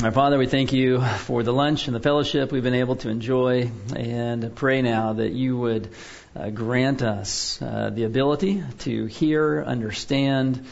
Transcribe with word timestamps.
Our 0.00 0.10
Father, 0.10 0.38
we 0.38 0.46
thank 0.46 0.72
you 0.72 1.00
for 1.00 1.42
the 1.42 1.52
lunch 1.52 1.86
and 1.86 1.94
the 1.94 2.00
fellowship 2.00 2.50
we've 2.50 2.62
been 2.62 2.74
able 2.74 2.96
to 2.96 3.10
enjoy 3.10 3.70
and 3.94 4.56
pray 4.56 4.80
now 4.80 5.12
that 5.12 5.32
you 5.32 5.56
would 5.58 5.90
uh, 6.34 6.48
grant 6.48 7.02
us 7.02 7.60
uh, 7.60 7.90
the 7.92 8.04
ability 8.04 8.64
to 8.80 9.04
hear, 9.04 9.62
understand, 9.62 10.66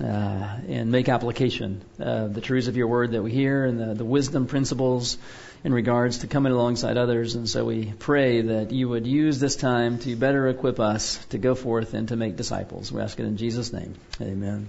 uh, 0.00 0.04
and 0.04 0.90
make 0.90 1.08
application 1.08 1.80
of 2.00 2.34
the 2.34 2.40
truths 2.40 2.66
of 2.66 2.76
your 2.76 2.88
word 2.88 3.12
that 3.12 3.22
we 3.22 3.30
hear 3.30 3.64
and 3.64 3.78
the, 3.78 3.94
the 3.94 4.04
wisdom 4.04 4.46
principles 4.46 5.16
in 5.62 5.72
regards 5.72 6.18
to 6.18 6.26
coming 6.26 6.52
alongside 6.52 6.96
others. 6.96 7.36
And 7.36 7.48
so 7.48 7.64
we 7.64 7.92
pray 7.98 8.42
that 8.42 8.72
you 8.72 8.88
would 8.88 9.06
use 9.06 9.38
this 9.38 9.54
time 9.54 10.00
to 10.00 10.16
better 10.16 10.48
equip 10.48 10.80
us 10.80 11.24
to 11.26 11.38
go 11.38 11.54
forth 11.54 11.94
and 11.94 12.08
to 12.08 12.16
make 12.16 12.36
disciples. 12.36 12.90
We 12.90 13.00
ask 13.00 13.18
it 13.20 13.26
in 13.26 13.36
Jesus' 13.36 13.72
name. 13.72 13.94
Amen. 14.20 14.68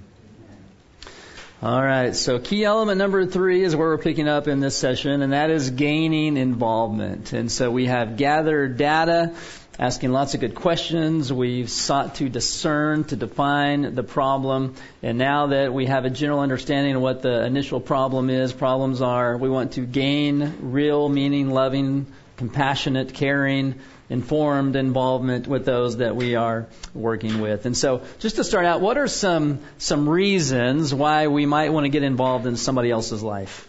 All 1.60 1.82
right, 1.82 2.16
so 2.16 2.38
key 2.38 2.66
element 2.66 3.00
number 3.00 3.26
three 3.26 3.64
is 3.64 3.76
where 3.76 3.88
we're 3.88 3.98
picking 3.98 4.28
up 4.28 4.48
in 4.48 4.60
this 4.60 4.78
session, 4.78 5.24
and 5.24 5.34
that 5.34 5.50
is 5.50 5.72
gaining 5.72 6.38
involvement. 6.38 7.34
And 7.34 7.52
so 7.52 7.72
we 7.72 7.88
have 7.88 8.16
gathered 8.16 8.78
data, 8.78 9.34
asking 9.80 10.12
lots 10.12 10.36
of 10.36 10.40
good 10.40 10.54
questions. 10.54 11.34
We've 11.34 11.68
sought 11.68 12.14
to 12.18 12.30
discern, 12.30 13.06
to 13.06 13.16
define 13.16 13.96
the 13.96 14.04
problem. 14.04 14.76
And 15.02 15.18
now 15.18 15.48
that 15.48 15.74
we 15.74 15.88
have 15.88 16.06
a 16.06 16.12
general 16.12 16.42
understanding 16.42 16.96
of 16.96 17.02
what 17.02 17.24
the 17.24 17.44
initial 17.44 17.80
problem 17.80 18.30
is, 18.30 18.54
problems 18.54 19.02
are, 19.02 19.36
we 19.36 19.50
want 19.50 19.72
to 19.74 19.82
gain 19.82 20.58
real, 20.62 21.10
meaning, 21.10 21.50
loving, 21.50 22.06
compassionate, 22.36 23.16
caring, 23.16 23.80
informed 24.10 24.76
involvement 24.76 25.48
with 25.48 25.66
those 25.66 25.98
that 25.98 26.16
we 26.16 26.36
are 26.36 26.68
working 26.94 27.42
with. 27.42 27.66
And 27.66 27.76
so, 27.76 28.04
just 28.20 28.38
to 28.38 28.44
start 28.44 28.66
out, 28.66 28.82
what 28.82 28.98
are 28.98 29.08
some 29.08 29.60
some 29.78 30.08
reasons 30.08 30.94
why 30.94 31.28
we 31.28 31.46
might 31.46 31.72
want 31.74 31.86
to 31.86 31.90
get 31.90 32.04
involved 32.04 32.46
in 32.46 32.56
somebody 32.56 32.92
else's 32.92 33.22
life? 33.22 33.68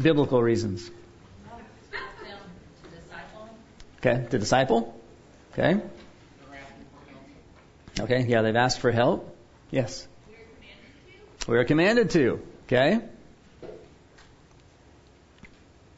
Biblical 0.00 0.42
reasons. 0.42 0.90
Okay, 3.98 4.26
to 4.28 4.38
disciple. 4.38 5.00
Okay. 5.52 5.80
Okay, 8.00 8.26
yeah, 8.28 8.42
they've 8.42 8.56
asked 8.56 8.80
for 8.80 8.90
help. 8.90 9.34
Yes. 9.70 10.06
We 11.46 11.56
are 11.58 11.64
commanded 11.64 12.10
to. 12.10 12.40
Okay. 12.66 13.00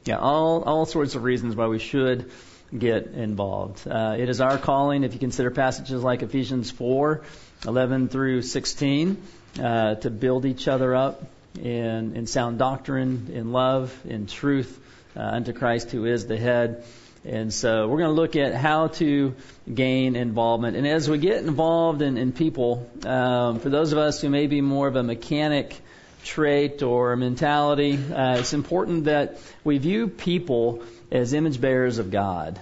Yeah, 0.06 0.18
all, 0.18 0.62
all 0.62 0.86
sorts 0.86 1.16
of 1.16 1.24
reasons 1.24 1.56
why 1.56 1.66
we 1.66 1.80
should 1.80 2.30
get 2.76 3.08
involved. 3.08 3.88
Uh, 3.88 4.14
it 4.16 4.28
is 4.28 4.40
our 4.40 4.56
calling, 4.56 5.02
if 5.02 5.12
you 5.14 5.18
consider 5.18 5.50
passages 5.50 6.00
like 6.00 6.22
Ephesians 6.22 6.70
4, 6.70 7.22
11 7.66 8.08
through 8.08 8.42
16, 8.42 9.20
uh, 9.60 9.96
to 9.96 10.10
build 10.10 10.46
each 10.46 10.68
other 10.68 10.94
up 10.94 11.24
in, 11.58 12.14
in 12.14 12.28
sound 12.28 12.60
doctrine, 12.60 13.32
in 13.32 13.50
love, 13.50 13.92
in 14.04 14.28
truth, 14.28 14.80
uh, 15.16 15.22
unto 15.22 15.52
Christ 15.52 15.90
who 15.90 16.04
is 16.04 16.28
the 16.28 16.36
head. 16.36 16.84
And 17.24 17.52
so 17.52 17.88
we're 17.88 17.98
going 17.98 18.14
to 18.14 18.20
look 18.20 18.36
at 18.36 18.54
how 18.54 18.86
to 18.86 19.34
gain 19.72 20.14
involvement. 20.14 20.76
And 20.76 20.86
as 20.86 21.10
we 21.10 21.18
get 21.18 21.38
involved 21.42 22.00
in, 22.00 22.16
in 22.16 22.30
people, 22.30 22.88
um, 23.04 23.58
for 23.58 23.70
those 23.70 23.90
of 23.90 23.98
us 23.98 24.20
who 24.20 24.28
may 24.28 24.46
be 24.46 24.60
more 24.60 24.86
of 24.86 24.94
a 24.94 25.02
mechanic 25.02 25.80
trait 26.26 26.82
or 26.82 27.16
mentality. 27.16 27.96
Uh, 27.96 28.38
it's 28.38 28.52
important 28.52 29.04
that 29.04 29.38
we 29.64 29.78
view 29.78 30.08
people 30.08 30.82
as 31.10 31.32
image 31.32 31.60
bearers 31.60 31.98
of 31.98 32.10
God. 32.10 32.60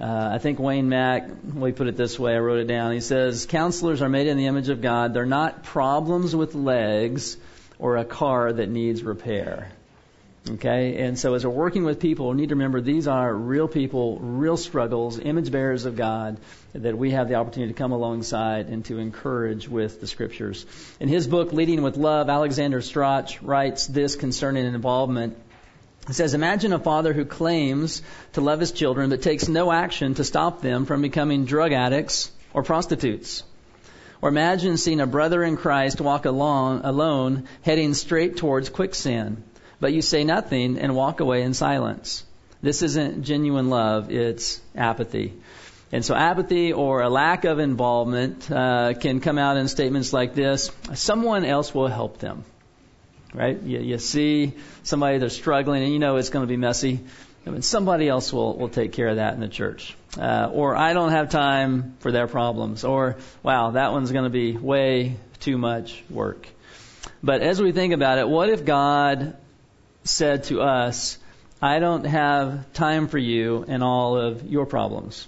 Uh, 0.00 0.30
I 0.34 0.38
think 0.38 0.60
Wayne 0.60 0.88
Mack, 0.88 1.28
we 1.54 1.72
put 1.72 1.88
it 1.88 1.96
this 1.96 2.18
way, 2.18 2.34
I 2.34 2.38
wrote 2.38 2.60
it 2.60 2.68
down. 2.68 2.92
He 2.92 3.00
says, 3.00 3.46
Counselors 3.46 4.00
are 4.00 4.08
made 4.08 4.28
in 4.28 4.36
the 4.36 4.46
image 4.46 4.68
of 4.68 4.80
God. 4.80 5.12
They're 5.12 5.26
not 5.26 5.64
problems 5.64 6.36
with 6.36 6.54
legs 6.54 7.36
or 7.80 7.96
a 7.96 8.04
car 8.04 8.52
that 8.52 8.68
needs 8.68 9.02
repair. 9.02 9.72
Okay? 10.50 11.02
And 11.02 11.18
so 11.18 11.34
as 11.34 11.44
we're 11.44 11.52
working 11.52 11.84
with 11.84 12.00
people, 12.00 12.30
we 12.30 12.36
need 12.36 12.48
to 12.48 12.54
remember 12.54 12.80
these 12.80 13.06
are 13.06 13.32
real 13.34 13.68
people, 13.68 14.18
real 14.18 14.56
struggles, 14.56 15.18
image 15.18 15.50
bearers 15.50 15.84
of 15.84 15.96
God 15.96 16.38
that 16.72 16.96
we 16.96 17.10
have 17.10 17.28
the 17.28 17.34
opportunity 17.34 17.72
to 17.72 17.78
come 17.78 17.92
alongside 17.92 18.68
and 18.68 18.84
to 18.86 18.98
encourage 18.98 19.68
with 19.68 20.00
the 20.00 20.06
scriptures. 20.06 20.64
In 21.00 21.08
his 21.08 21.26
book, 21.26 21.52
Leading 21.52 21.82
with 21.82 21.96
Love, 21.96 22.28
Alexander 22.28 22.80
Strauch 22.80 23.38
writes 23.42 23.86
this 23.86 24.16
concerning 24.16 24.66
involvement. 24.66 25.36
He 26.06 26.12
says, 26.14 26.34
Imagine 26.34 26.72
a 26.72 26.78
father 26.78 27.12
who 27.12 27.24
claims 27.24 28.02
to 28.32 28.40
love 28.40 28.60
his 28.60 28.72
children 28.72 29.10
but 29.10 29.22
takes 29.22 29.48
no 29.48 29.70
action 29.70 30.14
to 30.14 30.24
stop 30.24 30.62
them 30.62 30.86
from 30.86 31.02
becoming 31.02 31.44
drug 31.44 31.72
addicts 31.72 32.30
or 32.54 32.62
prostitutes. 32.62 33.42
Or 34.20 34.28
imagine 34.28 34.78
seeing 34.78 35.00
a 35.00 35.06
brother 35.06 35.44
in 35.44 35.56
Christ 35.56 36.00
walk 36.00 36.24
along, 36.24 36.80
alone, 36.82 37.46
heading 37.62 37.94
straight 37.94 38.36
towards 38.36 38.68
quicksand 38.68 39.42
but 39.80 39.92
you 39.92 40.02
say 40.02 40.24
nothing 40.24 40.78
and 40.78 40.94
walk 40.94 41.20
away 41.20 41.42
in 41.42 41.54
silence. 41.54 42.24
This 42.62 42.82
isn't 42.82 43.24
genuine 43.24 43.70
love, 43.70 44.10
it's 44.10 44.60
apathy. 44.74 45.34
And 45.90 46.04
so 46.04 46.14
apathy 46.14 46.72
or 46.72 47.00
a 47.00 47.08
lack 47.08 47.44
of 47.44 47.60
involvement 47.60 48.50
uh, 48.50 48.92
can 48.94 49.20
come 49.20 49.38
out 49.38 49.56
in 49.56 49.68
statements 49.68 50.12
like 50.12 50.34
this 50.34 50.70
someone 50.94 51.44
else 51.44 51.74
will 51.74 51.88
help 51.88 52.18
them. 52.18 52.44
Right? 53.32 53.60
You, 53.62 53.80
you 53.80 53.98
see 53.98 54.54
somebody 54.82 55.18
that's 55.18 55.34
struggling 55.34 55.82
and 55.82 55.92
you 55.92 55.98
know 55.98 56.16
it's 56.16 56.30
going 56.30 56.42
to 56.42 56.48
be 56.48 56.56
messy. 56.56 57.00
I 57.46 57.50
mean, 57.50 57.62
somebody 57.62 58.08
else 58.08 58.32
will, 58.32 58.56
will 58.58 58.68
take 58.68 58.92
care 58.92 59.08
of 59.08 59.16
that 59.16 59.34
in 59.34 59.40
the 59.40 59.48
church. 59.48 59.96
Uh, 60.18 60.50
or 60.52 60.76
I 60.76 60.92
don't 60.92 61.12
have 61.12 61.30
time 61.30 61.96
for 62.00 62.12
their 62.12 62.26
problems. 62.26 62.84
Or, 62.84 63.16
wow, 63.42 63.70
that 63.70 63.92
one's 63.92 64.12
going 64.12 64.24
to 64.24 64.30
be 64.30 64.56
way 64.56 65.16
too 65.40 65.56
much 65.56 66.02
work. 66.10 66.46
But 67.22 67.42
as 67.42 67.60
we 67.60 67.72
think 67.72 67.94
about 67.94 68.18
it, 68.18 68.28
what 68.28 68.50
if 68.50 68.64
God 68.64 69.36
said 70.08 70.44
to 70.44 70.62
us, 70.62 71.18
I 71.60 71.78
don't 71.78 72.04
have 72.04 72.72
time 72.72 73.08
for 73.08 73.18
you 73.18 73.64
and 73.66 73.82
all 73.82 74.16
of 74.16 74.48
your 74.48 74.66
problems. 74.66 75.26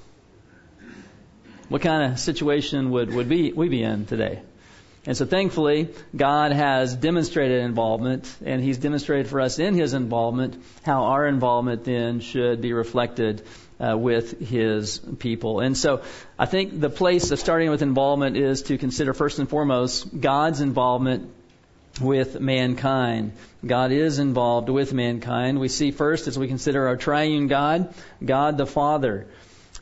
What 1.69 1.83
kind 1.83 2.13
of 2.13 2.19
situation 2.19 2.91
would, 2.91 3.13
would 3.15 3.29
be, 3.29 3.53
we 3.53 3.69
be 3.69 3.83
in 3.83 4.07
today? 4.07 4.43
And 5.07 5.17
so 5.17 5.25
thankfully, 5.25 5.89
God 6.15 6.53
has 6.53 6.95
demonstrated 6.95 7.63
involvement, 7.63 8.33
and 8.45 8.63
He's 8.63 8.77
demonstrated 8.77 9.29
for 9.29 9.41
us 9.41 9.59
in 9.59 9.75
His 9.75 9.95
involvement 9.95 10.63
how 10.83 11.05
our 11.05 11.27
involvement 11.27 11.85
then 11.85 12.21
should 12.21 12.61
be 12.61 12.73
reflected 12.73 13.43
uh, 13.81 13.97
with 13.97 14.39
His 14.41 14.99
people. 15.19 15.61
And 15.61 15.77
so 15.77 16.03
I 16.39 16.47
think 16.47 16.79
the 16.79 16.91
place 16.91 17.31
of 17.31 17.39
starting 17.39 17.71
with 17.71 17.83
involvement 17.83 18.37
is 18.37 18.63
to 18.65 18.77
consider 18.77 19.15
first 19.15 19.39
and 19.39 19.49
foremost 19.49 20.21
God's 20.21 20.61
involvement 20.61 21.33
with 22.01 22.41
mankind. 22.41 23.33
God 23.67 23.93
is 23.93 24.19
involved 24.19 24.69
with 24.69 24.93
mankind. 24.93 25.59
We 25.59 25.69
see 25.69 25.91
first 25.91 26.29
as 26.29 26.39
we 26.39 26.49
consider 26.49 26.87
our 26.89 26.97
triune 26.97 27.47
God, 27.47 27.93
God 28.25 28.57
the 28.57 28.67
Father. 28.67 29.27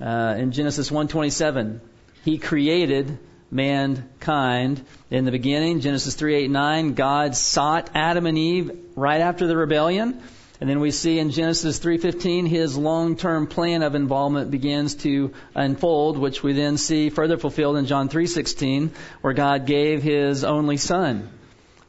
Uh, 0.00 0.36
in 0.38 0.52
Genesis 0.52 0.90
1:27, 0.90 1.80
He 2.24 2.38
created 2.38 3.18
mankind 3.50 4.84
in 5.10 5.24
the 5.24 5.30
beginning. 5.30 5.80
Genesis 5.80 6.14
3, 6.14 6.34
8, 6.34 6.50
9, 6.50 6.94
God 6.94 7.34
sought 7.34 7.90
Adam 7.94 8.26
and 8.26 8.36
Eve 8.36 8.70
right 8.94 9.20
after 9.20 9.46
the 9.46 9.56
rebellion. 9.56 10.20
And 10.60 10.68
then 10.68 10.80
we 10.80 10.90
see 10.90 11.20
in 11.20 11.30
Genesis 11.30 11.78
3:15 11.78 12.46
his 12.46 12.76
long-term 12.76 13.46
plan 13.46 13.82
of 13.82 13.94
involvement 13.94 14.50
begins 14.50 14.96
to 14.96 15.32
unfold, 15.54 16.18
which 16.18 16.42
we 16.42 16.52
then 16.52 16.76
see 16.78 17.10
further 17.10 17.38
fulfilled 17.38 17.76
in 17.76 17.86
John 17.86 18.08
3:16, 18.08 18.90
where 19.20 19.34
God 19.34 19.66
gave 19.66 20.02
his 20.02 20.42
only 20.42 20.76
son 20.76 21.28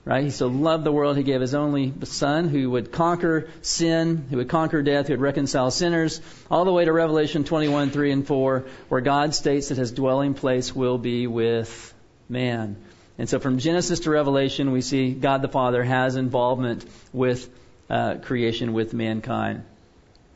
Right? 0.09 0.23
He 0.23 0.31
so 0.31 0.47
loved 0.47 0.85
the 0.85 0.91
world, 0.91 1.17
he 1.17 1.21
gave 1.23 1.39
his 1.39 1.53
only 1.53 1.93
son 2.05 2.49
who 2.49 2.71
would 2.71 2.91
conquer 2.91 3.47
sin, 3.61 4.25
who 4.31 4.37
would 4.37 4.49
conquer 4.49 4.81
death, 4.81 5.05
who 5.05 5.13
would 5.13 5.21
reconcile 5.21 5.69
sinners, 5.69 6.19
all 6.49 6.65
the 6.65 6.73
way 6.73 6.83
to 6.83 6.91
Revelation 6.91 7.43
21, 7.43 7.91
3 7.91 8.11
and 8.11 8.25
4, 8.25 8.65
where 8.87 9.01
God 9.01 9.35
states 9.35 9.69
that 9.69 9.77
his 9.77 9.91
dwelling 9.91 10.33
place 10.33 10.75
will 10.75 10.97
be 10.97 11.27
with 11.27 11.93
man. 12.27 12.77
And 13.19 13.29
so 13.29 13.37
from 13.37 13.59
Genesis 13.59 13.99
to 13.99 14.09
Revelation, 14.09 14.71
we 14.71 14.81
see 14.81 15.11
God 15.11 15.43
the 15.43 15.47
Father 15.47 15.83
has 15.83 16.15
involvement 16.15 16.89
with 17.13 17.47
uh, 17.87 18.15
creation, 18.15 18.73
with 18.73 18.95
mankind. 18.95 19.61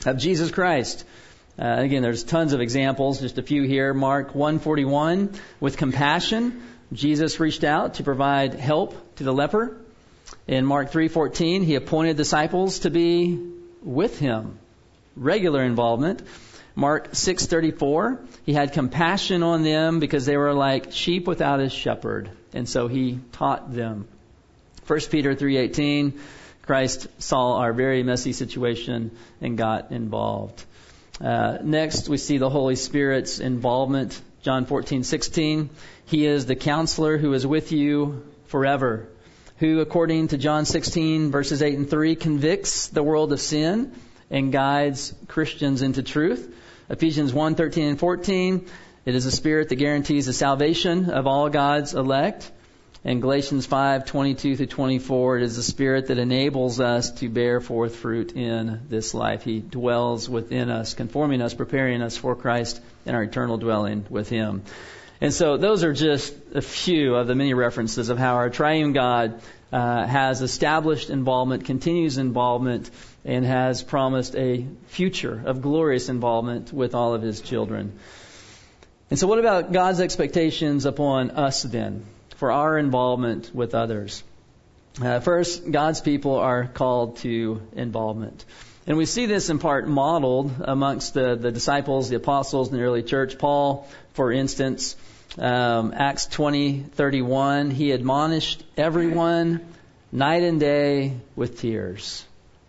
Of 0.06 0.20
Jesus 0.20 0.52
Christ. 0.52 1.04
Uh, 1.58 1.78
again, 1.80 2.04
there's 2.04 2.24
tons 2.24 2.54
of 2.54 2.62
examples, 2.62 3.22
just 3.22 3.40
a 3.40 3.44
few 3.44 3.64
here. 3.64 3.92
Mark 3.96 4.36
141, 4.36 5.34
with 5.60 5.78
compassion 5.78 6.62
Jesus 6.94 7.40
reached 7.40 7.64
out 7.64 7.96
to 7.96 8.04
provide 8.04 8.54
help 8.54 8.96
to 9.18 9.24
the 9.24 9.34
leper. 9.34 9.78
In 10.48 10.66
Mark 10.66 10.92
3:14, 10.92 11.64
he 11.64 11.76
appointed 11.76 12.18
disciples 12.18 12.80
to 12.80 12.90
be 12.90 13.40
with 13.84 14.20
him. 14.20 14.58
Regular 15.16 15.64
involvement. 15.64 16.22
Mark 16.76 17.14
6:34, 17.14 18.20
he 18.46 18.54
had 18.54 18.74
compassion 18.74 19.44
on 19.44 19.64
them 19.64 20.00
because 20.00 20.26
they 20.26 20.38
were 20.38 20.54
like 20.54 20.92
sheep 20.92 21.28
without 21.28 21.60
a 21.60 21.70
shepherd, 21.70 22.30
and 22.54 22.68
so 22.68 22.88
he 22.88 23.20
taught 23.32 23.74
them. 23.74 24.08
1 24.88 25.00
Peter 25.12 25.36
3:18, 25.36 26.14
Christ 26.64 27.08
saw 27.20 27.58
our 27.58 27.74
very 27.74 28.04
messy 28.04 28.34
situation 28.34 29.12
and 29.40 29.58
got 29.58 29.92
involved. 29.92 30.64
Uh, 31.22 31.60
next, 31.62 32.10
we 32.10 32.18
see 32.18 32.38
the 32.38 32.50
Holy 32.50 32.76
Spirit's 32.76 33.40
involvement. 33.40 34.20
John 34.42 34.66
14:16, 34.66 35.70
he 36.06 36.26
is 36.26 36.48
the 36.48 36.56
counselor 36.56 37.18
who 37.18 37.34
is 37.34 37.46
with 37.46 37.72
you 37.72 38.24
forever. 38.54 39.10
who, 39.58 39.80
according 39.80 40.28
to 40.28 40.38
John 40.38 40.66
16, 40.66 41.32
verses 41.32 41.64
8 41.64 41.76
and 41.76 41.90
3, 41.90 42.16
convicts 42.16 42.88
the 42.90 43.02
world 43.02 43.34
of 43.34 43.42
sin 43.42 43.92
and 44.30 44.52
guides 44.52 45.12
Christians 45.28 45.82
into 45.82 46.04
truth. 46.04 46.54
Ephesians 46.88 47.34
1, 47.34 47.56
13 47.56 47.88
and 47.88 48.00
14, 48.00 48.68
it 49.06 49.16
is 49.16 49.26
a 49.26 49.32
spirit 49.32 49.70
that 49.70 49.78
guarantees 49.78 50.28
the 50.28 50.34
salvation 50.34 51.10
of 51.10 51.26
all 51.26 51.50
God's 51.50 51.96
elect. 51.96 52.52
And 53.04 53.22
Galatians 53.22 53.66
5, 53.66 54.06
22 54.06 54.56
through 54.56 54.66
24, 54.68 55.38
it 55.38 55.44
is 55.44 55.56
the 55.56 55.64
spirit 55.64 56.08
that 56.08 56.20
enables 56.20 56.80
us 56.80 57.10
to 57.22 57.28
bear 57.28 57.60
forth 57.60 57.96
fruit 57.96 58.34
in 58.34 58.82
this 58.88 59.16
life. 59.16 59.44
He 59.44 59.62
dwells 59.62 60.30
within 60.30 60.70
us, 60.70 60.94
conforming 60.94 61.42
us, 61.42 61.56
preparing 61.56 62.04
us 62.04 62.18
for 62.18 62.36
Christ 62.36 62.80
and 63.06 63.16
our 63.16 63.24
eternal 63.24 63.58
dwelling 63.58 64.06
with 64.10 64.30
Him. 64.30 64.62
And 65.24 65.34
so 65.34 65.56
those 65.56 65.86
are 65.86 65.94
just 65.94 66.36
a 66.54 66.62
few 66.62 67.16
of 67.16 67.28
the 67.28 67.34
many 67.34 67.54
references 67.54 68.10
of 68.10 68.18
how 68.18 68.36
our 68.36 68.50
triune 68.50 68.92
God 68.92 69.40
uh, 69.72 70.06
has 70.06 70.42
established 70.42 71.10
involvement, 71.10 71.64
continues 71.64 72.18
involvement, 72.18 72.92
and 73.24 73.46
has 73.46 73.82
promised 73.82 74.36
a 74.36 74.68
future 74.88 75.42
of 75.46 75.62
glorious 75.62 76.10
involvement 76.10 76.74
with 76.74 76.94
all 76.94 77.14
of 77.14 77.22
his 77.22 77.40
children. 77.40 77.98
And 79.10 79.18
so, 79.18 79.28
what 79.28 79.40
about 79.40 79.72
God's 79.72 80.02
expectations 80.02 80.86
upon 80.86 81.32
us 81.32 81.64
then 81.64 82.06
for 82.36 82.52
our 82.52 82.78
involvement 82.78 83.56
with 83.56 83.76
others? 83.76 84.26
Uh, 85.02 85.22
first, 85.22 85.72
God's 85.72 86.02
people 86.02 86.36
are 86.36 86.68
called 86.68 87.16
to 87.20 87.62
involvement. 87.72 88.44
And 88.86 88.98
we 88.98 89.06
see 89.06 89.28
this 89.28 89.50
in 89.50 89.60
part 89.60 89.88
modeled 89.88 90.52
amongst 90.60 91.14
the, 91.14 91.36
the 91.36 91.54
disciples, 91.54 92.10
the 92.10 92.18
apostles 92.18 92.70
in 92.70 92.76
the 92.76 92.84
early 92.84 93.04
church. 93.04 93.38
Paul, 93.38 93.88
for 94.12 94.30
instance, 94.30 94.98
um, 95.38 95.94
Acts 95.96 96.28
20:31, 96.28 97.72
he 97.72 97.92
admonished 97.92 98.64
everyone 98.78 99.62
night 100.12 100.44
and 100.44 100.60
day 100.60 101.18
with 101.36 101.60
tears. 101.60 102.26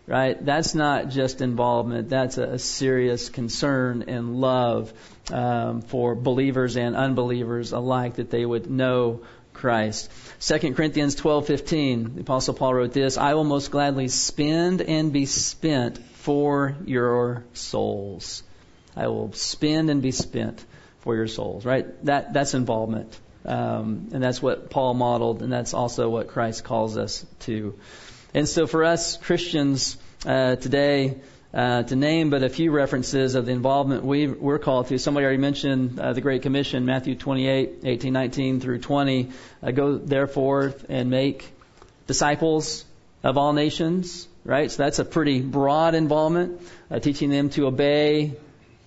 Right? 0.07 0.43
That's 0.43 0.75
not 0.75 1.09
just 1.09 1.41
involvement. 1.41 2.09
That's 2.09 2.37
a, 2.37 2.43
a 2.43 2.59
serious 2.59 3.29
concern 3.29 4.03
and 4.07 4.39
love 4.39 4.93
um, 5.31 5.81
for 5.81 6.13
believers 6.13 6.77
and 6.77 6.95
unbelievers 6.95 7.71
alike 7.71 8.15
that 8.15 8.29
they 8.29 8.45
would 8.45 8.69
know 8.69 9.21
Christ. 9.53 10.11
2 10.41 10.73
Corinthians 10.73 11.15
12:15, 11.15 12.15
the 12.15 12.21
apostle 12.21 12.53
Paul 12.53 12.75
wrote 12.75 12.93
this, 12.93 13.17
"I 13.17 13.33
will 13.33 13.45
most 13.45 13.71
gladly 13.71 14.07
spend 14.09 14.81
and 14.81 15.11
be 15.11 15.25
spent 15.25 15.97
for 15.97 16.75
your 16.85 17.43
souls." 17.53 18.43
I 18.95 19.07
will 19.07 19.33
spend 19.33 19.89
and 19.89 20.01
be 20.01 20.11
spent 20.11 20.63
for 21.05 21.15
your 21.15 21.27
souls, 21.27 21.63
right? 21.63 21.85
That 22.03 22.33
that's 22.33 22.53
involvement, 22.53 23.17
um, 23.45 24.09
and 24.11 24.21
that's 24.21 24.41
what 24.41 24.69
Paul 24.69 24.95
modeled, 24.95 25.41
and 25.41 25.53
that's 25.53 25.73
also 25.73 26.09
what 26.09 26.27
Christ 26.27 26.65
calls 26.65 26.97
us 26.97 27.25
to. 27.41 27.79
And 28.33 28.49
so, 28.49 28.67
for 28.67 28.83
us 28.83 29.15
Christians 29.15 29.97
uh, 30.25 30.57
today, 30.57 31.21
uh, 31.53 31.83
to 31.83 31.95
name 31.95 32.31
but 32.31 32.43
a 32.43 32.49
few 32.49 32.71
references 32.71 33.35
of 33.35 33.45
the 33.45 33.51
involvement 33.51 34.03
we 34.03 34.27
we're 34.27 34.59
called 34.59 34.87
to. 34.87 34.97
Somebody 34.97 35.25
already 35.25 35.41
mentioned 35.41 35.99
uh, 35.99 36.11
the 36.11 36.21
Great 36.21 36.41
Commission, 36.41 36.85
Matthew 36.85 37.15
28, 37.15 37.81
18, 37.83 38.11
19 38.11 38.59
through 38.59 38.79
20. 38.79 39.29
Uh, 39.63 39.71
go 39.71 39.97
therefore 39.97 40.73
and 40.89 41.09
make 41.09 41.49
disciples 42.07 42.83
of 43.23 43.37
all 43.37 43.53
nations. 43.53 44.27
Right, 44.43 44.69
so 44.69 44.83
that's 44.83 44.99
a 44.99 45.05
pretty 45.05 45.41
broad 45.41 45.95
involvement, 45.95 46.61
uh, 46.91 46.99
teaching 46.99 47.31
them 47.31 47.49
to 47.51 47.65
obey 47.65 48.33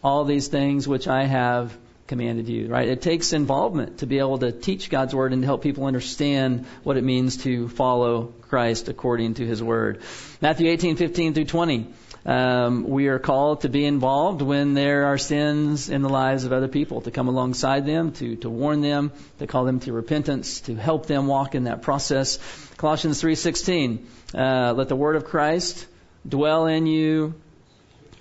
all 0.05 0.25
these 0.25 0.47
things 0.47 0.87
which 0.87 1.09
I 1.09 1.25
have 1.25 1.77
commanded 2.09 2.49
you, 2.49 2.69
right? 2.69 2.89
It 2.89 3.03
takes 3.03 3.33
involvement 3.33 3.99
to 3.99 4.07
be 4.07 4.19
able 4.19 4.39
to 4.39 4.51
teach 4.51 4.91
God's 4.91 5.15
word 5.15 5.33
and 5.33 5.43
to 5.43 5.47
help 5.47 5.63
people 5.63 5.85
understand 5.85 6.67
what 6.83 6.97
it 6.97 7.05
means 7.05 7.37
to 7.45 7.69
follow 7.69 8.33
Christ 8.49 8.89
according 8.89 9.35
to 9.35 9.47
his 9.47 9.63
word. 9.63 10.03
Matthew 10.41 10.69
18, 10.69 10.97
15 10.97 11.35
through 11.35 11.45
20. 11.45 11.87
Um, 12.27 12.89
we 12.89 13.07
are 13.07 13.19
called 13.19 13.61
to 13.61 13.69
be 13.69 13.85
involved 13.85 14.43
when 14.43 14.75
there 14.75 15.07
are 15.07 15.19
sins 15.19 15.89
in 15.89 16.03
the 16.03 16.09
lives 16.09 16.45
of 16.45 16.53
other 16.53 16.69
people, 16.69 17.01
to 17.03 17.11
come 17.11 17.29
alongside 17.29 17.87
them, 17.87 18.13
to, 18.13 18.37
to 18.37 18.51
warn 18.51 18.81
them, 18.81 19.13
to 19.39 19.47
call 19.47 19.65
them 19.65 19.81
to 19.81 19.93
repentance, 19.93 20.61
to 20.63 20.75
help 20.75 21.07
them 21.07 21.27
walk 21.27 21.55
in 21.55 21.65
that 21.65 21.83
process. 21.83 22.39
Colossians 22.77 23.23
3:16, 23.23 24.05
uh, 24.35 24.75
let 24.75 24.89
the 24.89 24.97
word 24.97 25.17
of 25.17 25.25
Christ 25.25 25.87
dwell 26.29 26.67
in 26.67 26.87
you 26.87 27.35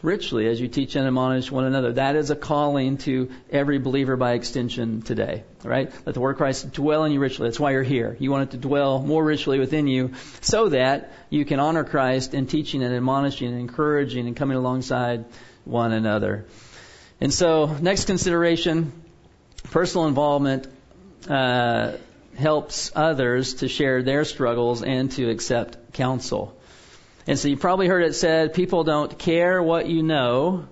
richly 0.01 0.47
as 0.47 0.59
you 0.59 0.67
teach 0.67 0.95
and 0.95 1.07
admonish 1.07 1.51
one 1.51 1.65
another. 1.65 1.93
That 1.93 2.15
is 2.15 2.29
a 2.29 2.35
calling 2.35 2.97
to 2.99 3.31
every 3.49 3.79
believer 3.79 4.15
by 4.15 4.33
extension 4.33 5.01
today. 5.01 5.43
Right? 5.63 5.91
Let 6.05 6.13
the 6.13 6.21
word 6.21 6.31
of 6.31 6.37
Christ 6.37 6.71
dwell 6.71 7.03
in 7.03 7.11
you 7.11 7.19
richly. 7.19 7.47
That's 7.47 7.59
why 7.59 7.71
you're 7.71 7.83
here. 7.83 8.15
You 8.19 8.31
want 8.31 8.49
it 8.49 8.51
to 8.51 8.57
dwell 8.57 9.01
more 9.01 9.23
richly 9.23 9.59
within 9.59 9.87
you 9.87 10.13
so 10.41 10.69
that 10.69 11.11
you 11.29 11.45
can 11.45 11.59
honor 11.59 11.83
Christ 11.83 12.33
in 12.33 12.47
teaching 12.47 12.83
and 12.83 12.93
admonishing 12.93 13.49
and 13.49 13.59
encouraging 13.59 14.27
and 14.27 14.35
coming 14.35 14.57
alongside 14.57 15.25
one 15.65 15.91
another. 15.91 16.45
And 17.19 17.33
so, 17.33 17.65
next 17.81 18.05
consideration, 18.05 18.91
personal 19.71 20.07
involvement 20.07 20.67
uh, 21.27 21.93
helps 22.37 22.91
others 22.95 23.55
to 23.55 23.67
share 23.67 24.03
their 24.03 24.23
struggles 24.23 24.83
and 24.83 25.11
to 25.13 25.29
accept 25.29 25.93
counsel. 25.93 26.56
And 27.27 27.37
so 27.37 27.49
you 27.49 27.57
probably 27.57 27.87
heard 27.87 28.03
it 28.03 28.15
said, 28.15 28.53
people 28.53 28.85
don't 28.85 29.19
care 29.19 29.61
what 29.61 29.87
you 29.87 30.01
know 30.01 30.67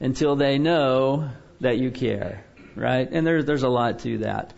until 0.00 0.36
they 0.36 0.58
know 0.58 1.28
that 1.60 1.76
you 1.76 1.90
care, 1.90 2.44
right? 2.74 3.08
And 3.10 3.26
there's 3.26 3.44
there's 3.44 3.62
a 3.62 3.68
lot 3.68 3.98
to 4.00 4.18
that, 4.18 4.54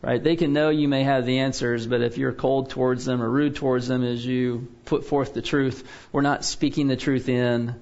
right? 0.00 0.22
They 0.22 0.34
can 0.34 0.54
know 0.54 0.70
you 0.70 0.88
may 0.88 1.04
have 1.04 1.26
the 1.26 1.40
answers, 1.40 1.86
but 1.86 2.00
if 2.00 2.16
you're 2.16 2.32
cold 2.32 2.70
towards 2.70 3.04
them 3.04 3.22
or 3.22 3.28
rude 3.28 3.56
towards 3.56 3.86
them 3.86 4.02
as 4.02 4.24
you 4.24 4.68
put 4.86 5.04
forth 5.04 5.34
the 5.34 5.42
truth, 5.42 5.86
we're 6.10 6.22
not 6.22 6.42
speaking 6.42 6.88
the 6.88 6.96
truth 6.96 7.28
in 7.28 7.74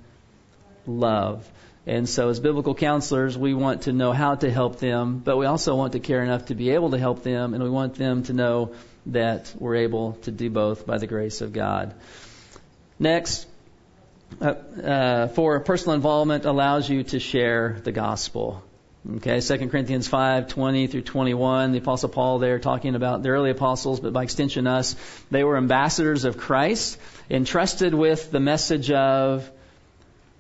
love. 0.85 1.49
And 1.87 2.09
so 2.09 2.29
as 2.29 2.41
biblical 2.41 2.75
counselors, 2.75 3.38
we 3.38 3.55
want 3.55 3.82
to 3.82 3.93
know 3.93 4.11
how 4.12 4.35
to 4.35 4.50
help 4.50 4.81
them, 4.81 5.20
but 5.20 5.37
we 5.37 5.47
also 5.47 5.76
want 5.76 5.93
to 5.93 6.00
care 6.00 6.25
enough 6.25 6.47
to 6.47 6.56
be 6.56 6.70
able 6.70 6.91
to 6.91 6.99
help 6.99 7.23
them, 7.23 7.55
and 7.55 7.62
we 7.62 7.70
want 7.70 7.94
them 7.94 8.25
to 8.25 8.32
know 8.32 8.75
that 9.06 9.55
we're 9.56 9.76
able 9.76 10.14
to 10.23 10.32
do 10.32 10.50
both 10.50 10.85
by 10.85 10.99
the 10.99 11.06
grace 11.06 11.41
of 11.41 11.52
God. 11.52 11.94
Next, 12.98 13.46
uh, 14.40 14.44
uh, 14.44 15.28
for 15.28 15.60
personal 15.60 15.94
involvement 15.94 16.44
allows 16.44 16.88
you 16.88 17.04
to 17.04 17.20
share 17.20 17.78
the 17.84 17.93
gospel. 17.93 18.62
Okay, 19.16 19.40
2 19.40 19.69
Corinthians 19.69 20.08
5, 20.08 20.48
20 20.48 20.88
through 20.88 21.02
21, 21.02 21.72
the 21.72 21.78
apostle 21.78 22.08
Paul 22.08 22.40
there 22.40 22.58
talking 22.58 22.96
about 22.96 23.22
the 23.22 23.28
early 23.28 23.50
apostles, 23.50 24.00
but 24.00 24.12
by 24.12 24.25
extension 24.25 24.66
us, 24.66 24.96
they 25.31 25.44
were 25.44 25.56
ambassadors 25.56 26.25
of 26.25 26.38
Christ, 26.38 26.98
entrusted 27.31 27.94
with 27.94 28.32
the 28.32 28.40
message 28.40 28.90
of 28.90 29.49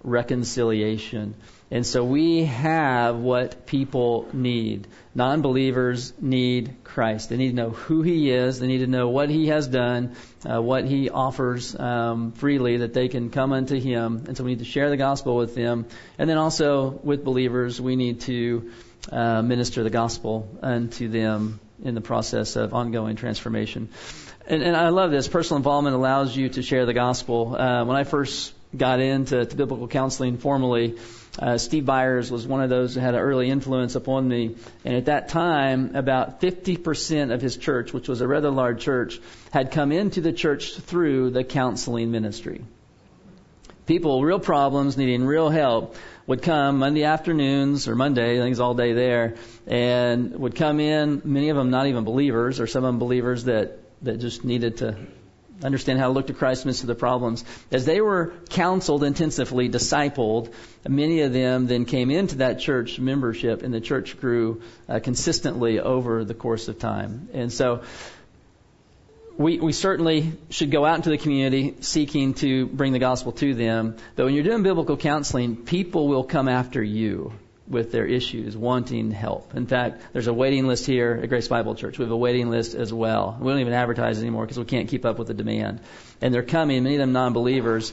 reconciliation. 0.02 1.34
And 1.70 1.86
so 1.86 2.04
we 2.04 2.44
have 2.44 3.16
what 3.16 3.66
people 3.66 4.28
need. 4.32 4.88
Non 5.16 5.40
believers 5.40 6.12
need 6.20 6.84
Christ. 6.84 7.30
They 7.30 7.38
need 7.38 7.48
to 7.48 7.56
know 7.56 7.70
who 7.70 8.02
He 8.02 8.30
is. 8.30 8.60
They 8.60 8.66
need 8.66 8.80
to 8.80 8.86
know 8.86 9.08
what 9.08 9.30
He 9.30 9.46
has 9.46 9.66
done, 9.66 10.14
uh, 10.44 10.60
what 10.60 10.84
He 10.84 11.08
offers 11.08 11.74
um, 11.74 12.32
freely, 12.32 12.76
that 12.76 12.92
they 12.92 13.08
can 13.08 13.30
come 13.30 13.54
unto 13.54 13.80
Him. 13.80 14.24
And 14.28 14.36
so 14.36 14.44
we 14.44 14.50
need 14.50 14.58
to 14.58 14.66
share 14.66 14.90
the 14.90 14.98
gospel 14.98 15.34
with 15.34 15.54
them. 15.54 15.86
And 16.18 16.28
then 16.28 16.36
also 16.36 16.90
with 17.02 17.24
believers, 17.24 17.80
we 17.80 17.96
need 17.96 18.20
to 18.22 18.70
uh, 19.10 19.40
minister 19.40 19.82
the 19.82 19.88
gospel 19.88 20.50
unto 20.60 21.08
them 21.08 21.60
in 21.82 21.94
the 21.94 22.02
process 22.02 22.54
of 22.56 22.74
ongoing 22.74 23.16
transformation. 23.16 23.88
And, 24.46 24.62
and 24.62 24.76
I 24.76 24.90
love 24.90 25.12
this. 25.12 25.28
Personal 25.28 25.56
involvement 25.56 25.96
allows 25.96 26.36
you 26.36 26.50
to 26.50 26.62
share 26.62 26.84
the 26.84 26.92
gospel. 26.92 27.56
Uh, 27.56 27.86
when 27.86 27.96
I 27.96 28.04
first 28.04 28.52
got 28.76 29.00
into 29.00 29.46
biblical 29.46 29.88
counseling 29.88 30.36
formally, 30.36 30.98
uh, 31.38 31.58
Steve 31.58 31.84
Viars 31.84 32.30
was 32.30 32.46
one 32.46 32.62
of 32.62 32.70
those 32.70 32.94
who 32.94 33.00
had 33.00 33.14
an 33.14 33.20
early 33.20 33.50
influence 33.50 33.94
upon 33.94 34.26
me. 34.26 34.56
And 34.84 34.96
at 34.96 35.06
that 35.06 35.28
time, 35.28 35.94
about 35.94 36.40
50% 36.40 37.32
of 37.32 37.42
his 37.42 37.56
church, 37.56 37.92
which 37.92 38.08
was 38.08 38.20
a 38.20 38.28
rather 38.28 38.50
large 38.50 38.82
church, 38.82 39.20
had 39.50 39.70
come 39.70 39.92
into 39.92 40.20
the 40.20 40.32
church 40.32 40.74
through 40.74 41.30
the 41.30 41.44
counseling 41.44 42.10
ministry. 42.10 42.62
People, 43.86 44.24
real 44.24 44.40
problems, 44.40 44.96
needing 44.96 45.24
real 45.24 45.48
help, 45.48 45.94
would 46.26 46.42
come 46.42 46.78
Monday 46.78 47.04
afternoons 47.04 47.86
or 47.86 47.94
Monday, 47.94 48.38
I 48.38 48.40
think 48.40 48.52
it's 48.52 48.60
all 48.60 48.74
day 48.74 48.94
there, 48.94 49.36
and 49.66 50.34
would 50.36 50.56
come 50.56 50.80
in, 50.80 51.22
many 51.24 51.50
of 51.50 51.56
them 51.56 51.70
not 51.70 51.86
even 51.86 52.02
believers, 52.04 52.58
or 52.58 52.66
some 52.66 52.82
of 52.82 52.88
them 52.88 52.98
believers 52.98 53.44
that, 53.44 53.78
that 54.02 54.18
just 54.18 54.42
needed 54.42 54.78
to 54.78 54.96
understand 55.62 55.98
how 55.98 56.06
to 56.06 56.12
look 56.12 56.26
to 56.28 56.34
Christ 56.34 56.64
amidst 56.64 56.86
the 56.86 56.94
problems. 56.94 57.44
As 57.70 57.84
they 57.84 58.00
were 58.00 58.34
counseled 58.50 59.04
intensively, 59.04 59.68
discipled, 59.68 60.52
many 60.86 61.20
of 61.20 61.32
them 61.32 61.66
then 61.66 61.84
came 61.84 62.10
into 62.10 62.36
that 62.36 62.60
church 62.60 62.98
membership, 62.98 63.62
and 63.62 63.72
the 63.72 63.80
church 63.80 64.20
grew 64.20 64.62
uh, 64.88 65.00
consistently 65.00 65.80
over 65.80 66.24
the 66.24 66.34
course 66.34 66.68
of 66.68 66.78
time. 66.78 67.28
And 67.32 67.52
so, 67.52 67.82
we, 69.38 69.60
we 69.60 69.72
certainly 69.72 70.32
should 70.50 70.70
go 70.70 70.84
out 70.84 70.96
into 70.96 71.10
the 71.10 71.18
community 71.18 71.76
seeking 71.80 72.34
to 72.34 72.66
bring 72.66 72.92
the 72.92 72.98
gospel 72.98 73.32
to 73.32 73.54
them. 73.54 73.96
But 74.14 74.24
when 74.24 74.34
you're 74.34 74.44
doing 74.44 74.62
biblical 74.62 74.96
counseling, 74.96 75.56
people 75.56 76.08
will 76.08 76.24
come 76.24 76.48
after 76.48 76.82
you. 76.82 77.32
With 77.68 77.92
their 77.92 78.06
issues, 78.06 78.56
wanting 78.56 79.10
help. 79.10 79.54
In 79.54 79.66
fact, 79.66 80.00
there's 80.12 80.28
a 80.28 80.32
waiting 80.32 80.66
list 80.66 80.86
here 80.86 81.18
at 81.22 81.28
Grace 81.28 81.48
Bible 81.48 81.74
Church. 81.74 81.98
We 81.98 82.04
have 82.04 82.12
a 82.12 82.16
waiting 82.16 82.50
list 82.50 82.74
as 82.74 82.92
well. 82.92 83.36
We 83.40 83.50
don't 83.50 83.60
even 83.60 83.72
advertise 83.72 84.20
anymore 84.20 84.44
because 84.44 84.58
we 84.58 84.64
can't 84.64 84.88
keep 84.88 85.04
up 85.04 85.18
with 85.18 85.28
the 85.28 85.34
demand. 85.34 85.80
And 86.20 86.32
they're 86.32 86.42
coming, 86.42 86.84
many 86.84 86.96
of 86.96 87.00
them 87.00 87.12
non-believers, 87.12 87.92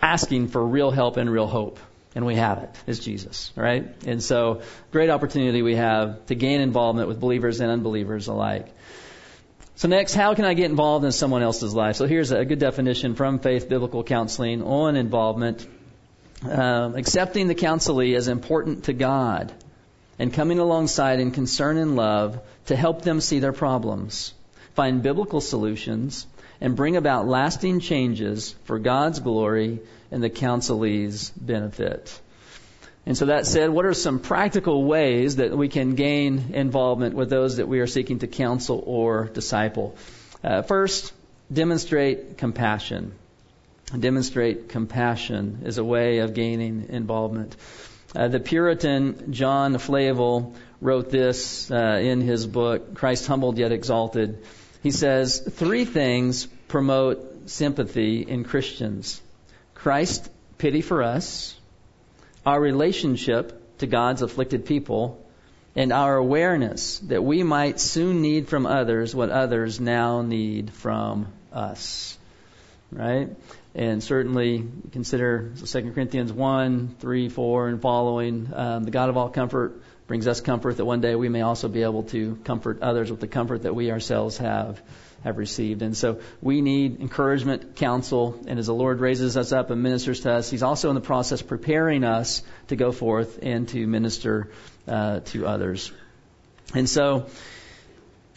asking 0.00 0.48
for 0.48 0.64
real 0.64 0.90
help 0.90 1.16
and 1.16 1.30
real 1.30 1.46
hope. 1.46 1.78
And 2.14 2.26
we 2.26 2.36
have 2.36 2.58
it. 2.58 2.70
It's 2.86 2.98
Jesus, 2.98 3.52
right? 3.56 3.94
And 4.06 4.22
so, 4.22 4.60
great 4.90 5.08
opportunity 5.08 5.62
we 5.62 5.76
have 5.76 6.26
to 6.26 6.34
gain 6.34 6.60
involvement 6.60 7.08
with 7.08 7.18
believers 7.18 7.60
and 7.60 7.70
unbelievers 7.70 8.28
alike. 8.28 8.68
So 9.76 9.88
next, 9.88 10.14
how 10.14 10.34
can 10.34 10.44
I 10.44 10.54
get 10.54 10.70
involved 10.70 11.04
in 11.04 11.12
someone 11.12 11.42
else's 11.42 11.74
life? 11.74 11.96
So 11.96 12.06
here's 12.06 12.30
a 12.30 12.44
good 12.44 12.58
definition 12.58 13.14
from 13.14 13.38
Faith 13.38 13.68
Biblical 13.68 14.04
Counseling 14.04 14.62
on 14.62 14.96
involvement. 14.96 15.66
Um, 16.48 16.96
accepting 16.96 17.46
the 17.46 17.54
counselee 17.54 18.16
as 18.16 18.26
important 18.26 18.84
to 18.84 18.92
God 18.92 19.52
and 20.18 20.32
coming 20.32 20.58
alongside 20.58 21.20
in 21.20 21.30
concern 21.30 21.76
and 21.76 21.94
love 21.94 22.40
to 22.66 22.74
help 22.74 23.02
them 23.02 23.20
see 23.20 23.38
their 23.38 23.52
problems, 23.52 24.34
find 24.74 25.02
biblical 25.02 25.40
solutions, 25.40 26.26
and 26.60 26.74
bring 26.74 26.96
about 26.96 27.28
lasting 27.28 27.78
changes 27.78 28.56
for 28.64 28.80
God's 28.80 29.20
glory 29.20 29.80
and 30.10 30.22
the 30.22 30.30
counselee's 30.30 31.30
benefit. 31.30 32.20
And 33.06 33.16
so 33.16 33.26
that 33.26 33.46
said, 33.46 33.70
what 33.70 33.84
are 33.84 33.94
some 33.94 34.18
practical 34.18 34.84
ways 34.84 35.36
that 35.36 35.56
we 35.56 35.68
can 35.68 35.94
gain 35.94 36.54
involvement 36.54 37.14
with 37.14 37.30
those 37.30 37.56
that 37.56 37.68
we 37.68 37.80
are 37.80 37.86
seeking 37.86 38.18
to 38.20 38.26
counsel 38.26 38.82
or 38.84 39.24
disciple? 39.24 39.96
Uh, 40.42 40.62
first, 40.62 41.12
demonstrate 41.52 42.38
compassion. 42.38 43.12
Demonstrate 43.98 44.68
compassion 44.70 45.62
is 45.64 45.78
a 45.78 45.84
way 45.84 46.18
of 46.18 46.34
gaining 46.34 46.86
involvement. 46.88 47.56
Uh, 48.14 48.28
the 48.28 48.40
Puritan 48.40 49.32
John 49.32 49.76
Flavel 49.78 50.54
wrote 50.80 51.10
this 51.10 51.70
uh, 51.70 52.00
in 52.02 52.20
his 52.20 52.46
book, 52.46 52.94
Christ 52.94 53.26
Humbled 53.26 53.58
Yet 53.58 53.72
Exalted. 53.72 54.44
He 54.82 54.90
says, 54.90 55.38
Three 55.40 55.84
things 55.84 56.46
promote 56.68 57.50
sympathy 57.50 58.22
in 58.22 58.44
Christians 58.44 59.20
Christ's 59.74 60.28
pity 60.58 60.80
for 60.80 61.02
us, 61.02 61.58
our 62.46 62.60
relationship 62.60 63.78
to 63.78 63.86
God's 63.86 64.22
afflicted 64.22 64.64
people, 64.64 65.26
and 65.74 65.92
our 65.92 66.16
awareness 66.16 66.98
that 67.00 67.22
we 67.24 67.42
might 67.42 67.80
soon 67.80 68.22
need 68.22 68.48
from 68.48 68.66
others 68.66 69.14
what 69.14 69.30
others 69.30 69.80
now 69.80 70.22
need 70.22 70.70
from 70.70 71.26
us. 71.52 72.16
Right? 72.90 73.30
And 73.74 74.02
certainly 74.02 74.68
consider 74.92 75.52
2 75.64 75.92
Corinthians 75.92 76.32
1, 76.32 76.96
3, 77.00 77.28
4, 77.30 77.68
and 77.68 77.80
following. 77.80 78.52
Um, 78.54 78.84
the 78.84 78.90
God 78.90 79.08
of 79.08 79.16
all 79.16 79.30
comfort 79.30 79.82
brings 80.06 80.26
us 80.26 80.40
comfort 80.40 80.76
that 80.76 80.84
one 80.84 81.00
day 81.00 81.14
we 81.14 81.30
may 81.30 81.40
also 81.40 81.68
be 81.68 81.82
able 81.82 82.02
to 82.04 82.36
comfort 82.44 82.82
others 82.82 83.10
with 83.10 83.20
the 83.20 83.28
comfort 83.28 83.62
that 83.62 83.74
we 83.74 83.90
ourselves 83.90 84.36
have 84.38 84.82
have 85.24 85.38
received. 85.38 85.82
And 85.82 85.96
so 85.96 86.20
we 86.40 86.60
need 86.60 87.00
encouragement, 87.00 87.76
counsel, 87.76 88.40
and 88.46 88.58
as 88.58 88.66
the 88.66 88.74
Lord 88.74 89.00
raises 89.00 89.36
us 89.36 89.52
up 89.52 89.70
and 89.70 89.82
ministers 89.82 90.20
to 90.20 90.32
us, 90.32 90.50
He's 90.50 90.62
also 90.62 90.88
in 90.88 90.94
the 90.94 91.00
process 91.00 91.42
preparing 91.42 92.04
us 92.04 92.42
to 92.68 92.76
go 92.76 92.92
forth 92.92 93.38
and 93.42 93.68
to 93.68 93.86
minister 93.86 94.50
uh, 94.86 95.20
to 95.26 95.46
others. 95.46 95.92
And 96.74 96.88
so, 96.88 97.26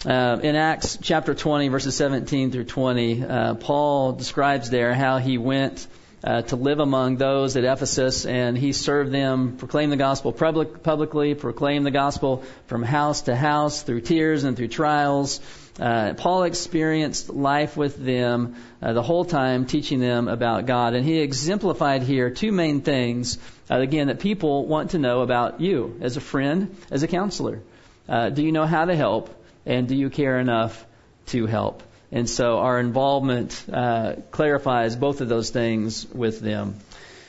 uh, 0.06 0.40
in 0.44 0.56
Acts 0.56 1.00
chapter 1.02 1.34
20, 1.34 1.70
verses 1.70 1.96
17 1.96 2.52
through 2.52 2.66
20, 2.66 3.24
uh, 3.24 3.56
Paul 3.56 4.12
describes 4.14 4.70
there 4.70 4.94
how 4.94 5.18
he 5.18 5.40
went 5.40 5.88
uh, 6.24 6.44
to 6.44 6.56
live 6.56 6.80
among 6.80 7.18
those 7.18 7.58
at 7.58 7.64
Ephesus, 7.64 8.28
and 8.28 8.56
he 8.56 8.72
served 8.72 9.12
them, 9.12 9.58
proclaimed 9.58 9.92
the 9.92 9.98
gospel 9.98 10.32
public, 10.32 10.84
publicly, 10.84 11.34
proclaimed 11.34 11.88
the 11.88 11.92
gospel 11.92 12.44
from 12.68 12.84
house 12.84 13.24
to 13.24 13.36
house 13.36 13.82
through 13.82 14.02
tears 14.02 14.44
and 14.44 14.56
through 14.56 14.68
trials. 14.68 15.40
Uh, 15.80 16.14
Paul 16.14 16.44
experienced 16.44 17.30
life 17.30 17.76
with 17.76 17.98
them 17.98 18.56
uh, 18.84 18.94
the 18.94 19.02
whole 19.02 19.26
time, 19.26 19.66
teaching 19.66 20.00
them 20.00 20.28
about 20.28 20.68
God. 20.68 20.94
And 20.94 21.04
he 21.04 21.20
exemplified 21.20 22.04
here 22.04 22.30
two 22.30 22.52
main 22.52 22.82
things, 22.82 23.40
uh, 23.72 23.80
again, 23.80 24.08
that 24.08 24.20
people 24.20 24.68
want 24.68 24.92
to 24.92 25.00
know 25.00 25.22
about 25.22 25.62
you 25.62 25.98
as 26.02 26.16
a 26.16 26.22
friend, 26.22 26.76
as 26.92 27.02
a 27.02 27.08
counselor. 27.08 27.62
Do 28.08 28.44
you 28.44 28.52
know 28.52 28.68
how 28.68 28.86
to 28.86 28.96
help? 28.96 29.32
And 29.66 29.88
do 29.88 29.96
you 29.96 30.10
care 30.10 30.40
enough 30.40 30.86
to 31.28 31.46
help? 31.46 31.84
And 32.12 32.30
so 32.30 32.60
our 32.60 32.80
involvement 32.80 33.66
uh, 33.72 34.16
clarifies 34.32 34.96
both 34.96 35.22
of 35.22 35.30
those 35.30 35.50
things 35.50 36.06
with 36.14 36.40
them. 36.40 36.76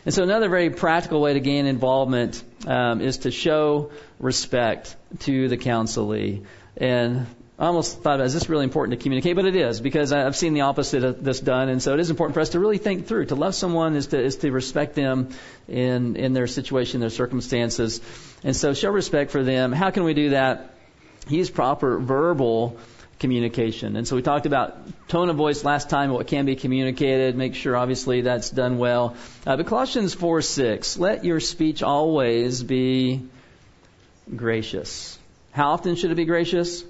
And 0.05 0.15
so 0.15 0.23
another 0.23 0.49
very 0.49 0.71
practical 0.71 1.21
way 1.21 1.33
to 1.33 1.41
gain 1.41 1.67
involvement 1.67 2.41
um, 2.67 3.01
is 3.01 3.19
to 3.19 3.33
show 3.33 3.91
respect 4.21 4.95
to 5.21 5.49
the 5.49 5.57
counselee. 5.57 6.45
And 6.77 7.27
I 7.59 7.67
almost 7.67 8.03
thought, 8.03 8.21
is 8.21 8.35
this 8.35 8.49
really 8.49 8.65
important 8.65 8.97
to 8.97 9.03
communicate? 9.03 9.35
But 9.35 9.47
it 9.47 9.57
is, 9.57 9.81
because 9.81 10.13
I've 10.13 10.37
seen 10.37 10.53
the 10.53 10.61
opposite 10.61 11.03
of 11.03 11.25
this 11.25 11.41
done. 11.41 11.71
And 11.71 11.83
so 11.83 11.95
it 11.95 12.01
is 12.01 12.11
important 12.11 12.35
for 12.35 12.41
us 12.41 12.51
to 12.51 12.61
really 12.61 12.79
think 12.79 13.09
through. 13.09 13.27
To 13.27 13.35
love 13.35 13.55
someone 13.55 13.97
is 13.97 14.09
to, 14.09 14.23
is 14.23 14.37
to 14.37 14.53
respect 14.53 14.95
them 14.95 15.31
in, 15.67 16.15
in 16.15 16.35
their 16.35 16.47
situation, 16.47 17.01
their 17.01 17.11
circumstances. 17.11 18.01
And 18.45 18.55
so 18.55 18.75
show 18.75 18.91
respect 18.91 19.33
for 19.33 19.43
them. 19.43 19.73
How 19.73 19.91
can 19.91 20.05
we 20.05 20.15
do 20.15 20.31
that? 20.31 20.76
Use 21.29 21.51
proper 21.51 21.99
verbal 21.99 22.79
communication. 23.19 23.97
And 23.97 24.07
so 24.07 24.17
we 24.17 24.23
talked 24.23 24.47
about 24.47 24.77
tone 25.09 25.31
of 25.31 25.37
voice 25.37 25.65
last 25.65 25.89
time, 25.91 26.11
what 26.11 26.27
can 26.27 26.47
be 26.47 26.57
communicated. 26.57 27.37
Make 27.37 27.55
sure, 27.55 27.77
obviously, 27.77 28.23
that's 28.23 28.51
done 28.51 28.79
well. 28.79 29.17
Uh, 29.47 29.57
but 29.57 29.67
Colossians 29.67 30.15
4 30.15 30.43
6, 30.43 30.99
let 30.99 31.25
your 31.25 31.41
speech 31.41 31.83
always 31.83 32.63
be 32.63 33.23
gracious. 34.35 35.19
How 35.53 35.71
often 35.71 35.97
should 35.97 36.11
it 36.11 36.17
be 36.17 36.27
gracious? 36.27 36.85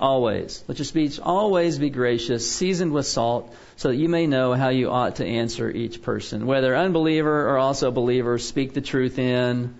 Always. 0.00 0.62
Let 0.68 0.78
your 0.78 0.84
speech 0.84 1.18
always 1.18 1.78
be 1.78 1.90
gracious, 1.90 2.50
seasoned 2.50 2.92
with 2.92 3.06
salt, 3.06 3.52
so 3.76 3.88
that 3.88 3.96
you 3.96 4.08
may 4.08 4.26
know 4.26 4.54
how 4.54 4.68
you 4.68 4.90
ought 4.90 5.16
to 5.16 5.26
answer 5.26 5.70
each 5.70 6.02
person. 6.02 6.46
Whether 6.46 6.76
unbeliever 6.76 7.48
or 7.48 7.58
also 7.58 7.90
believer, 7.90 8.38
speak 8.38 8.74
the 8.74 8.80
truth 8.80 9.18
in 9.18 9.74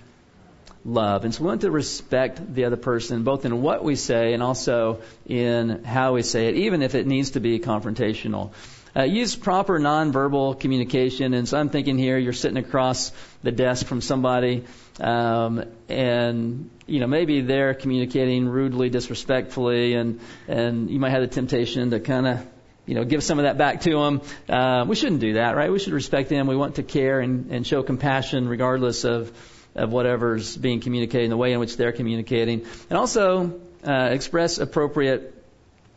love. 0.85 1.25
And 1.25 1.35
so 1.35 1.43
we 1.43 1.49
want 1.49 1.63
to 1.63 1.71
respect 1.71 2.55
the 2.55 2.65
other 2.65 2.77
person, 2.77 3.25
both 3.25 3.45
in 3.45 3.63
what 3.63 3.85
we 3.85 3.97
say 3.97 4.33
and 4.33 4.43
also 4.43 5.01
in 5.27 5.85
how 5.85 6.15
we 6.15 6.23
say 6.23 6.49
it, 6.49 6.55
even 6.55 6.83
if 6.83 6.95
it 6.95 7.07
needs 7.07 7.33
to 7.33 7.41
be 7.41 7.59
confrontational. 7.59 8.53
Uh, 8.97 9.03
use 9.03 9.37
proper 9.37 9.79
nonverbal 9.79 10.59
communication. 10.59 11.35
And 11.35 11.47
so 11.47 11.59
I'm 11.59 11.69
thinking 11.69 11.99
here, 11.99 12.19
you're 12.19 12.33
sitting 12.33 12.57
across 12.57 13.13
the 13.43 13.53
desk 13.53 13.87
from 13.87 14.01
somebody, 14.01 14.65
um, 14.99 15.65
and 15.89 16.71
you 16.87 16.99
know 16.99 17.07
maybe 17.07 17.43
they're 17.43 17.75
communicating 17.75 18.49
rudely, 18.49 18.89
disrespectfully, 18.89 19.95
and 19.95 20.21
and 20.49 20.91
you 20.91 20.99
might 20.99 21.11
have 21.11 21.21
the 21.21 21.29
temptation 21.29 21.91
to 21.91 22.01
kind 22.01 22.27
of 22.27 22.47
you 22.87 22.95
know 22.95 23.05
give 23.05 23.23
some 23.23 23.39
of 23.39 23.45
that 23.45 23.59
back 23.59 23.83
to 23.83 23.91
them. 23.91 24.23
Uh, 24.49 24.85
we 24.89 24.97
shouldn't 24.97 25.21
do 25.21 25.35
that, 25.35 25.55
right? 25.55 25.71
We 25.71 25.79
should 25.79 25.93
respect 25.93 26.31
them. 26.31 26.47
We 26.47 26.57
want 26.57 26.77
to 26.77 26.83
care 26.83 27.21
and, 27.21 27.53
and 27.53 27.67
show 27.67 27.83
compassion 27.83 28.49
regardless 28.49 29.05
of 29.05 29.31
of 29.79 29.91
whatever's 29.91 30.57
being 30.57 30.81
communicated, 30.81 31.31
the 31.31 31.37
way 31.37 31.53
in 31.53 31.61
which 31.61 31.77
they're 31.77 31.93
communicating, 31.93 32.67
and 32.91 32.99
also 32.99 33.61
uh, 33.87 34.09
express 34.11 34.59
appropriate 34.59 35.35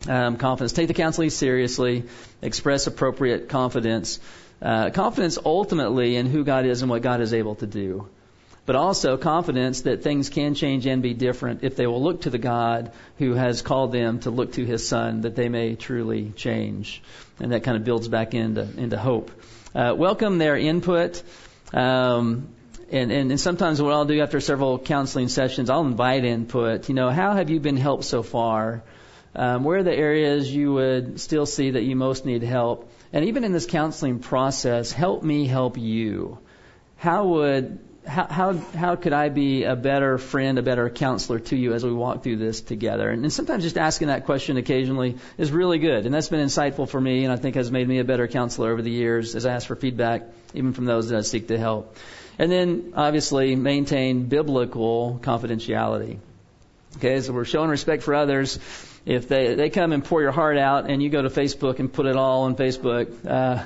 um, 0.08 0.36
confidence. 0.36 0.72
Take 0.72 0.88
the 0.88 0.94
counseling 0.94 1.30
seriously. 1.30 2.04
Express 2.40 2.86
appropriate 2.86 3.48
confidence. 3.48 4.20
Uh, 4.60 4.90
confidence 4.90 5.38
ultimately 5.44 6.16
in 6.16 6.26
who 6.26 6.44
God 6.44 6.66
is 6.66 6.82
and 6.82 6.90
what 6.90 7.02
God 7.02 7.20
is 7.20 7.34
able 7.34 7.56
to 7.56 7.66
do. 7.66 8.08
But 8.64 8.76
also 8.76 9.16
confidence 9.16 9.82
that 9.82 10.04
things 10.04 10.30
can 10.30 10.54
change 10.54 10.86
and 10.86 11.02
be 11.02 11.14
different 11.14 11.64
if 11.64 11.74
they 11.74 11.88
will 11.88 12.02
look 12.02 12.22
to 12.22 12.30
the 12.30 12.38
God 12.38 12.92
who 13.18 13.34
has 13.34 13.60
called 13.60 13.90
them 13.90 14.20
to 14.20 14.30
look 14.30 14.52
to 14.52 14.64
His 14.64 14.86
Son, 14.86 15.22
that 15.22 15.34
they 15.34 15.48
may 15.48 15.74
truly 15.74 16.30
change. 16.36 17.02
And 17.40 17.50
that 17.50 17.64
kind 17.64 17.76
of 17.76 17.82
builds 17.84 18.06
back 18.06 18.34
into, 18.34 18.62
into 18.76 18.96
hope. 18.96 19.32
Uh, 19.74 19.94
welcome 19.96 20.38
their 20.38 20.56
input. 20.56 21.22
Um, 21.74 22.48
and, 22.92 23.10
and, 23.10 23.30
and 23.30 23.40
sometimes 23.40 23.80
what 23.80 23.92
I'll 23.92 24.04
do 24.04 24.20
after 24.20 24.40
several 24.40 24.78
counseling 24.78 25.28
sessions, 25.28 25.70
I'll 25.70 25.86
invite 25.86 26.24
input. 26.24 26.88
You 26.88 26.94
know, 26.94 27.10
how 27.10 27.32
have 27.34 27.50
you 27.50 27.58
been 27.58 27.78
helped 27.78 28.04
so 28.04 28.22
far? 28.22 28.82
Um, 29.34 29.64
where 29.64 29.78
are 29.78 29.82
the 29.82 29.94
areas 29.94 30.52
you 30.54 30.74
would 30.74 31.18
still 31.18 31.46
see 31.46 31.70
that 31.70 31.82
you 31.82 31.96
most 31.96 32.26
need 32.26 32.42
help? 32.42 32.90
And 33.12 33.24
even 33.26 33.44
in 33.44 33.52
this 33.52 33.66
counseling 33.66 34.18
process, 34.18 34.92
help 34.92 35.22
me 35.22 35.46
help 35.46 35.78
you. 35.78 36.38
How 36.96 37.26
would 37.26 37.78
how, 38.06 38.26
how 38.26 38.52
how 38.52 38.96
could 38.96 39.12
I 39.12 39.28
be 39.28 39.64
a 39.64 39.76
better 39.76 40.18
friend, 40.18 40.58
a 40.58 40.62
better 40.62 40.90
counselor 40.90 41.38
to 41.38 41.56
you 41.56 41.72
as 41.72 41.84
we 41.84 41.92
walk 41.92 42.22
through 42.22 42.36
this 42.36 42.60
together? 42.60 43.08
And, 43.08 43.22
and 43.22 43.32
sometimes 43.32 43.62
just 43.62 43.78
asking 43.78 44.08
that 44.08 44.24
question 44.24 44.56
occasionally 44.56 45.18
is 45.38 45.52
really 45.52 45.78
good, 45.78 46.04
and 46.04 46.12
that's 46.12 46.28
been 46.28 46.44
insightful 46.44 46.88
for 46.88 47.00
me, 47.00 47.24
and 47.24 47.32
I 47.32 47.36
think 47.36 47.54
has 47.54 47.70
made 47.70 47.86
me 47.86 48.00
a 48.00 48.04
better 48.04 48.26
counselor 48.26 48.72
over 48.72 48.82
the 48.82 48.90
years 48.90 49.36
as 49.36 49.46
I 49.46 49.54
ask 49.54 49.66
for 49.66 49.76
feedback, 49.76 50.24
even 50.52 50.72
from 50.72 50.84
those 50.84 51.10
that 51.10 51.18
I 51.18 51.20
seek 51.22 51.48
to 51.48 51.58
help. 51.58 51.96
And 52.38 52.50
then 52.50 52.92
obviously 52.96 53.56
maintain 53.56 54.24
biblical 54.24 55.20
confidentiality. 55.22 56.18
Okay, 56.96 57.20
so 57.20 57.32
we're 57.32 57.44
showing 57.44 57.70
respect 57.70 58.02
for 58.02 58.14
others 58.14 58.58
if 59.04 59.28
they 59.28 59.54
they 59.54 59.70
come 59.70 59.92
and 59.92 60.04
pour 60.04 60.22
your 60.22 60.30
heart 60.30 60.56
out 60.56 60.88
and 60.88 61.02
you 61.02 61.10
go 61.10 61.22
to 61.22 61.28
Facebook 61.28 61.78
and 61.78 61.92
put 61.92 62.06
it 62.06 62.16
all 62.16 62.42
on 62.42 62.54
Facebook, 62.54 63.12
uh, 63.26 63.64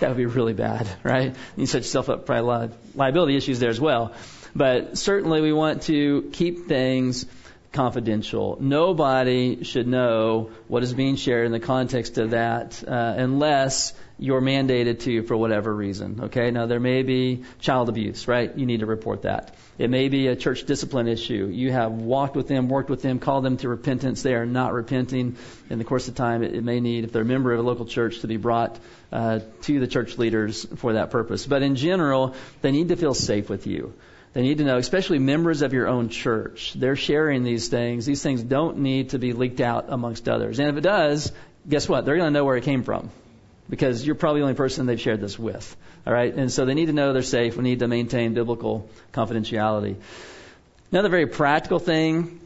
that 0.00 0.08
would 0.08 0.16
be 0.16 0.26
really 0.26 0.52
bad, 0.52 0.88
right? 1.02 1.34
You 1.56 1.66
set 1.66 1.78
yourself 1.78 2.08
up 2.08 2.26
for 2.26 2.36
a 2.36 2.42
lot 2.42 2.62
of 2.64 2.96
liability 2.96 3.36
issues 3.36 3.58
there 3.58 3.70
as 3.70 3.80
well. 3.80 4.14
But 4.54 4.96
certainly 4.96 5.40
we 5.40 5.52
want 5.52 5.82
to 5.82 6.30
keep 6.32 6.66
things 6.66 7.26
confidential. 7.76 8.56
Nobody 8.58 9.62
should 9.62 9.86
know 9.86 10.50
what 10.66 10.82
is 10.82 10.94
being 10.94 11.16
shared 11.16 11.44
in 11.46 11.52
the 11.52 11.60
context 11.60 12.16
of 12.16 12.30
that 12.30 12.82
uh, 12.82 13.14
unless 13.18 13.92
you're 14.18 14.40
mandated 14.40 15.00
to 15.00 15.22
for 15.24 15.36
whatever 15.36 15.74
reason. 15.74 16.20
Okay, 16.24 16.50
now 16.50 16.64
there 16.64 16.80
may 16.80 17.02
be 17.02 17.44
child 17.60 17.90
abuse, 17.90 18.26
right? 18.26 18.56
You 18.56 18.64
need 18.64 18.80
to 18.80 18.86
report 18.86 19.22
that. 19.22 19.54
It 19.78 19.90
may 19.90 20.08
be 20.08 20.28
a 20.28 20.36
church 20.36 20.64
discipline 20.64 21.06
issue. 21.06 21.50
You 21.52 21.70
have 21.70 21.92
walked 21.92 22.34
with 22.34 22.48
them, 22.48 22.70
worked 22.70 22.88
with 22.88 23.02
them, 23.02 23.18
called 23.18 23.44
them 23.44 23.58
to 23.58 23.68
repentance. 23.68 24.22
They 24.22 24.34
are 24.34 24.46
not 24.46 24.72
repenting. 24.72 25.36
In 25.68 25.78
the 25.78 25.84
course 25.84 26.08
of 26.08 26.14
time, 26.14 26.42
it, 26.42 26.54
it 26.54 26.64
may 26.64 26.80
need, 26.80 27.04
if 27.04 27.12
they're 27.12 27.22
a 27.22 27.26
member 27.26 27.52
of 27.52 27.60
a 27.60 27.62
local 27.62 27.84
church, 27.84 28.20
to 28.20 28.26
be 28.26 28.38
brought 28.38 28.78
uh, 29.12 29.40
to 29.62 29.80
the 29.80 29.86
church 29.86 30.16
leaders 30.16 30.66
for 30.76 30.94
that 30.94 31.10
purpose. 31.10 31.46
But 31.46 31.62
in 31.62 31.76
general, 31.76 32.34
they 32.62 32.72
need 32.72 32.88
to 32.88 32.96
feel 32.96 33.12
safe 33.12 33.50
with 33.50 33.66
you. 33.66 33.92
They 34.36 34.42
need 34.42 34.58
to 34.58 34.64
know, 34.64 34.76
especially 34.76 35.18
members 35.18 35.62
of 35.62 35.72
your 35.72 35.88
own 35.88 36.10
church, 36.10 36.74
they're 36.74 36.94
sharing 36.94 37.42
these 37.42 37.68
things. 37.68 38.04
These 38.04 38.22
things 38.22 38.42
don't 38.42 38.80
need 38.80 39.10
to 39.10 39.18
be 39.18 39.32
leaked 39.32 39.62
out 39.62 39.86
amongst 39.88 40.28
others. 40.28 40.58
And 40.58 40.68
if 40.68 40.76
it 40.76 40.82
does, 40.82 41.32
guess 41.66 41.88
what? 41.88 42.04
They're 42.04 42.18
going 42.18 42.26
to 42.26 42.38
know 42.38 42.44
where 42.44 42.58
it 42.58 42.64
came 42.64 42.82
from 42.82 43.08
because 43.70 44.04
you're 44.04 44.14
probably 44.14 44.42
the 44.42 44.44
only 44.44 44.54
person 44.54 44.84
they've 44.84 45.00
shared 45.00 45.22
this 45.22 45.38
with. 45.38 45.74
All 46.06 46.12
right? 46.12 46.34
And 46.34 46.52
so 46.52 46.66
they 46.66 46.74
need 46.74 46.88
to 46.88 46.92
know 46.92 47.14
they're 47.14 47.22
safe. 47.22 47.56
We 47.56 47.62
need 47.62 47.78
to 47.78 47.88
maintain 47.88 48.34
biblical 48.34 48.90
confidentiality. 49.14 49.96
Another 50.92 51.08
very 51.08 51.28
practical 51.28 51.78
thing 51.78 52.38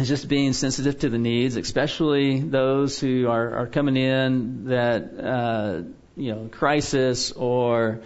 is 0.00 0.08
just 0.08 0.28
being 0.28 0.54
sensitive 0.54 1.00
to 1.00 1.10
the 1.10 1.18
needs, 1.18 1.56
especially 1.56 2.40
those 2.40 2.98
who 2.98 3.28
are, 3.28 3.56
are 3.56 3.66
coming 3.66 3.98
in 3.98 4.68
that, 4.68 5.20
uh, 5.22 5.82
you 6.16 6.34
know, 6.34 6.48
crisis 6.50 7.32
or 7.32 8.00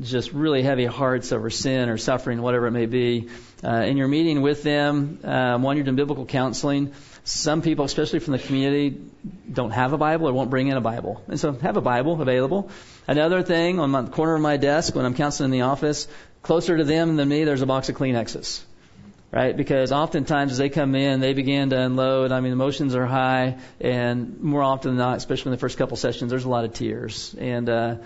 just 0.00 0.32
really 0.32 0.62
heavy 0.62 0.84
hearts 0.84 1.32
over 1.32 1.50
sin 1.50 1.88
or 1.88 1.96
suffering, 1.96 2.42
whatever 2.42 2.66
it 2.66 2.72
may 2.72 2.86
be. 2.86 3.28
Uh, 3.64 3.68
and 3.68 3.98
you're 3.98 4.08
meeting 4.08 4.42
with 4.42 4.62
them, 4.62 5.20
um, 5.24 5.62
one, 5.62 5.76
you're 5.76 5.84
doing 5.84 5.96
biblical 5.96 6.26
counseling. 6.26 6.92
Some 7.24 7.62
people, 7.62 7.84
especially 7.84 8.20
from 8.20 8.32
the 8.32 8.38
community, 8.38 9.00
don't 9.52 9.70
have 9.70 9.92
a 9.92 9.98
Bible 9.98 10.28
or 10.28 10.32
won't 10.32 10.50
bring 10.50 10.68
in 10.68 10.76
a 10.76 10.80
Bible. 10.80 11.22
And 11.26 11.40
so 11.40 11.52
have 11.52 11.76
a 11.76 11.80
Bible 11.80 12.20
available. 12.20 12.70
Another 13.08 13.42
thing 13.42 13.80
on 13.80 13.92
the 13.92 14.04
corner 14.04 14.34
of 14.34 14.40
my 14.40 14.56
desk 14.56 14.94
when 14.94 15.04
I'm 15.04 15.14
counseling 15.14 15.46
in 15.46 15.50
the 15.58 15.62
office, 15.62 16.06
closer 16.42 16.76
to 16.76 16.84
them 16.84 17.16
than 17.16 17.28
me, 17.28 17.44
there's 17.44 17.62
a 17.62 17.66
box 17.66 17.88
of 17.88 17.96
Kleenexes. 17.96 18.62
Right? 19.32 19.56
Because 19.56 19.90
oftentimes 19.90 20.52
as 20.52 20.58
they 20.58 20.68
come 20.68 20.94
in, 20.94 21.20
they 21.20 21.34
begin 21.34 21.70
to 21.70 21.78
unload. 21.78 22.30
I 22.30 22.40
mean, 22.40 22.52
emotions 22.52 22.94
are 22.94 23.04
high, 23.04 23.58
and 23.80 24.40
more 24.40 24.62
often 24.62 24.92
than 24.92 24.98
not, 24.98 25.16
especially 25.16 25.50
in 25.50 25.56
the 25.56 25.58
first 25.58 25.76
couple 25.76 25.96
sessions, 25.96 26.30
there's 26.30 26.44
a 26.44 26.48
lot 26.48 26.64
of 26.64 26.72
tears. 26.74 27.34
And, 27.38 27.68
uh, 27.68 27.96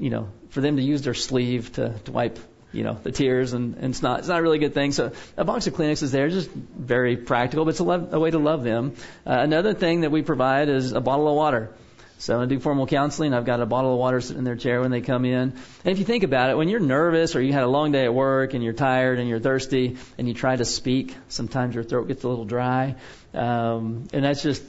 you 0.00 0.08
know, 0.10 0.28
for 0.48 0.62
them 0.62 0.76
to 0.76 0.82
use 0.82 1.02
their 1.02 1.14
sleeve 1.14 1.72
to, 1.74 1.90
to 2.06 2.10
wipe, 2.10 2.38
you 2.72 2.82
know, 2.82 2.94
the 2.94 3.12
tears, 3.12 3.52
and, 3.52 3.74
and 3.76 3.90
it's 3.90 4.02
not 4.02 4.20
it's 4.20 4.28
not 4.28 4.40
a 4.40 4.42
really 4.42 4.58
good 4.58 4.72
thing. 4.72 4.92
So 4.92 5.12
a 5.36 5.44
box 5.44 5.66
of 5.66 5.74
Kleenex 5.74 6.02
is 6.02 6.10
there, 6.10 6.28
just 6.30 6.50
very 6.50 7.16
practical, 7.16 7.64
but 7.66 7.70
it's 7.70 7.80
a, 7.80 7.84
love, 7.84 8.14
a 8.14 8.18
way 8.18 8.30
to 8.30 8.38
love 8.38 8.64
them. 8.64 8.94
Uh, 9.26 9.36
another 9.38 9.74
thing 9.74 10.00
that 10.00 10.10
we 10.10 10.22
provide 10.22 10.68
is 10.68 10.92
a 10.92 11.00
bottle 11.00 11.28
of 11.28 11.34
water. 11.34 11.70
So 12.16 12.40
I 12.40 12.44
do 12.44 12.58
formal 12.60 12.86
counseling, 12.86 13.32
I've 13.32 13.46
got 13.46 13.60
a 13.60 13.66
bottle 13.66 13.94
of 13.94 13.98
water 13.98 14.20
sitting 14.20 14.38
in 14.38 14.44
their 14.44 14.56
chair 14.56 14.80
when 14.80 14.90
they 14.90 15.00
come 15.00 15.24
in. 15.24 15.52
And 15.84 15.92
if 15.92 15.98
you 15.98 16.04
think 16.04 16.22
about 16.22 16.50
it, 16.50 16.56
when 16.56 16.68
you're 16.68 16.80
nervous 16.80 17.34
or 17.34 17.40
you 17.40 17.52
had 17.52 17.62
a 17.62 17.68
long 17.68 17.92
day 17.92 18.04
at 18.04 18.12
work 18.12 18.52
and 18.52 18.62
you're 18.62 18.74
tired 18.74 19.18
and 19.18 19.26
you're 19.26 19.40
thirsty 19.40 19.96
and 20.18 20.28
you 20.28 20.34
try 20.34 20.54
to 20.54 20.66
speak, 20.66 21.16
sometimes 21.28 21.74
your 21.74 21.84
throat 21.84 22.08
gets 22.08 22.22
a 22.22 22.28
little 22.28 22.44
dry. 22.44 22.96
Um, 23.32 24.06
and 24.12 24.22
that's 24.22 24.42
just 24.42 24.62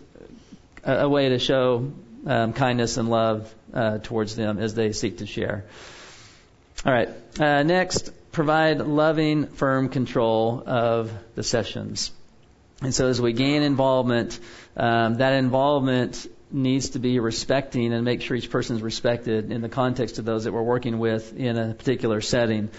a, 0.85 0.99
a 0.99 1.09
way 1.09 1.27
to 1.29 1.39
show 1.39 1.91
um, 2.25 2.53
kindness 2.53 2.95
and 2.97 3.09
love 3.09 3.53
uh, 3.73 3.97
towards 3.99 4.35
them 4.35 4.59
as 4.59 4.73
they 4.73 4.91
seek 4.91 5.19
to 5.19 5.25
share. 5.25 5.65
All 6.85 6.93
right. 6.93 7.09
Uh, 7.39 7.63
next, 7.63 8.11
provide 8.31 8.79
loving, 8.79 9.47
firm 9.47 9.89
control 9.89 10.63
of 10.65 11.11
the 11.35 11.43
sessions. 11.43 12.11
And 12.81 12.93
so 12.93 13.07
as 13.07 13.21
we 13.21 13.33
gain 13.33 13.61
involvement, 13.61 14.39
um, 14.75 15.15
that 15.15 15.33
involvement 15.33 16.27
needs 16.51 16.89
to 16.89 16.99
be 16.99 17.19
respecting 17.19 17.93
and 17.93 18.03
make 18.03 18.21
sure 18.21 18.35
each 18.35 18.49
person 18.49 18.75
is 18.75 18.81
respected 18.81 19.51
in 19.51 19.61
the 19.61 19.69
context 19.69 20.19
of 20.19 20.25
those 20.25 20.45
that 20.45 20.51
we're 20.51 20.63
working 20.63 20.99
with 20.99 21.37
in 21.37 21.57
a 21.57 21.73
particular 21.73 22.21
setting. 22.21 22.69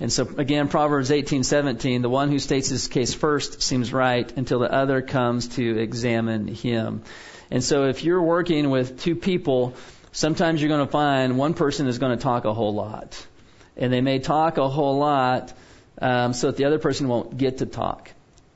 And 0.00 0.10
so 0.10 0.26
again, 0.38 0.68
Proverbs 0.68 1.10
18:17, 1.10 2.00
the 2.00 2.08
one 2.08 2.30
who 2.30 2.38
states 2.38 2.68
his 2.68 2.88
case 2.88 3.12
first 3.12 3.62
seems 3.62 3.92
right 3.92 4.32
until 4.36 4.58
the 4.58 4.72
other 4.72 5.02
comes 5.02 5.48
to 5.56 5.78
examine 5.78 6.48
him. 6.48 7.02
And 7.50 7.62
so 7.62 7.84
if 7.84 8.02
you're 8.02 8.22
working 8.22 8.70
with 8.70 9.02
two 9.02 9.14
people, 9.14 9.74
sometimes 10.12 10.60
you're 10.60 10.68
going 10.68 10.86
to 10.86 10.90
find 10.90 11.38
one 11.38 11.54
person 11.54 11.86
is 11.86 11.98
going 11.98 12.16
to 12.16 12.22
talk 12.22 12.44
a 12.44 12.54
whole 12.54 12.74
lot. 12.74 13.26
And 13.76 13.92
they 13.92 14.00
may 14.00 14.18
talk 14.18 14.58
a 14.58 14.68
whole 14.68 14.98
lot 14.98 15.52
um, 16.00 16.32
so 16.32 16.48
that 16.48 16.56
the 16.56 16.64
other 16.64 16.78
person 16.78 17.08
won't 17.08 17.36
get 17.36 17.58
to 17.58 17.66
talk. 17.66 18.10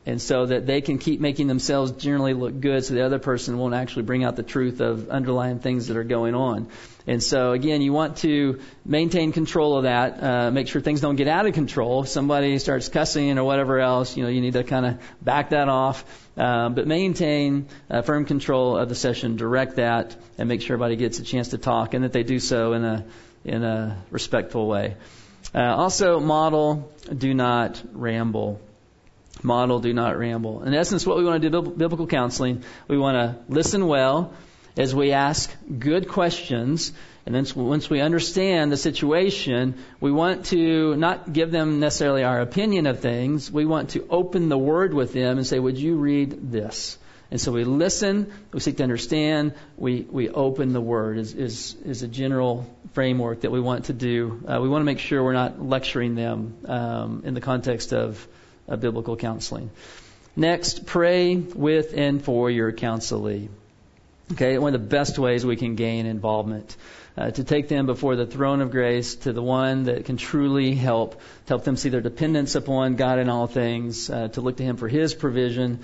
And 0.06 0.20
so 0.20 0.44
that 0.44 0.66
they 0.66 0.82
can 0.82 0.98
keep 0.98 1.18
making 1.18 1.46
themselves 1.46 1.92
generally 1.92 2.34
look 2.34 2.60
good 2.60 2.84
so 2.84 2.92
the 2.92 3.06
other 3.06 3.18
person 3.18 3.56
won't 3.56 3.74
actually 3.74 4.02
bring 4.02 4.22
out 4.22 4.36
the 4.36 4.42
truth 4.42 4.80
of 4.80 5.08
underlying 5.08 5.60
things 5.60 5.86
that 5.86 5.96
are 5.96 6.04
going 6.04 6.34
on. 6.34 6.68
And 7.06 7.22
so 7.22 7.52
again, 7.52 7.80
you 7.80 7.92
want 7.92 8.18
to 8.18 8.60
maintain 8.84 9.32
control 9.32 9.78
of 9.78 9.84
that, 9.84 10.22
uh, 10.22 10.50
make 10.50 10.68
sure 10.68 10.82
things 10.82 11.00
don't 11.00 11.16
get 11.16 11.28
out 11.28 11.46
of 11.46 11.54
control. 11.54 12.02
If 12.02 12.08
somebody 12.08 12.58
starts 12.58 12.88
cussing 12.88 13.38
or 13.38 13.44
whatever 13.44 13.80
else, 13.80 14.14
you 14.16 14.22
know, 14.22 14.28
you 14.28 14.42
need 14.42 14.54
to 14.54 14.64
kind 14.64 14.84
of 14.86 14.98
back 15.22 15.50
that 15.50 15.68
off. 15.68 16.04
Um, 16.36 16.74
but 16.74 16.86
maintain 16.86 17.68
uh, 17.88 18.02
firm 18.02 18.24
control 18.24 18.76
of 18.76 18.88
the 18.88 18.94
session, 18.94 19.36
direct 19.36 19.76
that, 19.76 20.16
and 20.36 20.48
make 20.48 20.62
sure 20.62 20.74
everybody 20.74 20.96
gets 20.96 21.20
a 21.20 21.22
chance 21.22 21.48
to 21.48 21.58
talk, 21.58 21.94
and 21.94 22.02
that 22.02 22.12
they 22.12 22.24
do 22.24 22.40
so 22.40 22.72
in 22.72 22.84
a 22.84 23.04
in 23.44 23.62
a 23.62 24.02
respectful 24.10 24.66
way. 24.66 24.96
Uh, 25.54 25.60
also, 25.60 26.18
model, 26.18 26.90
do 27.16 27.34
not 27.34 27.80
ramble. 27.92 28.60
Model, 29.42 29.80
do 29.80 29.92
not 29.92 30.18
ramble. 30.18 30.62
In 30.62 30.74
essence, 30.74 31.06
what 31.06 31.16
we 31.16 31.24
want 31.24 31.42
to 31.42 31.50
do 31.50 31.62
biblical 31.62 32.06
counseling, 32.06 32.62
we 32.88 32.96
want 32.96 33.16
to 33.16 33.52
listen 33.52 33.86
well 33.86 34.32
as 34.76 34.94
we 34.94 35.12
ask 35.12 35.54
good 35.78 36.08
questions 36.08 36.92
and 37.26 37.34
then 37.34 37.46
once 37.56 37.88
we 37.88 38.00
understand 38.00 38.70
the 38.70 38.76
situation, 38.76 39.76
we 39.98 40.12
want 40.12 40.46
to 40.46 40.94
not 40.96 41.32
give 41.32 41.50
them 41.50 41.80
necessarily 41.80 42.22
our 42.22 42.40
opinion 42.40 42.86
of 42.86 43.00
things. 43.00 43.50
We 43.50 43.64
want 43.64 43.90
to 43.90 44.06
open 44.10 44.50
the 44.50 44.58
Word 44.58 44.92
with 44.92 45.14
them 45.14 45.38
and 45.38 45.46
say, 45.46 45.58
Would 45.58 45.78
you 45.78 45.96
read 45.96 46.52
this? 46.52 46.98
And 47.30 47.40
so 47.40 47.50
we 47.50 47.64
listen, 47.64 48.30
we 48.52 48.60
seek 48.60 48.76
to 48.76 48.82
understand, 48.82 49.54
we, 49.76 50.02
we 50.02 50.28
open 50.28 50.74
the 50.74 50.80
Word 50.80 51.16
is, 51.18 51.32
is, 51.32 51.74
is 51.84 52.02
a 52.02 52.08
general 52.08 52.66
framework 52.92 53.40
that 53.40 53.50
we 53.50 53.60
want 53.60 53.86
to 53.86 53.94
do. 53.94 54.44
Uh, 54.46 54.60
we 54.60 54.68
want 54.68 54.82
to 54.82 54.86
make 54.86 54.98
sure 54.98 55.24
we're 55.24 55.32
not 55.32 55.60
lecturing 55.60 56.14
them 56.14 56.58
um, 56.66 57.22
in 57.24 57.32
the 57.32 57.40
context 57.40 57.94
of, 57.94 58.28
of 58.68 58.80
biblical 58.80 59.16
counseling. 59.16 59.70
Next, 60.36 60.86
pray 60.86 61.36
with 61.36 61.94
and 61.96 62.22
for 62.24 62.50
your 62.50 62.72
counselee. 62.72 63.48
Okay, 64.32 64.58
one 64.58 64.74
of 64.74 64.80
the 64.80 64.88
best 64.88 65.18
ways 65.18 65.44
we 65.44 65.56
can 65.56 65.74
gain 65.74 66.06
involvement 66.06 66.76
uh, 67.16 67.30
to 67.30 67.44
take 67.44 67.68
them 67.68 67.86
before 67.86 68.16
the 68.16 68.26
throne 68.26 68.60
of 68.60 68.70
grace 68.70 69.16
to 69.16 69.32
the 69.32 69.42
one 69.42 69.84
that 69.84 70.06
can 70.06 70.16
truly 70.16 70.74
help, 70.74 71.20
help 71.46 71.64
them 71.64 71.76
see 71.76 71.88
their 71.90 72.00
dependence 72.00 72.54
upon 72.54 72.96
God 72.96 73.18
in 73.18 73.28
all 73.28 73.46
things, 73.46 74.10
uh, 74.10 74.28
to 74.28 74.40
look 74.40 74.56
to 74.56 74.64
Him 74.64 74.76
for 74.76 74.88
His 74.88 75.14
provision. 75.14 75.80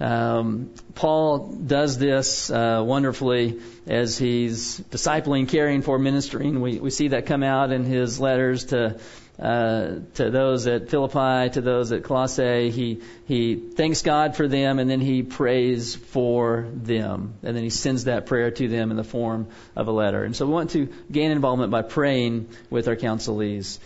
Um, 0.00 0.70
Paul 0.96 1.52
does 1.66 1.98
this 1.98 2.50
uh, 2.50 2.82
wonderfully 2.84 3.60
as 3.86 4.18
he's 4.18 4.80
discipling, 4.80 5.48
caring 5.48 5.82
for, 5.82 6.00
ministering. 6.00 6.60
We, 6.60 6.80
we 6.80 6.90
see 6.90 7.08
that 7.08 7.26
come 7.26 7.44
out 7.44 7.70
in 7.70 7.84
his 7.84 8.18
letters 8.18 8.64
to 8.66 8.98
uh, 9.38 9.96
to 10.14 10.30
those 10.30 10.66
at 10.66 10.88
Philippi, 10.90 11.50
to 11.54 11.60
those 11.60 11.90
at 11.92 12.04
Colossae. 12.04 12.70
He, 12.70 13.00
he 13.26 13.56
thanks 13.56 14.02
God 14.02 14.36
for 14.36 14.46
them 14.46 14.78
and 14.78 14.88
then 14.88 15.00
he 15.00 15.22
prays 15.22 15.94
for 15.94 16.68
them. 16.72 17.34
And 17.42 17.56
then 17.56 17.64
he 17.64 17.70
sends 17.70 18.04
that 18.04 18.26
prayer 18.26 18.50
to 18.52 18.68
them 18.68 18.90
in 18.90 18.96
the 18.96 19.04
form 19.04 19.48
of 19.74 19.88
a 19.88 19.92
letter. 19.92 20.24
And 20.24 20.36
so 20.36 20.46
we 20.46 20.52
want 20.52 20.70
to 20.70 20.88
gain 21.10 21.30
involvement 21.32 21.72
by 21.72 21.82
praying 21.82 22.48
with 22.70 22.86
our 22.86 22.96
counselees. 22.96 23.78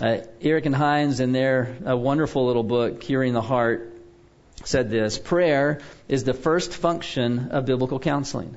Uh, 0.00 0.18
Eyrich 0.40 0.66
and 0.66 0.74
Hines, 0.74 1.20
in 1.20 1.32
their 1.32 1.76
uh, 1.86 1.96
wonderful 1.96 2.46
little 2.46 2.62
book, 2.62 3.00
Curing 3.00 3.32
the 3.32 3.42
Heart, 3.42 3.92
said 4.64 4.90
this 4.90 5.18
Prayer 5.18 5.80
is 6.08 6.24
the 6.24 6.34
first 6.34 6.72
function 6.72 7.48
of 7.50 7.66
biblical 7.66 7.98
counseling. 7.98 8.56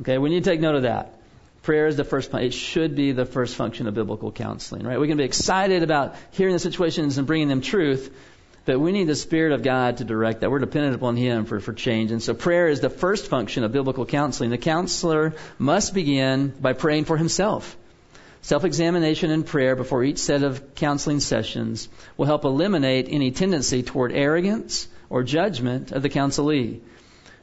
Okay, 0.00 0.18
we 0.18 0.30
need 0.30 0.44
to 0.44 0.50
take 0.50 0.60
note 0.60 0.76
of 0.76 0.82
that. 0.82 1.21
Prayer 1.62 1.86
is 1.86 1.96
the 1.96 2.04
first, 2.04 2.34
it 2.34 2.52
should 2.52 2.96
be 2.96 3.12
the 3.12 3.24
first 3.24 3.54
function 3.54 3.86
of 3.86 3.94
biblical 3.94 4.32
counseling, 4.32 4.84
right? 4.84 4.98
We 4.98 5.06
can 5.06 5.16
be 5.16 5.24
excited 5.24 5.84
about 5.84 6.16
hearing 6.32 6.54
the 6.54 6.58
situations 6.58 7.18
and 7.18 7.26
bringing 7.26 7.46
them 7.46 7.60
truth, 7.60 8.12
but 8.64 8.80
we 8.80 8.90
need 8.90 9.04
the 9.04 9.14
Spirit 9.14 9.52
of 9.52 9.62
God 9.62 9.98
to 9.98 10.04
direct 10.04 10.40
that. 10.40 10.50
We're 10.50 10.58
dependent 10.58 10.96
upon 10.96 11.16
Him 11.16 11.44
for, 11.44 11.60
for 11.60 11.72
change. 11.72 12.10
And 12.10 12.20
so 12.20 12.34
prayer 12.34 12.66
is 12.66 12.80
the 12.80 12.90
first 12.90 13.28
function 13.28 13.62
of 13.62 13.70
biblical 13.70 14.06
counseling. 14.06 14.50
The 14.50 14.58
counselor 14.58 15.34
must 15.56 15.94
begin 15.94 16.48
by 16.48 16.72
praying 16.72 17.04
for 17.04 17.16
himself. 17.16 17.76
Self-examination 18.40 19.30
and 19.30 19.46
prayer 19.46 19.76
before 19.76 20.02
each 20.02 20.18
set 20.18 20.42
of 20.42 20.74
counseling 20.74 21.20
sessions 21.20 21.88
will 22.16 22.26
help 22.26 22.44
eliminate 22.44 23.06
any 23.08 23.30
tendency 23.30 23.84
toward 23.84 24.12
arrogance 24.12 24.88
or 25.08 25.22
judgment 25.22 25.92
of 25.92 26.02
the 26.02 26.08
counselee. 26.08 26.80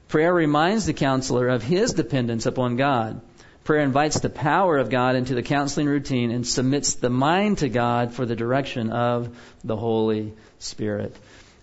Prayer 0.09 0.33
reminds 0.33 0.85
the 0.85 0.93
counselor 0.93 1.47
of 1.47 1.63
his 1.63 1.93
dependence 1.93 2.45
upon 2.45 2.75
God 2.75 3.21
Prayer 3.69 3.83
invites 3.83 4.19
the 4.19 4.31
power 4.31 4.79
of 4.79 4.89
God 4.89 5.15
into 5.15 5.35
the 5.35 5.43
counseling 5.43 5.85
routine 5.85 6.31
and 6.31 6.47
submits 6.47 6.95
the 6.95 7.11
mind 7.11 7.59
to 7.59 7.69
God 7.69 8.15
for 8.15 8.25
the 8.25 8.35
direction 8.35 8.89
of 8.89 9.37
the 9.63 9.75
Holy 9.75 10.33
Spirit. 10.57 11.15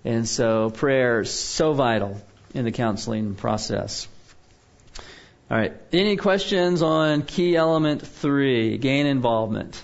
And 0.05 0.29
so 0.29 0.71
prayer 0.71 1.23
is 1.23 1.33
so 1.33 1.73
vital 1.73 2.23
in 2.55 2.65
the 2.65 2.71
counseling 2.71 3.35
process. 3.35 4.07
All 5.51 5.59
right. 5.59 5.73
Any 5.93 6.17
questions 6.17 6.81
on 6.81 7.23
key 7.23 7.57
element 7.57 8.07
three, 8.07 8.79
gain 8.79 9.07
involvement? 9.07 9.83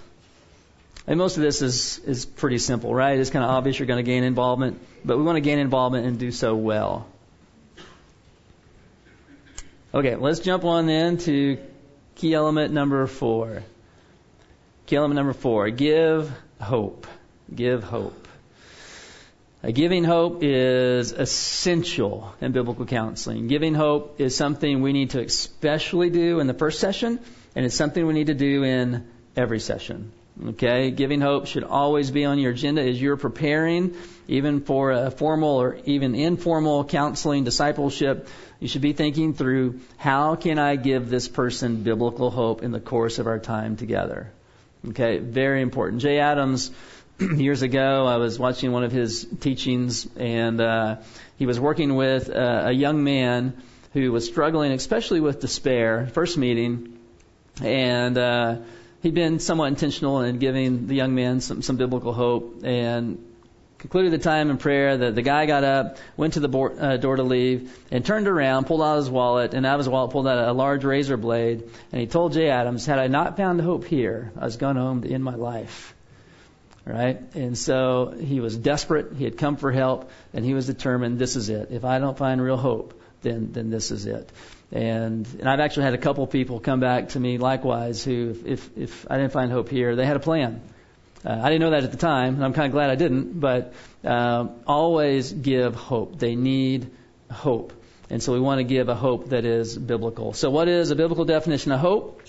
And 1.08 1.18
most 1.18 1.38
of 1.38 1.42
this 1.42 1.60
is, 1.60 1.98
is 2.06 2.24
pretty 2.24 2.58
simple, 2.58 2.94
right? 2.94 3.18
It's 3.18 3.30
kind 3.30 3.44
of 3.44 3.50
obvious 3.50 3.80
you're 3.80 3.88
going 3.88 4.04
to 4.04 4.08
gain 4.08 4.22
involvement, 4.22 4.80
but 5.04 5.18
we 5.18 5.24
want 5.24 5.38
to 5.38 5.40
gain 5.40 5.58
involvement 5.58 6.06
and 6.06 6.20
do 6.20 6.30
so 6.30 6.54
well. 6.54 7.04
Okay, 9.92 10.14
let's 10.14 10.38
jump 10.38 10.64
on 10.64 10.86
then 10.86 11.18
to 11.18 11.58
key 12.14 12.34
element 12.34 12.72
number 12.72 13.06
four. 13.06 13.62
Key 14.86 14.96
element 14.96 15.16
number 15.16 15.32
four, 15.32 15.70
give 15.70 16.32
hope. 16.60 17.06
Give 17.54 17.82
hope. 17.82 18.28
Giving 19.70 20.02
hope 20.02 20.42
is 20.42 21.12
essential 21.12 22.34
in 22.40 22.50
biblical 22.50 22.84
counseling. 22.84 23.46
Giving 23.46 23.74
hope 23.74 24.20
is 24.20 24.34
something 24.34 24.82
we 24.82 24.92
need 24.92 25.10
to 25.10 25.20
especially 25.20 26.10
do 26.10 26.40
in 26.40 26.48
the 26.48 26.54
first 26.54 26.80
session, 26.80 27.20
and 27.54 27.64
it's 27.64 27.76
something 27.76 28.04
we 28.04 28.12
need 28.12 28.26
to 28.26 28.34
do 28.34 28.64
in 28.64 29.06
every 29.36 29.60
session. 29.60 30.10
Okay, 30.48 30.90
giving 30.90 31.20
hope 31.20 31.46
should 31.46 31.62
always 31.62 32.10
be 32.10 32.24
on 32.24 32.40
your 32.40 32.52
agenda 32.52 32.82
as 32.82 33.00
you're 33.00 33.16
preparing, 33.16 33.94
even 34.26 34.62
for 34.62 34.90
a 34.90 35.10
formal 35.12 35.60
or 35.60 35.78
even 35.84 36.16
informal 36.16 36.84
counseling 36.84 37.44
discipleship. 37.44 38.26
You 38.62 38.68
should 38.68 38.80
be 38.80 38.92
thinking 38.92 39.34
through 39.34 39.80
how 39.96 40.36
can 40.36 40.56
I 40.56 40.76
give 40.76 41.10
this 41.10 41.26
person 41.26 41.82
biblical 41.82 42.30
hope 42.30 42.62
in 42.62 42.70
the 42.70 42.78
course 42.78 43.18
of 43.18 43.26
our 43.26 43.40
time 43.40 43.74
together. 43.74 44.30
Okay, 44.90 45.18
very 45.18 45.62
important. 45.62 46.00
Jay 46.00 46.20
Adams 46.20 46.70
years 47.18 47.62
ago, 47.62 48.06
I 48.06 48.18
was 48.18 48.38
watching 48.38 48.70
one 48.70 48.84
of 48.84 48.92
his 48.92 49.26
teachings, 49.40 50.06
and 50.16 50.60
uh, 50.60 50.98
he 51.38 51.46
was 51.46 51.58
working 51.58 51.96
with 51.96 52.30
uh, 52.30 52.62
a 52.66 52.70
young 52.70 53.02
man 53.02 53.60
who 53.94 54.12
was 54.12 54.28
struggling, 54.28 54.70
especially 54.70 55.18
with 55.18 55.40
despair. 55.40 56.06
First 56.12 56.38
meeting, 56.38 57.00
and 57.60 58.16
uh, 58.16 58.58
he'd 59.02 59.14
been 59.14 59.40
somewhat 59.40 59.66
intentional 59.66 60.20
in 60.20 60.38
giving 60.38 60.86
the 60.86 60.94
young 60.94 61.16
man 61.16 61.40
some, 61.40 61.62
some 61.62 61.78
biblical 61.78 62.12
hope, 62.12 62.60
and 62.62 63.18
concluded 63.82 64.12
the 64.12 64.18
time 64.18 64.48
in 64.48 64.58
prayer. 64.58 64.96
The, 64.96 65.10
the 65.10 65.22
guy 65.22 65.44
got 65.46 65.64
up, 65.64 65.98
went 66.16 66.34
to 66.34 66.40
the 66.40 66.48
board, 66.48 66.78
uh, 66.78 66.96
door 66.98 67.16
to 67.16 67.24
leave, 67.24 67.76
and 67.90 68.06
turned 68.06 68.28
around, 68.28 68.66
pulled 68.66 68.80
out 68.80 68.96
his 68.96 69.10
wallet, 69.10 69.54
and 69.54 69.66
out 69.66 69.74
of 69.74 69.80
his 69.80 69.88
wallet 69.88 70.12
pulled 70.12 70.28
out 70.28 70.38
a, 70.38 70.52
a 70.52 70.54
large 70.54 70.84
razor 70.84 71.16
blade, 71.16 71.68
and 71.90 72.00
he 72.00 72.06
told 72.06 72.32
Jay 72.32 72.48
Adams, 72.48 72.86
"Had 72.86 73.00
I 73.00 73.08
not 73.08 73.36
found 73.36 73.60
hope 73.60 73.84
here, 73.84 74.32
I 74.40 74.44
was 74.44 74.56
gone 74.56 74.76
home 74.76 75.02
to 75.02 75.12
end 75.12 75.24
my 75.24 75.34
life." 75.34 75.94
right? 76.84 77.20
And 77.34 77.56
so 77.56 78.12
he 78.18 78.40
was 78.40 78.56
desperate. 78.56 79.12
He 79.16 79.24
had 79.24 79.36
come 79.36 79.56
for 79.56 79.70
help, 79.70 80.10
and 80.32 80.44
he 80.44 80.52
was 80.52 80.66
determined, 80.66 81.18
this 81.18 81.36
is 81.36 81.48
it. 81.48 81.68
If 81.70 81.84
I 81.84 81.98
don't 82.00 82.18
find 82.18 82.42
real 82.42 82.56
hope, 82.56 83.00
then 83.22 83.52
then 83.52 83.70
this 83.70 83.90
is 83.90 84.06
it. 84.06 84.30
And 84.72 85.26
and 85.38 85.48
I've 85.48 85.60
actually 85.60 85.84
had 85.84 85.94
a 85.94 85.98
couple 85.98 86.26
people 86.26 86.60
come 86.60 86.80
back 86.80 87.10
to 87.10 87.20
me 87.20 87.38
likewise 87.38 88.04
who, 88.04 88.36
if 88.44 88.76
if 88.76 89.10
I 89.10 89.16
didn't 89.16 89.32
find 89.32 89.50
hope 89.52 89.68
here, 89.68 89.96
they 89.96 90.06
had 90.06 90.16
a 90.16 90.20
plan. 90.20 90.60
Uh, 91.24 91.40
I 91.42 91.50
didn't 91.50 91.60
know 91.60 91.70
that 91.70 91.84
at 91.84 91.90
the 91.92 91.98
time, 91.98 92.34
and 92.34 92.44
I'm 92.44 92.52
kind 92.52 92.66
of 92.66 92.72
glad 92.72 92.90
I 92.90 92.96
didn't. 92.96 93.38
But 93.38 93.74
um, 94.04 94.56
always 94.66 95.32
give 95.32 95.74
hope. 95.74 96.18
They 96.18 96.34
need 96.34 96.90
hope, 97.30 97.72
and 98.10 98.22
so 98.22 98.32
we 98.32 98.40
want 98.40 98.58
to 98.58 98.64
give 98.64 98.88
a 98.88 98.94
hope 98.94 99.28
that 99.30 99.44
is 99.44 99.76
biblical. 99.76 100.32
So, 100.32 100.50
what 100.50 100.68
is 100.68 100.90
a 100.90 100.96
biblical 100.96 101.24
definition 101.24 101.72
of 101.72 101.80
hope? 101.80 102.22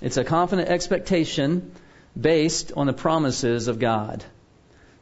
It's 0.00 0.16
a 0.16 0.24
confident 0.24 0.68
expectation 0.68 1.72
based 2.20 2.72
on 2.76 2.86
the 2.86 2.92
promises 2.92 3.68
of 3.68 3.78
God. 3.78 4.24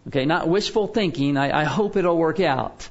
Okay, 0.09 0.27
not 0.27 0.49
wishful 0.49 0.87
thinking, 0.87 1.37
I, 1.37 1.61
I 1.61 1.65
hope 1.65 1.97
it'll 1.97 2.17
work 2.17 2.41
out, 2.41 2.89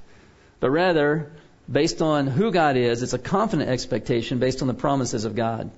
but 0.60 0.70
rather 0.70 1.32
based 1.72 2.02
on 2.02 2.28
who 2.28 2.52
God 2.52 2.78
is, 2.78 3.04
it's 3.04 3.14
a 3.14 3.20
confident 3.20 3.70
expectation 3.70 4.40
based 4.40 4.62
on 4.62 4.68
the 4.68 4.74
promises 4.74 5.26
of 5.26 5.36
God. 5.36 5.70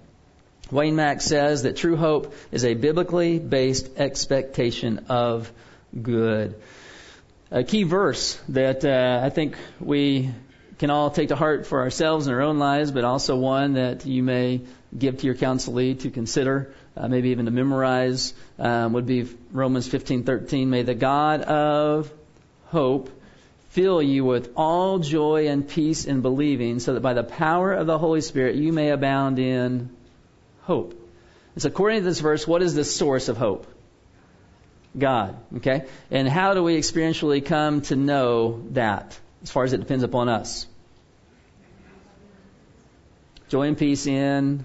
Wayne 0.72 0.96
Mack 0.96 1.22
says 1.22 1.64
that 1.64 1.76
true 1.76 1.98
hope 1.98 2.34
is 2.52 2.64
a 2.64 2.74
biblically 2.74 3.40
based 3.40 3.90
expectation 3.98 5.06
of 5.10 5.52
good. 6.02 6.56
A 7.52 7.64
key 7.64 7.84
verse 7.84 8.40
that 8.50 8.86
uh, 8.86 9.20
I 9.22 9.30
think 9.30 9.58
we 9.82 10.32
can 10.80 10.90
all 10.90 11.12
take 11.12 11.28
to 11.28 11.36
heart 11.36 11.68
for 11.68 11.82
ourselves 11.82 12.28
in 12.28 12.34
our 12.34 12.42
own 12.42 12.58
lives, 12.58 12.92
but 12.92 13.04
also 13.04 13.36
one 13.36 13.74
that 13.74 14.06
you 14.06 14.24
may 14.24 14.62
give 14.98 15.18
to 15.18 15.26
your 15.26 15.36
counselee 15.36 16.00
to 16.00 16.10
consider 16.10 16.74
uh, 16.96 17.08
maybe 17.08 17.30
even 17.30 17.46
to 17.46 17.52
memorize, 17.52 18.34
um, 18.60 18.94
would 18.94 19.06
be 19.06 19.28
Romans 19.52 19.88
15:13. 19.88 20.68
May 20.68 20.84
the 20.84 20.96
God 20.96 21.42
of 21.42 22.12
hope 22.68 23.10
fill 23.70 24.02
you 24.02 24.26
with 24.26 24.52
all 24.56 25.00
joy 25.00 25.48
and 25.48 25.68
peace 25.68 26.06
in 26.06 26.22
believing, 26.22 26.80
so 26.80 26.94
that 26.94 27.02
by 27.02 27.14
the 27.14 27.24
power 27.24 27.74
of 27.74 27.88
the 27.88 27.98
Holy 27.98 28.22
Spirit 28.22 28.56
you 28.56 28.74
may 28.74 28.90
abound 28.90 29.40
in 29.40 29.90
hope. 30.62 30.92
And 31.56 31.62
so, 31.62 31.68
according 31.70 32.00
to 32.00 32.06
this 32.06 32.20
verse, 32.20 32.48
what 32.48 32.62
is 32.62 32.76
the 32.76 32.84
source 32.84 33.28
of 33.28 33.38
hope? 33.38 33.68
God. 34.98 35.38
Okay? 35.58 35.86
And 36.10 36.28
how 36.28 36.54
do 36.54 36.64
we 36.64 36.78
experientially 36.78 37.44
come 37.46 37.82
to 37.84 37.96
know 37.96 38.64
that, 38.72 39.18
as 39.44 39.52
far 39.52 39.64
as 39.64 39.74
it 39.74 39.80
depends 39.80 40.04
upon 40.04 40.30
us? 40.30 40.68
Joy 43.50 43.64
and 43.68 43.78
peace 43.78 44.08
in 44.08 44.64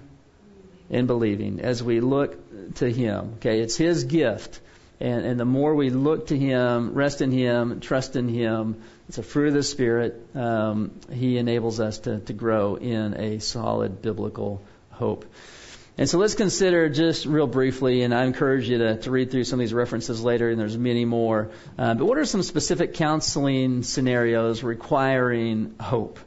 in 0.89 1.05
believing 1.07 1.59
as 1.59 1.83
we 1.83 1.99
look 1.99 2.75
to 2.75 2.89
Him. 2.89 3.33
Okay, 3.37 3.59
it's 3.59 3.75
His 3.75 4.05
gift. 4.05 4.61
And, 4.99 5.25
and 5.25 5.39
the 5.39 5.45
more 5.45 5.75
we 5.75 5.89
look 5.89 6.27
to 6.27 6.37
Him, 6.37 6.93
rest 6.93 7.21
in 7.21 7.31
Him, 7.31 7.81
trust 7.81 8.15
in 8.15 8.29
Him, 8.29 8.81
it's 9.09 9.17
a 9.17 9.23
fruit 9.23 9.49
of 9.49 9.53
the 9.53 9.63
Spirit. 9.63 10.25
Um, 10.35 10.91
he 11.11 11.37
enables 11.37 11.79
us 11.79 11.99
to, 11.99 12.19
to 12.19 12.33
grow 12.33 12.75
in 12.75 13.13
a 13.13 13.39
solid 13.39 14.01
biblical 14.01 14.61
hope. 14.91 15.25
And 15.99 16.07
so 16.07 16.19
let's 16.19 16.35
consider 16.35 16.89
just 16.89 17.25
real 17.25 17.47
briefly, 17.47 18.03
and 18.03 18.13
I 18.13 18.25
encourage 18.25 18.69
you 18.69 18.77
to, 18.77 18.97
to 18.97 19.11
read 19.11 19.31
through 19.31 19.45
some 19.45 19.59
of 19.59 19.63
these 19.63 19.73
references 19.73 20.21
later, 20.21 20.49
and 20.49 20.59
there's 20.59 20.77
many 20.77 21.05
more. 21.05 21.49
Uh, 21.75 21.95
but 21.95 22.05
what 22.05 22.19
are 22.19 22.25
some 22.25 22.43
specific 22.43 22.93
counseling 22.93 23.81
scenarios 23.81 24.61
requiring 24.61 25.73
hope? 25.79 26.19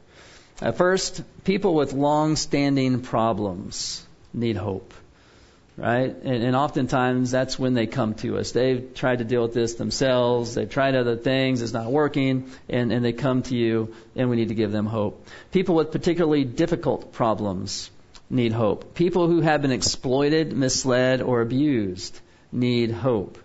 Uh, 0.61 0.73
first, 0.73 1.23
people 1.45 1.73
with 1.73 1.93
long-standing 1.93 3.01
problems 3.01 4.05
need 4.33 4.57
hope. 4.57 4.93
Right? 5.77 6.13
And, 6.13 6.43
and 6.43 6.55
oftentimes 6.55 7.31
that's 7.31 7.57
when 7.57 7.73
they 7.73 7.87
come 7.87 8.13
to 8.15 8.37
us. 8.37 8.51
They've 8.51 8.93
tried 8.93 9.19
to 9.19 9.23
deal 9.23 9.41
with 9.41 9.53
this 9.53 9.75
themselves. 9.75 10.53
They've 10.53 10.69
tried 10.69 10.95
other 10.95 11.15
things. 11.15 11.61
It's 11.61 11.71
not 11.71 11.89
working. 11.89 12.51
And, 12.69 12.91
and 12.91 13.03
they 13.03 13.13
come 13.13 13.41
to 13.43 13.55
you 13.55 13.95
and 14.15 14.29
we 14.29 14.35
need 14.35 14.49
to 14.49 14.53
give 14.53 14.71
them 14.71 14.85
hope. 14.85 15.25
People 15.51 15.75
with 15.75 15.91
particularly 15.91 16.43
difficult 16.43 17.13
problems 17.13 17.89
need 18.31 18.53
hope. 18.53 18.95
People 18.95 19.27
who 19.27 19.41
have 19.41 19.61
been 19.61 19.71
exploited, 19.71 20.53
misled, 20.53 21.21
or 21.21 21.41
abused 21.41 22.19
need 22.51 22.91
hope. 22.91 23.37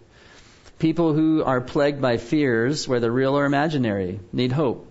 People 0.79 1.13
who 1.13 1.43
are 1.43 1.61
plagued 1.61 2.01
by 2.01 2.19
fears, 2.19 2.87
whether 2.87 3.11
real 3.11 3.37
or 3.37 3.45
imaginary, 3.45 4.21
need 4.33 4.53
hope. 4.53 4.87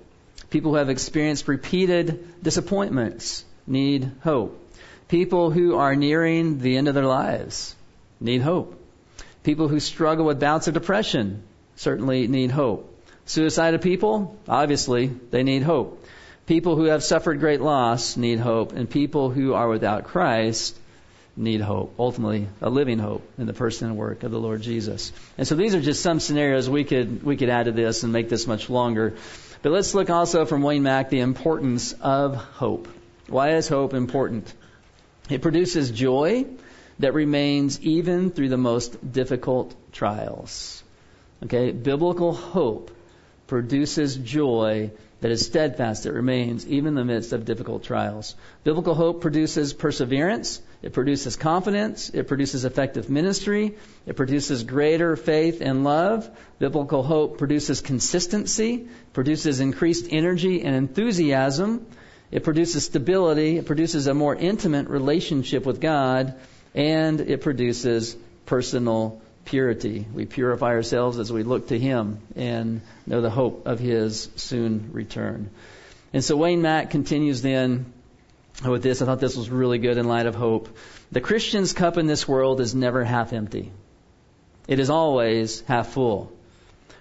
People 0.49 0.71
who 0.71 0.77
have 0.77 0.89
experienced 0.89 1.47
repeated 1.47 2.43
disappointments 2.43 3.43
need 3.65 4.11
hope. 4.23 4.61
People 5.07 5.51
who 5.51 5.75
are 5.75 5.95
nearing 5.95 6.59
the 6.59 6.77
end 6.77 6.87
of 6.87 6.95
their 6.95 7.05
lives 7.05 7.75
need 8.19 8.41
hope. 8.41 8.79
People 9.43 9.67
who 9.67 9.79
struggle 9.79 10.25
with 10.25 10.39
bouts 10.39 10.67
of 10.67 10.73
depression 10.73 11.43
certainly 11.75 12.27
need 12.27 12.51
hope. 12.51 12.91
Suicidal 13.25 13.79
people, 13.79 14.37
obviously, 14.47 15.07
they 15.07 15.43
need 15.43 15.63
hope. 15.63 16.04
People 16.45 16.75
who 16.75 16.85
have 16.85 17.03
suffered 17.03 17.39
great 17.39 17.61
loss 17.61 18.17
need 18.17 18.39
hope, 18.39 18.73
and 18.73 18.87
people 18.89 19.31
who 19.31 19.53
are 19.53 19.67
without 19.67 20.03
Christ 20.03 20.77
need 21.35 21.59
hope. 21.59 21.95
Ultimately, 21.97 22.47
a 22.61 22.69
living 22.69 22.99
hope 22.99 23.27
in 23.37 23.47
the 23.47 23.53
person 23.53 23.89
and 23.89 23.97
work 23.97 24.23
of 24.23 24.31
the 24.31 24.39
Lord 24.39 24.61
Jesus. 24.61 25.11
And 25.37 25.47
so 25.47 25.55
these 25.55 25.73
are 25.73 25.81
just 25.81 26.01
some 26.01 26.19
scenarios 26.19 26.69
we 26.69 26.83
could 26.83 27.23
we 27.23 27.35
could 27.35 27.49
add 27.49 27.65
to 27.65 27.71
this 27.71 28.03
and 28.03 28.13
make 28.13 28.29
this 28.29 28.47
much 28.47 28.69
longer. 28.69 29.15
But 29.63 29.71
let's 29.71 29.95
look 29.95 30.09
also 30.09 30.45
from 30.45 30.61
Wayne 30.61 30.83
Mack 30.83 31.09
the 31.09 31.21
importance 31.21 31.93
of 31.93 32.35
hope. 32.35 32.87
Why 33.27 33.55
is 33.55 33.67
hope 33.67 33.93
important? 33.93 34.53
It 35.29 35.41
produces 35.41 35.89
joy 35.89 36.45
that 36.99 37.15
remains 37.15 37.81
even 37.81 38.29
through 38.29 38.49
the 38.49 38.57
most 38.57 39.11
difficult 39.11 39.75
trials. 39.91 40.83
Okay, 41.43 41.71
biblical 41.71 42.33
hope 42.33 42.91
produces 43.47 44.15
joy 44.15 44.91
that 45.21 45.31
is 45.31 45.45
steadfast, 45.45 46.03
that 46.03 46.13
remains 46.13 46.67
even 46.67 46.89
in 46.89 46.95
the 46.95 47.05
midst 47.05 47.33
of 47.33 47.45
difficult 47.45 47.83
trials. 47.83 48.35
Biblical 48.63 48.93
hope 48.93 49.21
produces 49.21 49.73
perseverance, 49.73 50.61
it 50.81 50.93
produces 50.93 51.35
confidence, 51.35 52.09
it 52.09 52.27
produces 52.27 52.65
effective 52.65 53.09
ministry, 53.09 53.75
it 54.05 54.15
produces 54.15 54.63
greater 54.63 55.15
faith 55.15 55.61
and 55.61 55.83
love. 55.83 56.29
Biblical 56.59 57.01
hope 57.01 57.37
produces 57.37 57.81
consistency, 57.81 58.87
produces 59.13 59.59
increased 59.59 60.07
energy 60.11 60.61
and 60.61 60.75
enthusiasm, 60.75 61.85
It 62.31 62.43
produces 62.43 62.85
stability. 62.85 63.57
It 63.57 63.65
produces 63.65 64.07
a 64.07 64.13
more 64.13 64.35
intimate 64.35 64.89
relationship 64.89 65.65
with 65.65 65.79
God, 65.79 66.33
and 66.73 67.21
it 67.21 67.41
produces 67.41 68.15
personal 68.45 69.21
purity. 69.45 70.05
We 70.13 70.25
purify 70.25 70.69
ourselves 70.69 71.19
as 71.19 71.31
we 71.31 71.43
look 71.43 71.67
to 71.67 71.79
Him 71.79 72.19
and 72.35 72.81
know 73.05 73.21
the 73.21 73.29
hope 73.29 73.65
of 73.65 73.79
His 73.79 74.29
soon 74.35 74.89
return. 74.91 75.49
And 76.13 76.23
so 76.23 76.35
Wayne 76.35 76.61
Mack 76.61 76.89
continues 76.89 77.41
then 77.41 77.93
with 78.65 78.83
this. 78.83 79.01
I 79.01 79.05
thought 79.05 79.19
this 79.19 79.37
was 79.37 79.49
really 79.49 79.77
good 79.77 79.97
in 79.97 80.07
light 80.07 80.25
of 80.25 80.35
hope. 80.35 80.69
The 81.11 81.21
Christian's 81.21 81.73
cup 81.73 81.97
in 81.97 82.07
this 82.07 82.27
world 82.27 82.59
is 82.59 82.75
never 82.75 83.03
half 83.03 83.33
empty. 83.33 83.71
It 84.67 84.79
is 84.79 84.89
always 84.89 85.61
half 85.61 85.89
full. 85.89 86.31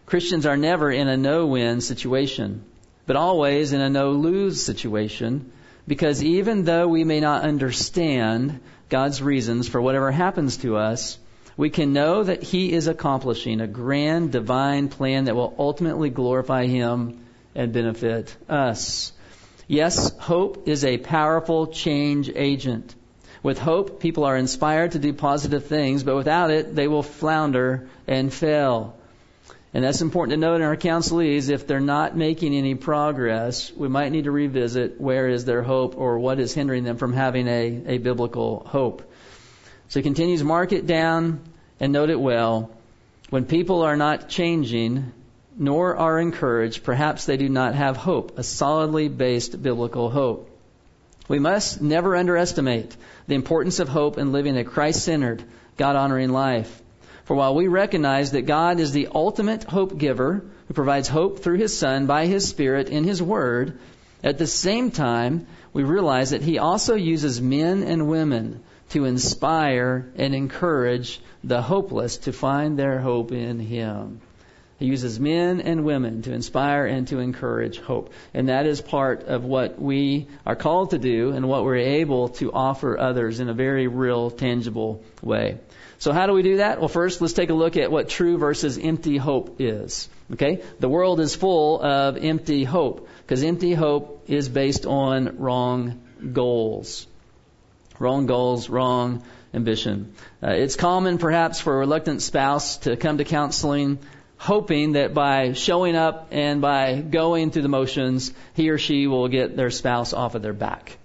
Christians 0.07 0.45
are 0.47 0.57
never 0.57 0.91
in 0.91 1.09
a 1.09 1.17
no-win 1.17 1.81
situation, 1.81 2.65
but 3.07 3.17
always 3.17 3.73
in 3.73 3.81
a 3.81 3.89
no-lose 3.89 4.63
situation 4.63 5.51
because 5.87 6.23
even 6.23 6.65
though 6.65 6.89
we 6.89 7.05
may 7.05 7.21
not 7.21 7.43
understand 7.43 8.61
God's 8.89 9.23
reasons 9.23 9.69
for 9.69 9.81
whatever 9.81 10.11
happens 10.11 10.59
to 10.59 10.77
us, 10.77 11.19
we 11.57 11.71
can 11.71 11.93
know 11.93 12.23
that 12.23 12.43
He 12.43 12.73
is 12.73 12.87
accomplishing 12.87 13.61
a 13.61 13.67
grand 13.67 14.33
divine 14.33 14.89
plan 14.89 15.25
that 15.27 15.37
will 15.37 15.55
ultimately 15.59 16.11
glorify 16.11 16.67
Him 16.67 17.25
and 17.55 17.73
benefit 17.73 18.37
us. 18.49 19.13
Yes, 19.67 20.17
hope 20.19 20.69
is 20.69 20.85
a 20.85 20.99
powerful 20.99 21.69
change 21.69 22.31
agent. 22.35 22.95
With 23.43 23.59
hope, 23.59 24.01
people 24.01 24.25
are 24.25 24.37
inspired 24.37 24.93
to 24.93 24.99
do 24.99 25.13
positive 25.13 25.67
things, 25.67 26.03
but 26.03 26.17
without 26.17 26.51
it, 26.51 26.75
they 26.75 26.89
will 26.89 27.03
flounder 27.03 27.89
and 28.07 28.33
fail. 28.33 28.97
And 29.75 29.83
that's 29.83 30.03
important 30.03 30.33
to 30.33 30.37
note 30.37 30.57
in 30.57 30.63
our 30.63 30.77
counselees. 30.77 31.51
If 31.51 31.67
they're 31.67 31.81
not 31.81 32.17
making 32.17 32.55
any 32.55 32.75
progress, 32.75 33.73
we 33.73 33.89
might 33.89 34.13
need 34.13 34.25
to 34.25 34.31
revisit 34.31 35.01
where 35.01 35.29
is 35.29 35.45
their 35.45 35.63
hope 35.63 35.97
or 35.99 36.19
what 36.19 36.39
is 36.39 36.55
hindering 36.55 36.85
them 36.85 36.97
from 36.97 37.13
having 37.13 37.49
a, 37.49 37.83
a 37.87 37.99
biblical 37.99 38.65
hope. 38.67 39.03
So 39.89 40.01
he 40.01 40.03
continues, 40.05 40.43
mark 40.43 40.73
it 40.73 40.87
down 40.87 41.41
and 41.81 41.93
note 41.93 42.11
it 42.11 42.21
well. 42.21 42.71
When 43.31 43.45
people 43.45 43.83
are 43.83 43.97
not 43.97 44.29
changing, 44.29 45.13
nor 45.57 45.97
are 45.97 46.19
encouraged, 46.19 46.85
perhaps 46.85 47.27
they 47.27 47.37
do 47.37 47.49
not 47.49 47.75
have 47.75 47.97
hope, 47.97 48.39
a 48.39 48.43
solidly 48.43 49.09
based 49.09 49.63
biblical 49.63 50.11
hope. 50.11 50.51
We 51.29 51.39
must 51.39 51.81
never 51.81 52.17
underestimate 52.17 52.97
the 53.27 53.35
importance 53.35 53.79
of 53.79 53.89
hope 53.89 54.19
in 54.19 54.33
living 54.33 54.57
a 54.57 54.65
Christ 54.65 55.05
centered, 55.05 55.43
God 55.77 55.97
honoring 55.97 56.31
life. 56.31 56.83
For 57.25 57.35
while 57.35 57.55
we 57.55 57.69
recognize 57.69 58.33
that 58.33 58.43
God 58.43 58.81
is 58.81 58.93
the 58.93 59.09
ultimate 59.15 59.65
hope 59.65 59.97
giver 59.97 60.45
who 60.69 60.75
provides 60.75 61.09
hope 61.09 61.41
through 61.41 61.57
His 61.57 61.77
Son 61.77 62.07
by 62.07 62.27
His 62.27 62.47
Spirit 62.47 62.91
in 62.91 63.05
His 63.05 63.23
Word, 63.23 63.79
at 64.23 64.39
the 64.39 64.47
same 64.47 64.91
time, 64.91 65.47
we 65.73 65.85
realize 65.85 66.31
that 66.31 66.43
He 66.43 66.59
also 66.59 66.95
uses 66.95 67.41
men 67.41 67.83
and 67.83 68.09
women 68.09 68.63
to 68.95 69.05
inspire 69.05 70.07
and 70.17 70.35
encourage 70.35 71.21
the 71.43 71.61
hopeless 71.61 72.17
to 72.19 72.33
find 72.33 72.79
their 72.79 73.01
hope 73.01 73.33
in 73.33 73.59
Him. 73.59 74.21
He 74.79 74.87
uses 74.87 75.19
men 75.19 75.61
and 75.61 75.85
women 75.85 76.23
to 76.23 76.33
inspire 76.33 76.87
and 76.87 77.07
to 77.09 77.19
encourage 77.19 77.79
hope. 77.79 78.13
And 78.33 78.49
that 78.49 78.67
is 78.67 78.81
part 78.81 79.25
of 79.25 79.45
what 79.45 79.81
we 79.81 80.29
are 80.47 80.55
called 80.55 80.91
to 80.91 80.99
do 80.99 81.33
and 81.33 81.49
what 81.49 81.65
we're 81.65 81.77
able 81.77 82.29
to 82.41 82.53
offer 82.53 82.99
others 82.99 83.41
in 83.41 83.49
a 83.49 83.55
very 83.55 83.89
real, 83.89 84.31
tangible 84.31 85.03
way. 85.23 85.59
So 85.99 86.13
how 86.13 86.27
do 86.27 86.33
we 86.33 86.43
do 86.43 86.59
that? 86.59 86.79
Well, 86.79 86.89
first, 86.89 87.21
let's 87.21 87.35
take 87.35 87.51
a 87.51 87.55
look 87.55 87.77
at 87.77 87.91
what 87.91 88.09
true 88.09 88.39
versus 88.39 88.79
empty 88.79 89.17
hope 89.17 89.57
is. 89.61 90.09
Okay? 90.33 90.63
The 90.79 90.89
world 90.89 91.19
is 91.19 91.35
full 91.35 91.83
of 91.83 92.17
empty 92.17 92.63
hope 92.63 93.09
because 93.23 93.43
empty 93.43 93.75
hope 93.75 94.25
is 94.29 94.49
based 94.49 94.87
on 94.87 95.39
wrong 95.39 96.01
goals. 96.33 97.09
Wrong 98.05 98.27
goals, 98.27 98.69
wrong 98.69 99.23
ambition. 99.55 100.13
Uh, 100.43 100.51
it's 100.51 100.77
common 100.77 101.17
perhaps 101.17 101.59
for 101.59 101.75
a 101.75 101.79
reluctant 101.79 102.21
spouse 102.21 102.77
to 102.85 102.99
come 102.99 103.17
to 103.17 103.25
counseling 103.25 103.99
hoping 104.37 104.93
that 104.93 105.15
by 105.15 105.55
showing 105.55 105.97
up 105.97 106.29
and 106.31 106.61
by 106.61 107.01
going 107.01 107.51
through 107.51 107.63
the 107.63 107.69
motions, 107.69 108.31
he 108.53 108.69
or 108.69 108.77
she 108.77 109.07
will 109.07 109.29
get 109.29 109.57
their 109.57 109.71
spouse 109.71 110.13
off 110.13 110.35
of 110.35 110.43
their 110.43 110.53
back. 110.53 110.99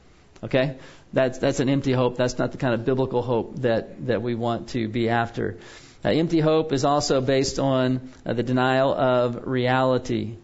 Okay? 0.43 0.75
That's, 1.13 1.37
that's 1.37 1.61
an 1.61 1.69
empty 1.69 1.93
hope. 1.93 2.17
That's 2.17 2.37
not 2.37 2.51
the 2.51 2.57
kind 2.57 2.73
of 2.73 2.83
biblical 2.83 3.21
hope 3.21 3.61
that, 3.61 4.07
that 4.07 4.21
we 4.21 4.35
want 4.35 4.69
to 4.69 4.89
be 4.89 5.07
after. 5.07 5.57
Uh, 6.03 6.09
empty 6.09 6.41
hope 6.41 6.73
is 6.73 6.83
also 6.83 7.21
based 7.21 7.59
on 7.59 8.09
uh, 8.25 8.33
the 8.33 8.43
denial 8.43 8.93
of 8.93 9.47
reality. 9.47 10.35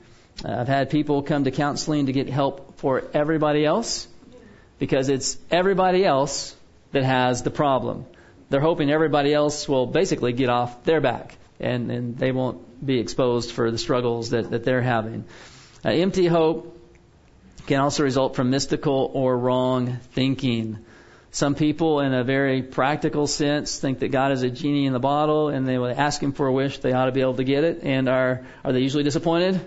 Uh, 0.46 0.62
I've 0.62 0.70
had 0.70 0.90
people 0.90 1.22
come 1.22 1.44
to 1.44 1.52
counseling 1.52 2.06
to 2.06 2.14
get 2.14 2.30
help 2.30 2.80
for 2.80 3.04
everybody 3.14 3.66
else 3.66 4.08
because 4.80 5.10
it's 5.10 5.38
everybody 5.52 6.06
else 6.06 6.56
that 6.92 7.04
has 7.04 7.44
the 7.44 7.52
problem. 7.52 8.06
They're 8.50 8.62
hoping 8.62 8.92
everybody 8.92 9.34
else 9.34 9.68
will 9.68 9.86
basically 9.88 10.34
get 10.34 10.50
off 10.50 10.84
their 10.84 11.02
back 11.02 11.38
and, 11.60 11.92
and 11.92 12.18
they 12.18 12.32
won't 12.32 12.86
be 12.86 13.00
exposed 13.00 13.52
for 13.52 13.72
the 13.72 13.78
struggles 13.78 14.32
that, 14.32 14.52
that 14.52 14.64
they're 14.64 14.82
having. 14.82 15.26
Uh, 15.84 15.90
empty 15.90 16.28
hope 16.28 16.72
can 17.68 17.80
also 17.80 18.04
result 18.04 18.36
from 18.36 18.50
mystical 18.50 19.12
or 19.14 19.38
wrong 19.38 19.98
thinking. 20.14 20.80
Some 21.32 21.56
people, 21.56 22.00
in 22.00 22.14
a 22.14 22.24
very 22.24 22.62
practical 22.62 23.28
sense, 23.28 23.78
think 23.78 24.00
that 24.00 24.10
God 24.10 24.32
is 24.32 24.44
a 24.44 24.50
genie 24.50 24.86
in 24.86 24.94
the 24.94 25.00
bottle, 25.00 25.50
and 25.50 25.68
they 25.68 25.78
will 25.78 25.94
ask 25.94 26.22
Him 26.22 26.32
for 26.32 26.48
a 26.48 26.52
wish, 26.52 26.78
they 26.78 26.94
ought 26.94 27.06
to 27.06 27.12
be 27.12 27.22
able 27.22 27.36
to 27.36 27.44
get 27.44 27.64
it. 27.64 27.84
And 27.84 28.08
are 28.08 28.46
are 28.64 28.72
they 28.72 28.80
usually 28.80 29.04
disappointed? 29.04 29.60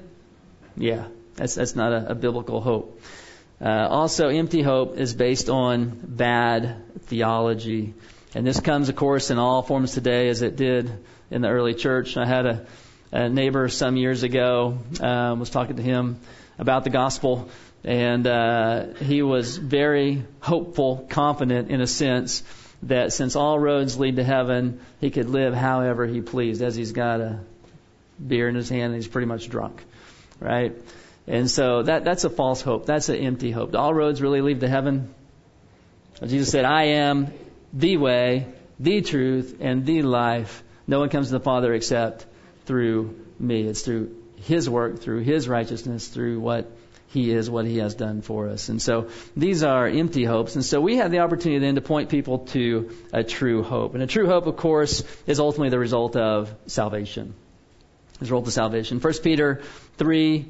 Yeah, 0.77 1.09
that's 1.35 1.57
that's 1.57 1.77
not 1.77 1.92
a, 1.92 2.12
a 2.12 2.14
biblical 2.14 2.61
hope. 2.62 3.03
Uh, 3.61 3.88
also, 3.90 4.29
empty 4.29 4.62
hope 4.62 4.97
is 4.97 5.14
based 5.14 5.51
on 5.51 5.90
bad 6.03 6.77
theology, 7.07 7.94
and 8.35 8.47
this 8.47 8.61
comes, 8.61 8.88
of 8.88 8.94
course, 8.94 9.31
in 9.31 9.38
all 9.38 9.62
forms 9.62 9.94
today, 9.94 10.29
as 10.29 10.42
it 10.42 10.55
did 10.55 10.90
in 11.31 11.42
the 11.42 11.49
early 11.49 11.75
church. 11.75 12.16
I 12.16 12.25
had 12.25 12.47
a, 12.47 12.66
a 13.11 13.29
neighbor 13.29 13.68
some 13.68 13.97
years 13.97 14.23
ago, 14.23 14.79
um, 15.01 15.40
was 15.40 15.51
talking 15.51 15.77
to 15.77 15.83
him 15.83 16.21
about 16.57 16.85
the 16.85 16.90
gospel, 16.90 17.49
and 17.83 18.27
uh, 18.27 18.94
he 18.94 19.23
was 19.23 19.57
very 19.57 20.25
hopeful, 20.40 21.07
confident 21.09 21.71
in 21.71 21.81
a 21.81 21.87
sense 21.87 22.44
that 22.85 23.12
since 23.12 23.35
all 23.35 23.59
roads 23.59 23.99
lead 23.99 24.16
to 24.16 24.25
heaven, 24.25 24.81
he 25.01 25.11
could 25.11 25.29
live 25.29 25.53
however 25.53 26.07
he 26.07 26.21
pleased, 26.21 26.62
as 26.62 26.77
he's 26.77 26.92
got 26.92 27.21
a 27.21 27.40
beer 28.25 28.49
in 28.49 28.55
his 28.55 28.68
hand 28.68 28.92
and 28.92 28.94
he's 28.94 29.09
pretty 29.09 29.27
much 29.27 29.49
drunk, 29.49 29.83
right? 30.38 30.77
And 31.28 31.50
so 31.50 31.82
that 31.82 32.04
that's 32.04 32.24
a 32.24 32.30
false 32.30 32.62
hope. 32.62 32.86
That's 32.86 33.10
an 33.10 33.16
empty 33.16 33.50
hope. 33.50 33.72
Do 33.72 33.78
All 33.78 33.92
roads 33.92 34.22
really 34.22 34.40
lead 34.40 34.60
to 34.60 34.68
heaven. 34.68 35.14
Jesus 36.24 36.50
said, 36.50 36.64
"I 36.64 36.84
am 36.84 37.28
the 37.72 37.96
way, 37.98 38.46
the 38.80 39.02
truth, 39.02 39.58
and 39.60 39.84
the 39.84 40.02
life." 40.02 40.64
No 40.86 41.00
one 41.00 41.10
comes 41.10 41.26
to 41.28 41.32
the 41.32 41.40
Father 41.40 41.74
except 41.74 42.26
through 42.64 43.14
me. 43.38 43.62
It's 43.62 43.82
through 43.82 44.16
His 44.36 44.68
work, 44.70 45.00
through 45.00 45.20
His 45.20 45.48
righteousness, 45.48 46.08
through 46.08 46.40
what 46.40 46.70
He 47.08 47.30
is, 47.30 47.50
what 47.50 47.66
He 47.66 47.76
has 47.78 47.94
done 47.94 48.22
for 48.22 48.48
us. 48.48 48.70
And 48.70 48.80
so 48.80 49.08
these 49.36 49.62
are 49.62 49.86
empty 49.86 50.24
hopes. 50.24 50.54
And 50.54 50.64
so 50.64 50.80
we 50.80 50.96
have 50.96 51.10
the 51.10 51.20
opportunity 51.20 51.58
then 51.58 51.74
to 51.74 51.82
point 51.82 52.08
people 52.08 52.38
to 52.56 52.90
a 53.12 53.22
true 53.22 53.62
hope. 53.62 53.94
And 53.94 54.02
a 54.02 54.06
true 54.06 54.26
hope, 54.26 54.46
of 54.46 54.56
course, 54.56 55.04
is 55.26 55.40
ultimately 55.40 55.70
the 55.70 55.78
result 55.78 56.16
of 56.16 56.54
salvation. 56.66 57.34
The 58.18 58.24
result 58.24 58.46
of 58.46 58.52
salvation. 58.52 58.98
1 58.98 59.12
Peter 59.22 59.60
3, 59.98 60.46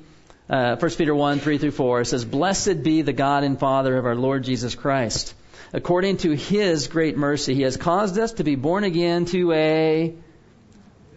uh, 0.49 0.77
1 0.77 0.91
Peter 0.93 1.15
1, 1.15 1.41
3 1.41 1.59
through 1.59 1.71
4 1.73 2.05
says, 2.05 2.25
Blessed 2.25 2.83
be 2.83 3.03
the 3.03 3.13
God 3.13 3.45
and 3.45 3.59
Father 3.59 3.97
of 3.97 4.07
our 4.07 4.15
Lord 4.15 4.45
Jesus 4.45 4.75
Christ. 4.75 5.35
According 5.73 6.19
to 6.19 6.31
His 6.35 6.89
great 6.89 7.19
mercy, 7.19 7.55
He 7.55 7.63
has 7.63 7.77
caused 7.77 8.19
us 8.19 8.33
to 8.33 8.45
be 8.45 8.55
born 8.55 8.85
again 8.85 9.27
to 9.27 9.53
a 9.53 10.15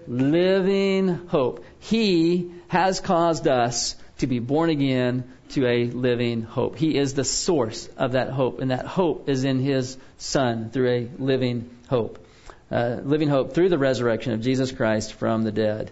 living 0.08 1.08
hope. 1.28 1.64
He 1.80 2.52
has 2.68 3.00
caused 3.00 3.48
us 3.48 3.96
to 4.18 4.28
be 4.28 4.40
born 4.40 4.70
again 4.70 5.24
to 5.50 5.66
a 5.66 5.86
living 5.86 6.42
hope. 6.42 6.78
He 6.78 6.98
is 6.98 7.14
the 7.14 7.24
source 7.24 7.88
of 7.98 8.14
that 8.14 8.30
hope, 8.30 8.60
and 8.60 8.72
that 8.72 8.86
hope 8.86 9.30
is 9.30 9.46
in 9.46 9.60
His 9.60 9.98
Son 10.18 10.70
through 10.70 10.90
a 10.90 11.10
living 11.18 11.70
hope. 11.90 12.26
Uh, 12.70 12.98
living 13.04 13.30
hope 13.30 13.54
through 13.54 13.70
the 13.70 13.78
resurrection 13.78 14.34
of 14.34 14.42
Jesus 14.42 14.72
Christ 14.72 15.14
from 15.14 15.44
the 15.44 15.52
dead. 15.52 15.92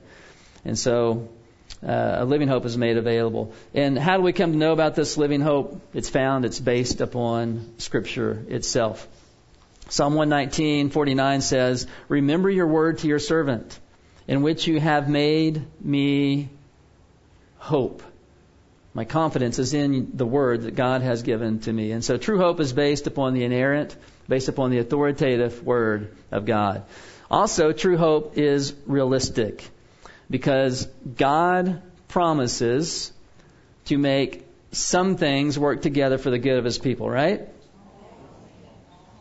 And 0.65 0.77
so, 0.77 1.29
uh, 1.85 2.17
a 2.19 2.25
living 2.25 2.47
hope 2.47 2.65
is 2.65 2.77
made 2.77 2.97
available. 2.97 3.53
And 3.73 3.97
how 3.97 4.17
do 4.17 4.23
we 4.23 4.33
come 4.33 4.51
to 4.51 4.57
know 4.57 4.73
about 4.73 4.95
this 4.95 5.17
living 5.17 5.41
hope? 5.41 5.81
It's 5.93 6.09
found, 6.09 6.45
it's 6.45 6.59
based 6.59 6.99
upon 7.01 7.73
Scripture 7.77 8.43
itself. 8.49 9.07
Psalm 9.87 10.13
119:49 10.13 11.41
says, 11.41 11.87
Remember 12.09 12.49
your 12.49 12.67
word 12.67 12.99
to 12.99 13.07
your 13.07 13.19
servant 13.19 13.79
in 14.27 14.41
which 14.41 14.67
you 14.67 14.79
have 14.79 15.09
made 15.09 15.65
me 15.81 16.49
hope. 17.57 18.03
My 18.93 19.05
confidence 19.05 19.57
is 19.57 19.73
in 19.73 20.11
the 20.15 20.25
word 20.25 20.63
that 20.63 20.75
God 20.75 21.01
has 21.01 21.23
given 21.23 21.59
to 21.61 21.73
me. 21.73 21.91
And 21.91 22.03
so 22.03 22.17
true 22.17 22.37
hope 22.37 22.59
is 22.59 22.73
based 22.73 23.07
upon 23.07 23.33
the 23.33 23.43
inerrant, 23.43 23.95
based 24.27 24.49
upon 24.49 24.71
the 24.71 24.79
authoritative 24.79 25.63
word 25.63 26.15
of 26.31 26.45
God. 26.45 26.83
Also, 27.31 27.71
true 27.71 27.97
hope 27.97 28.37
is 28.37 28.73
realistic 28.85 29.69
because 30.29 30.85
God 31.17 31.81
promises 32.07 33.11
to 33.85 33.97
make 33.97 34.45
some 34.71 35.17
things 35.17 35.57
work 35.57 35.81
together 35.81 36.17
for 36.17 36.29
the 36.29 36.37
good 36.37 36.57
of 36.57 36.65
his 36.65 36.77
people, 36.77 37.09
right? 37.09 37.47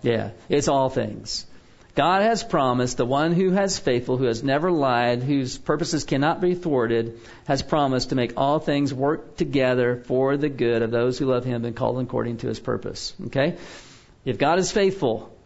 Yeah, 0.02 0.30
it's 0.48 0.68
all 0.68 0.90
things. 0.90 1.46
God 1.94 2.22
has 2.22 2.44
promised 2.44 2.96
the 2.96 3.04
one 3.04 3.32
who 3.32 3.50
has 3.50 3.76
faithful, 3.76 4.16
who 4.16 4.26
has 4.26 4.44
never 4.44 4.70
lied, 4.70 5.20
whose 5.20 5.58
purposes 5.58 6.04
cannot 6.04 6.40
be 6.40 6.54
thwarted, 6.54 7.18
has 7.46 7.60
promised 7.60 8.10
to 8.10 8.14
make 8.14 8.34
all 8.36 8.60
things 8.60 8.94
work 8.94 9.36
together 9.36 10.04
for 10.06 10.36
the 10.36 10.48
good 10.48 10.82
of 10.82 10.92
those 10.92 11.18
who 11.18 11.26
love 11.26 11.44
him 11.44 11.64
and 11.64 11.74
called 11.74 12.00
according 12.00 12.36
to 12.36 12.46
his 12.46 12.60
purpose. 12.60 13.14
Okay? 13.26 13.56
If 14.24 14.38
God 14.38 14.60
is 14.60 14.70
faithful 14.70 15.36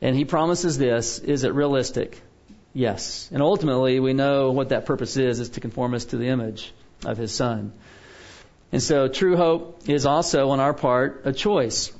and 0.00 0.14
he 0.14 0.24
promises 0.24 0.78
this, 0.78 1.18
is 1.18 1.42
it 1.42 1.54
realistic? 1.54 2.22
Yes. 2.76 3.30
And 3.32 3.40
ultimately, 3.40 4.00
we 4.00 4.12
know 4.12 4.52
what 4.52 4.68
that 4.68 4.84
purpose 4.84 5.16
is, 5.16 5.40
is 5.40 5.48
to 5.50 5.60
conform 5.60 5.94
us 5.94 6.04
to 6.06 6.18
the 6.18 6.28
image 6.28 6.74
of 7.06 7.16
his 7.16 7.32
son. 7.32 7.72
And 8.70 8.82
so 8.82 9.08
true 9.08 9.34
hope 9.34 9.88
is 9.88 10.04
also 10.04 10.50
on 10.50 10.60
our 10.60 10.74
part 10.74 11.22
a 11.24 11.32
choice. 11.32 11.90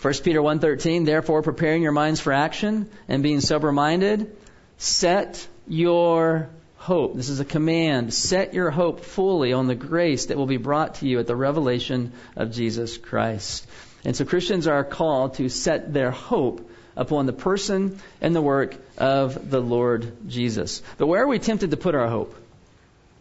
1 0.00 0.14
Peter 0.24 0.40
1:13 0.40 1.06
Therefore 1.06 1.42
preparing 1.42 1.82
your 1.82 1.92
minds 1.92 2.18
for 2.18 2.32
action 2.32 2.90
and 3.06 3.22
being 3.22 3.40
sober 3.40 3.70
minded 3.70 4.36
set 4.76 5.46
your 5.68 6.50
hope 6.78 7.14
this 7.14 7.28
is 7.28 7.38
a 7.38 7.44
command 7.44 8.12
set 8.12 8.54
your 8.54 8.70
hope 8.70 9.04
fully 9.04 9.52
on 9.52 9.68
the 9.68 9.76
grace 9.76 10.26
that 10.26 10.36
will 10.36 10.46
be 10.46 10.56
brought 10.56 10.96
to 10.96 11.06
you 11.06 11.20
at 11.20 11.28
the 11.28 11.36
revelation 11.36 12.12
of 12.34 12.50
Jesus 12.50 12.98
Christ. 12.98 13.64
And 14.04 14.16
so 14.16 14.24
Christians 14.24 14.66
are 14.66 14.82
called 14.82 15.34
to 15.34 15.48
set 15.48 15.92
their 15.92 16.10
hope 16.10 16.68
upon 16.96 17.26
the 17.26 17.32
person 17.32 17.98
and 18.20 18.34
the 18.34 18.42
work 18.42 18.76
of 18.98 19.50
the 19.50 19.60
Lord 19.60 20.28
Jesus. 20.28 20.82
But 20.98 21.06
where 21.06 21.22
are 21.22 21.26
we 21.26 21.38
tempted 21.38 21.70
to 21.70 21.76
put 21.76 21.94
our 21.94 22.08
hope? 22.08 22.34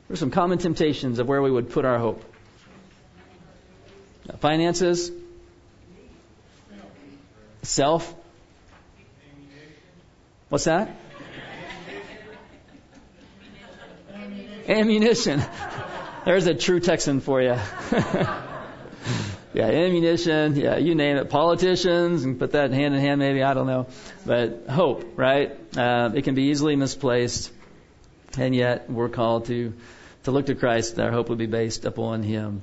There 0.08 0.14
are 0.16 0.18
some 0.18 0.32
common 0.32 0.58
temptations 0.58 1.20
of 1.20 1.28
where 1.28 1.42
we 1.42 1.52
would 1.52 1.70
put 1.70 1.86
our 1.86 1.98
hope. 1.98 2.24
Finances, 4.40 5.12
self. 7.64 8.14
What's 10.50 10.66
that? 10.66 10.96
Ammunition. 14.68 15.42
There's 16.26 16.46
a 16.46 16.54
true 16.54 16.80
Texan 16.80 17.20
for 17.20 17.42
you. 17.42 17.58
yeah, 19.54 19.66
ammunition, 19.66 20.56
yeah, 20.56 20.78
you 20.78 20.96
name 20.96 21.18
it. 21.18 21.30
Politicians, 21.30 22.24
and 22.24 22.40
put 22.40 22.54
that 22.54 22.72
hand 22.72 22.96
in 22.96 23.02
hand 23.02 23.20
maybe, 23.20 23.44
I 23.44 23.54
don't 23.54 23.68
know. 23.68 23.88
But 24.26 24.66
hope, 24.70 25.18
right? 25.18 25.58
Uh, 25.78 26.12
it 26.16 26.24
can 26.24 26.36
be 26.36 26.44
easily 26.44 26.78
misplaced, 26.78 27.52
and 28.38 28.56
yet 28.56 28.90
we're 28.90 29.10
called 29.10 29.46
to, 29.46 29.74
to 30.24 30.32
look 30.32 30.46
to 30.46 30.56
Christ. 30.56 30.94
And 30.94 31.02
our 31.02 31.12
hope 31.12 31.28
would 31.30 31.38
be 31.38 31.48
based 31.48 31.84
upon 31.84 32.24
Him. 32.24 32.62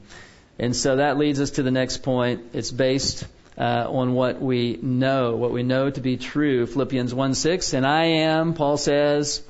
And 0.58 0.74
so 0.74 0.96
that 0.96 1.18
leads 1.18 1.40
us 1.40 1.52
to 1.52 1.62
the 1.62 1.70
next 1.70 2.02
point. 2.02 2.50
It's 2.54 2.70
based 2.70 3.26
uh, 3.58 3.86
on 3.88 4.14
what 4.14 4.40
we 4.40 4.78
know, 4.80 5.36
what 5.36 5.52
we 5.52 5.62
know 5.62 5.90
to 5.90 6.00
be 6.00 6.16
true. 6.16 6.66
Philippians 6.66 7.12
1 7.12 7.34
6. 7.34 7.74
And 7.74 7.86
I 7.86 8.04
am, 8.04 8.54
Paul 8.54 8.78
says, 8.78 9.42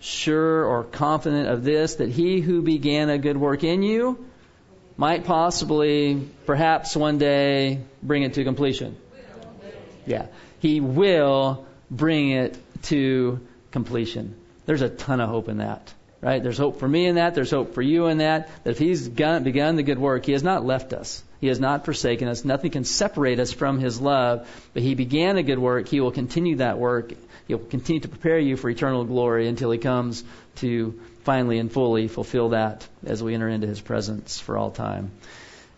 sure 0.00 0.64
or 0.66 0.84
confident 0.84 1.48
of 1.48 1.64
this, 1.64 1.96
that 1.96 2.10
he 2.10 2.40
who 2.40 2.60
began 2.60 3.08
a 3.08 3.16
good 3.16 3.38
work 3.38 3.64
in 3.64 3.82
you 3.82 4.24
might 4.96 5.24
possibly, 5.24 6.28
perhaps 6.46 6.94
one 6.96 7.18
day, 7.18 7.80
bring 8.02 8.22
it 8.22 8.34
to 8.34 8.44
completion. 8.44 8.96
Yeah. 10.06 10.26
He 10.60 10.80
will 10.80 11.66
bring 11.90 12.30
it 12.30 12.56
to 12.84 13.40
completion. 13.70 14.36
There's 14.66 14.82
a 14.82 14.88
ton 14.88 15.20
of 15.20 15.28
hope 15.28 15.48
in 15.48 15.58
that. 15.58 15.92
Right? 16.20 16.40
There's 16.40 16.58
hope 16.58 16.78
for 16.78 16.86
me 16.86 17.06
in 17.06 17.16
that. 17.16 17.34
There's 17.34 17.50
hope 17.50 17.74
for 17.74 17.82
you 17.82 18.06
in 18.06 18.18
that. 18.18 18.48
That 18.62 18.70
if 18.70 18.78
He's 18.78 19.08
begun 19.08 19.42
the 19.42 19.82
good 19.82 19.98
work, 19.98 20.24
He 20.24 20.32
has 20.32 20.44
not 20.44 20.64
left 20.64 20.92
us. 20.92 21.22
He 21.40 21.48
has 21.48 21.58
not 21.58 21.84
forsaken 21.84 22.28
us. 22.28 22.44
Nothing 22.44 22.70
can 22.70 22.84
separate 22.84 23.40
us 23.40 23.52
from 23.52 23.80
His 23.80 24.00
love. 24.00 24.48
But 24.72 24.84
He 24.84 24.94
began 24.94 25.36
a 25.36 25.42
good 25.42 25.58
work. 25.58 25.88
He 25.88 26.00
will 26.00 26.12
continue 26.12 26.56
that 26.56 26.78
work. 26.78 27.12
He'll 27.48 27.58
continue 27.58 28.00
to 28.02 28.08
prepare 28.08 28.38
you 28.38 28.56
for 28.56 28.70
eternal 28.70 29.04
glory 29.04 29.48
until 29.48 29.72
He 29.72 29.78
comes 29.78 30.22
to 30.56 31.00
finally 31.24 31.58
and 31.58 31.70
fully 31.70 32.08
fulfill 32.08 32.50
that 32.50 32.86
as 33.04 33.22
we 33.22 33.34
enter 33.34 33.48
into 33.48 33.66
His 33.66 33.80
presence 33.80 34.40
for 34.40 34.56
all 34.56 34.70
time. 34.70 35.10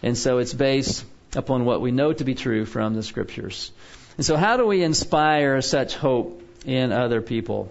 And 0.02 0.16
so 0.16 0.38
it's 0.38 0.52
based 0.52 1.04
upon 1.34 1.64
what 1.64 1.80
we 1.80 1.90
know 1.90 2.12
to 2.12 2.24
be 2.24 2.34
true 2.34 2.64
from 2.64 2.94
the 2.94 3.02
Scriptures. 3.02 3.72
And 4.16 4.24
so, 4.24 4.36
how 4.36 4.56
do 4.56 4.66
we 4.66 4.82
inspire 4.82 5.60
such 5.60 5.96
hope 5.96 6.42
in 6.64 6.92
other 6.92 7.20
people? 7.20 7.70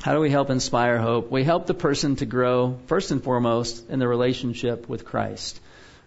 How 0.00 0.14
do 0.14 0.20
we 0.20 0.30
help 0.30 0.50
inspire 0.50 0.98
hope? 0.98 1.30
We 1.30 1.44
help 1.44 1.66
the 1.66 1.74
person 1.74 2.16
to 2.16 2.26
grow, 2.26 2.78
first 2.86 3.10
and 3.10 3.22
foremost, 3.22 3.90
in 3.90 3.98
the 3.98 4.08
relationship 4.08 4.88
with 4.88 5.04
Christ. 5.04 5.60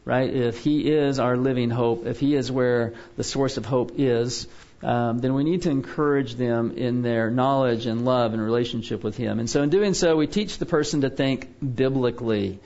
Right? 0.04 0.34
If 0.34 0.60
He 0.60 0.90
is 0.90 1.20
our 1.20 1.38
living 1.38 1.70
hope, 1.70 2.08
if 2.08 2.20
He 2.20 2.36
is 2.36 2.52
where 2.52 2.94
the 3.18 3.24
source 3.24 3.58
of 3.58 3.66
hope 3.66 3.94
is, 3.98 4.48
um, 4.84 5.20
then 5.20 5.34
we 5.34 5.44
need 5.44 5.64
to 5.64 5.70
encourage 5.70 6.36
them 6.36 6.72
in 6.72 7.02
their 7.02 7.30
knowledge 7.30 7.86
and 7.86 8.04
love 8.04 8.34
and 8.34 8.42
relationship 8.42 9.04
with 9.04 9.16
Him. 9.16 9.40
And 9.40 9.50
so, 9.50 9.62
in 9.62 9.70
doing 9.70 9.94
so, 9.94 10.16
we 10.16 10.28
teach 10.28 10.58
the 10.58 10.66
person 10.66 11.02
to 11.02 11.10
think 11.10 11.76
biblically. 11.76 12.60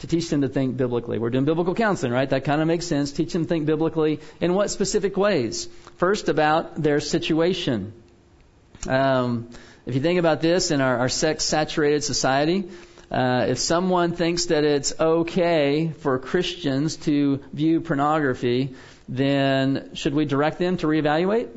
To 0.00 0.06
teach 0.06 0.28
them 0.28 0.42
to 0.42 0.48
think 0.48 0.76
biblically. 0.76 1.18
We're 1.18 1.30
doing 1.30 1.46
biblical 1.46 1.74
counseling, 1.74 2.12
right? 2.12 2.28
That 2.28 2.44
kind 2.44 2.60
of 2.60 2.68
makes 2.68 2.86
sense. 2.86 3.12
Teach 3.12 3.32
them 3.32 3.44
to 3.44 3.48
think 3.48 3.64
biblically. 3.64 4.20
In 4.40 4.52
what 4.52 4.70
specific 4.70 5.16
ways? 5.16 5.68
First, 5.96 6.28
about 6.28 6.82
their 6.82 7.00
situation. 7.00 7.94
Um, 8.86 9.48
if 9.86 9.94
you 9.94 10.02
think 10.02 10.18
about 10.18 10.42
this 10.42 10.70
in 10.70 10.82
our, 10.82 10.98
our 10.98 11.08
sex 11.08 11.44
saturated 11.44 12.04
society, 12.04 12.68
uh, 13.10 13.46
if 13.48 13.58
someone 13.58 14.12
thinks 14.12 14.46
that 14.46 14.64
it's 14.64 14.92
okay 14.98 15.92
for 16.00 16.18
Christians 16.18 16.96
to 16.96 17.42
view 17.52 17.80
pornography, 17.80 18.74
then 19.08 19.90
should 19.94 20.14
we 20.14 20.24
direct 20.24 20.58
them 20.58 20.76
to 20.78 20.86
reevaluate? 20.86 21.48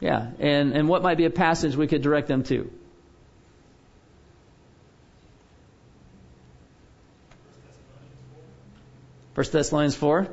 Yeah. 0.00 0.30
And, 0.38 0.72
and 0.72 0.88
what 0.88 1.02
might 1.02 1.16
be 1.16 1.24
a 1.24 1.30
passage 1.30 1.76
we 1.76 1.86
could 1.86 2.02
direct 2.02 2.28
them 2.28 2.42
to? 2.44 2.70
First 9.34 9.52
Thessalonians 9.52 9.96
4. 9.96 10.28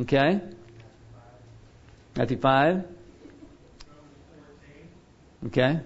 Okay. 0.00 0.40
Matthew 2.16 2.36
5. 2.36 2.84
Okay? 5.46 5.80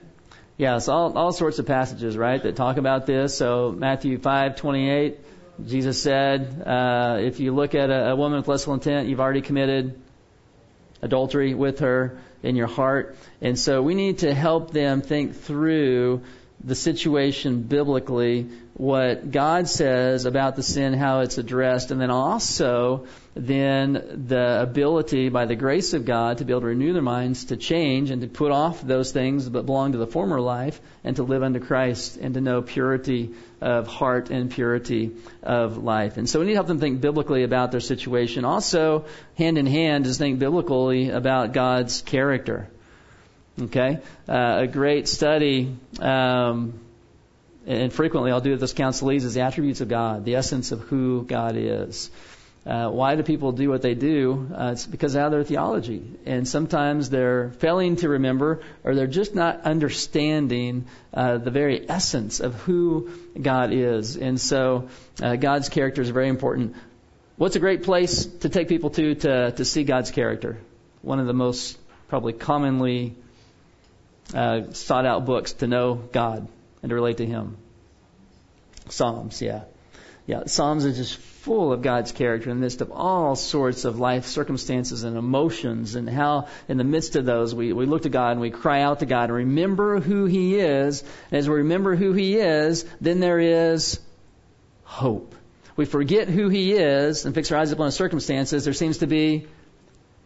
Yeah, 0.56 0.76
it's 0.76 0.88
all, 0.88 1.16
all 1.16 1.32
sorts 1.32 1.58
of 1.58 1.66
passages, 1.66 2.16
right, 2.16 2.42
that 2.42 2.56
talk 2.56 2.76
about 2.76 3.06
this. 3.06 3.36
So 3.36 3.72
Matthew 3.76 4.18
5:28, 4.18 5.16
Jesus 5.64 6.02
said, 6.02 6.62
uh, 6.66 7.18
if 7.20 7.38
you 7.38 7.54
look 7.54 7.74
at 7.74 7.90
a, 7.90 8.10
a 8.10 8.16
woman 8.16 8.38
with 8.38 8.48
lustful 8.48 8.74
intent, 8.74 9.08
you've 9.08 9.20
already 9.20 9.40
committed 9.40 10.00
adultery 11.00 11.54
with 11.54 11.80
her 11.80 12.18
in 12.42 12.56
your 12.56 12.66
heart. 12.66 13.16
And 13.40 13.58
so 13.58 13.82
we 13.82 13.94
need 13.94 14.18
to 14.18 14.34
help 14.34 14.72
them 14.72 15.00
think 15.00 15.36
through 15.36 16.22
the 16.62 16.74
situation 16.74 17.62
biblically, 17.62 18.48
what 18.76 19.30
God 19.30 19.68
says 19.68 20.24
about 20.24 20.56
the 20.56 20.62
sin, 20.62 20.94
how 20.94 21.20
it's 21.20 21.38
addressed, 21.38 21.92
and 21.92 22.00
then 22.00 22.10
also 22.10 23.06
then 23.34 24.26
the 24.28 24.62
ability 24.62 25.28
by 25.28 25.44
the 25.44 25.54
grace 25.54 25.92
of 25.92 26.04
God 26.04 26.38
to 26.38 26.44
be 26.44 26.52
able 26.52 26.62
to 26.62 26.66
renew 26.66 26.92
their 26.92 27.02
minds 27.02 27.46
to 27.46 27.56
change 27.56 28.10
and 28.10 28.22
to 28.22 28.28
put 28.28 28.50
off 28.50 28.82
those 28.82 29.12
things 29.12 29.48
that 29.48 29.66
belong 29.66 29.92
to 29.92 29.98
the 29.98 30.06
former 30.06 30.40
life 30.40 30.80
and 31.04 31.16
to 31.16 31.22
live 31.22 31.42
unto 31.42 31.60
Christ 31.60 32.16
and 32.16 32.34
to 32.34 32.40
know 32.40 32.62
purity 32.62 33.34
of 33.60 33.86
heart 33.86 34.30
and 34.30 34.50
purity 34.50 35.12
of 35.42 35.78
life. 35.78 36.16
And 36.16 36.28
so 36.28 36.40
we 36.40 36.46
need 36.46 36.52
to 36.52 36.56
help 36.56 36.66
them 36.66 36.80
think 36.80 37.00
biblically 37.00 37.44
about 37.44 37.70
their 37.70 37.80
situation. 37.80 38.44
Also, 38.44 39.04
hand 39.36 39.56
in 39.56 39.66
hand, 39.66 40.06
is 40.06 40.18
think 40.18 40.38
biblically 40.38 41.10
about 41.10 41.52
God's 41.52 42.02
character. 42.02 42.68
Okay? 43.60 44.00
Uh, 44.28 44.58
a 44.62 44.66
great 44.66 45.06
study, 45.08 45.76
um, 46.00 46.80
and 47.66 47.92
frequently 47.92 48.30
I'll 48.30 48.40
do 48.40 48.50
with 48.50 48.60
this 48.60 48.74
counselees, 48.74 49.24
is 49.24 49.34
the 49.34 49.42
attributes 49.42 49.80
of 49.80 49.88
God, 49.88 50.24
the 50.24 50.36
essence 50.36 50.72
of 50.72 50.80
who 50.80 51.24
God 51.24 51.56
is. 51.56 52.10
Uh, 52.66 52.88
why 52.88 53.14
do 53.14 53.22
people 53.22 53.52
do 53.52 53.68
what 53.68 53.82
they 53.82 53.94
do? 53.94 54.48
Uh, 54.54 54.70
it's 54.72 54.86
because 54.86 55.14
of 55.14 55.30
their 55.30 55.44
theology. 55.44 56.02
And 56.24 56.48
sometimes 56.48 57.10
they're 57.10 57.50
failing 57.58 57.96
to 57.96 58.08
remember 58.08 58.62
or 58.84 58.94
they're 58.94 59.06
just 59.06 59.34
not 59.34 59.62
understanding 59.62 60.86
uh, 61.12 61.36
the 61.36 61.50
very 61.50 61.88
essence 61.88 62.40
of 62.40 62.54
who 62.54 63.10
God 63.40 63.70
is. 63.72 64.16
And 64.16 64.40
so 64.40 64.88
uh, 65.22 65.36
God's 65.36 65.68
character 65.68 66.00
is 66.00 66.08
very 66.08 66.28
important. 66.28 66.74
What's 67.36 67.56
a 67.56 67.60
great 67.60 67.82
place 67.82 68.24
to 68.24 68.48
take 68.48 68.68
people 68.68 68.90
to, 68.90 69.14
to 69.16 69.50
to 69.52 69.64
see 69.64 69.84
God's 69.84 70.10
character? 70.10 70.56
One 71.02 71.18
of 71.18 71.26
the 71.26 71.34
most 71.34 71.76
probably 72.08 72.32
commonly 72.32 73.14
uh, 74.32 74.72
sought 74.72 75.04
out 75.04 75.26
books 75.26 75.52
to 75.54 75.66
know 75.66 75.94
God 75.94 76.46
and 76.82 76.90
to 76.90 76.94
relate 76.94 77.16
to 77.18 77.26
Him. 77.26 77.56
Psalms, 78.88 79.40
yeah. 79.40 79.62
Yeah, 80.26 80.44
Psalms 80.46 80.86
is 80.86 80.96
just 80.96 81.16
full 81.16 81.72
of 81.72 81.82
God's 81.82 82.12
character 82.12 82.48
in 82.48 82.56
the 82.56 82.62
midst 82.62 82.80
of 82.80 82.90
all 82.90 83.36
sorts 83.36 83.84
of 83.84 83.98
life 83.98 84.24
circumstances 84.24 85.04
and 85.04 85.18
emotions, 85.18 85.96
and 85.96 86.08
how 86.08 86.48
in 86.66 86.78
the 86.78 86.84
midst 86.84 87.16
of 87.16 87.26
those 87.26 87.54
we, 87.54 87.74
we 87.74 87.84
look 87.84 88.02
to 88.02 88.08
God 88.08 88.32
and 88.32 88.40
we 88.40 88.50
cry 88.50 88.80
out 88.80 89.00
to 89.00 89.06
God 89.06 89.24
and 89.24 89.34
remember 89.34 90.00
who 90.00 90.24
He 90.24 90.56
is. 90.56 91.02
And 91.30 91.38
as 91.38 91.48
we 91.48 91.56
remember 91.56 91.94
who 91.94 92.14
He 92.14 92.36
is, 92.36 92.86
then 93.02 93.20
there 93.20 93.38
is 93.38 94.00
hope. 94.84 95.34
we 95.76 95.84
forget 95.84 96.28
who 96.28 96.48
He 96.48 96.72
is 96.72 97.26
and 97.26 97.34
fix 97.34 97.52
our 97.52 97.58
eyes 97.58 97.72
upon 97.72 97.86
His 97.86 97.94
circumstances, 97.94 98.64
there 98.64 98.72
seems 98.72 98.98
to 98.98 99.06
be 99.06 99.46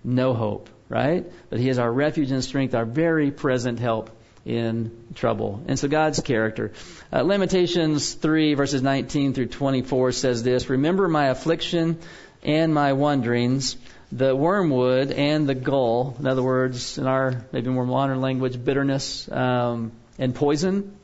no 0.05 0.33
hope, 0.33 0.69
right? 0.89 1.27
But 1.51 1.59
He 1.59 1.69
is 1.69 1.81
our 1.81 1.93
refuge 1.93 2.31
and 2.31 2.45
strength, 2.45 2.77
our 2.77 2.85
very 2.85 3.33
present 3.33 3.81
help 3.81 4.11
in 4.49 4.91
trouble. 5.15 5.63
And 5.69 5.79
so 5.79 5.89
God's 5.89 6.21
character. 6.21 6.73
Uh, 7.13 7.23
Lamentations 7.23 8.15
3 8.15 8.55
verses 8.55 8.83
19 8.83 9.35
through 9.35 9.49
24 9.49 10.13
says 10.13 10.43
this, 10.43 10.71
Remember 10.71 11.07
my 11.07 11.27
affliction 11.27 11.99
and 12.43 12.73
my 12.73 12.95
wanderings, 12.95 13.77
the 14.11 14.35
wormwood 14.35 15.13
and 15.13 15.47
the 15.47 15.55
gall, 15.55 16.17
in 16.19 16.27
other 16.27 16.43
words, 16.43 16.97
in 16.97 17.07
our 17.07 17.45
maybe 17.53 17.69
more 17.69 17.85
modern 17.85 18.23
language, 18.23 18.63
bitterness 18.63 19.31
um, 19.31 19.93
and 20.19 20.35
poison. 20.35 20.97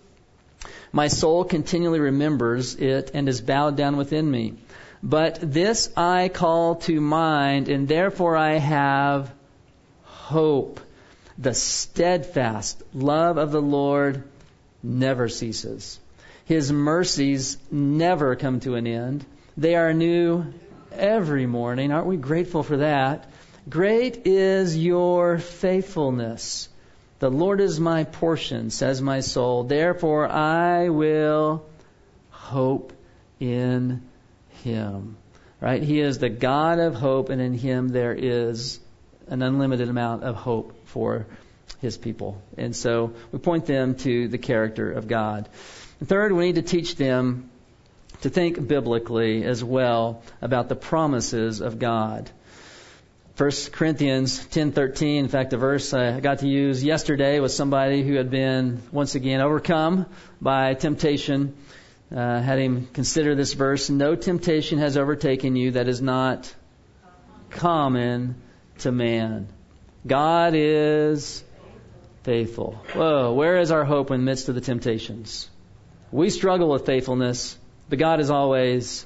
My 0.91 1.09
soul 1.09 1.45
continually 1.45 2.01
remembers 2.01 2.77
it 2.77 3.11
and 3.13 3.29
is 3.29 3.41
bowed 3.41 3.77
down 3.77 3.97
within 3.97 4.31
me. 4.31 4.55
But 5.03 5.39
this 5.43 5.91
I 5.99 6.29
call 6.29 6.77
to 6.77 6.99
mind, 6.99 7.69
and 7.69 7.87
therefore 7.87 8.37
I 8.37 8.55
have 8.55 9.31
hope. 10.05 10.81
The 11.39 11.55
steadfast 11.55 12.82
love 12.93 13.39
of 13.39 13.51
the 13.51 13.62
Lord 13.62 14.22
never 14.82 15.28
ceases. 15.28 15.99
His 16.45 16.70
mercies 16.70 17.57
never 17.70 18.37
come 18.37 18.61
to 18.61 18.74
an 18.76 18.87
end. 18.87 19.24
They 19.57 19.74
are 19.74 19.93
new 19.93 20.53
every 20.93 21.47
morning. 21.47 21.91
Aren't 21.91 22.07
we 22.07 22.16
grateful 22.16 22.62
for 22.62 22.78
that? 22.78 23.28
Great 23.68 24.26
is 24.26 24.76
your 24.76 25.39
faithfulness. 25.39 26.68
The 27.18 27.30
Lord 27.30 27.61
is 27.61 27.80
my 27.80 28.05
portion, 28.05 28.70
says 28.70 29.01
my 29.01 29.20
soul. 29.20 29.64
Therefore 29.64 30.28
I 30.28 30.91
will 30.91 31.64
hope 32.30 32.93
in 33.41 34.03
him. 34.62 35.16
Right? 35.61 35.82
He 35.82 36.01
is 36.01 36.18
the 36.18 36.28
God 36.28 36.78
of 36.78 36.95
hope, 36.95 37.30
and 37.30 37.41
in 37.41 37.55
him 37.55 37.89
there 37.89 38.12
is 38.12 38.78
an 39.28 39.41
unlimited 39.41 39.89
amount 39.89 40.24
of 40.24 40.35
hope 40.35 40.74
for 40.87 41.26
his 41.80 41.97
people. 41.97 42.41
And 42.57 42.74
so 42.74 43.12
we 43.32 43.39
point 43.39 43.66
them 43.66 43.95
to 43.97 44.28
the 44.28 44.39
character 44.39 44.91
of 44.91 45.09
God. 45.09 45.49
And 46.01 46.09
third, 46.09 46.32
we 46.32 46.47
need 46.47 46.55
to 46.57 46.62
teach 46.62 46.97
them 46.97 47.51
to 48.22 48.30
think 48.30 48.66
biblically 48.66 49.45
as 49.45 49.62
well 49.62 50.22
about 50.41 50.68
the 50.68 50.76
promises 50.76 51.61
of 51.61 51.78
God. 51.78 52.30
1 53.37 53.51
Corinthians 53.72 54.47
10:13, 54.47 55.18
in 55.18 55.28
fact, 55.28 55.51
the 55.51 55.57
verse 55.57 55.93
I 55.93 56.20
got 56.20 56.39
to 56.39 56.49
use 56.49 56.85
yesterday 56.85 57.41
was 57.41 57.55
somebody 57.55 58.05
who 58.05 58.14
had 58.14 58.30
been 58.30 58.80
once 58.93 59.16
again 59.16 59.41
overcome 59.41 60.07
by 60.41 60.74
temptation. 60.74 61.55
Uh, 62.14 62.41
had 62.41 62.61
him 62.61 62.87
consider 62.93 63.35
this 63.35 63.55
verse: 63.55 63.91
"No 63.91 64.14
temptation 64.14 64.78
has 64.78 64.97
overtaken 64.97 65.57
you 65.57 65.72
that 65.72 65.89
is 65.89 66.01
not 66.01 66.55
common 67.51 68.37
to 68.78 68.93
man. 68.93 69.49
God 70.07 70.55
is 70.55 71.43
faithful." 72.23 72.79
Whoa, 72.93 73.33
where 73.33 73.59
is 73.59 73.71
our 73.71 73.85
hope 73.85 74.11
in 74.11 74.21
the 74.21 74.25
midst 74.25 74.49
of 74.49 74.55
the 74.55 74.61
temptations? 74.61 75.49
We 76.13 76.31
struggle 76.31 76.69
with 76.69 76.87
faithfulness. 76.87 77.59
But 77.89 77.99
God 77.99 78.21
is 78.21 78.31
always 78.31 79.05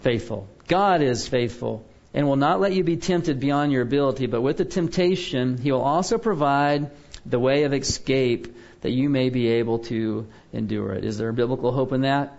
faithful. 0.00 0.46
God 0.68 1.02
is 1.02 1.26
faithful 1.26 1.84
and 2.14 2.28
will 2.28 2.36
not 2.36 2.60
let 2.60 2.72
you 2.72 2.84
be 2.84 2.96
tempted 2.96 3.40
beyond 3.40 3.72
your 3.72 3.82
ability, 3.82 4.26
but 4.26 4.40
with 4.40 4.58
the 4.58 4.64
temptation, 4.64 5.58
He 5.58 5.72
will 5.72 5.82
also 5.82 6.18
provide 6.18 6.90
the 7.24 7.38
way 7.38 7.64
of 7.64 7.72
escape 7.72 8.54
that 8.82 8.90
you 8.90 9.08
may 9.08 9.30
be 9.30 9.48
able 9.48 9.80
to 9.80 10.26
endure 10.52 10.92
it. 10.92 11.04
Is 11.04 11.18
there 11.18 11.28
a 11.28 11.32
biblical 11.32 11.72
hope 11.72 11.92
in 11.92 12.02
that? 12.02 12.38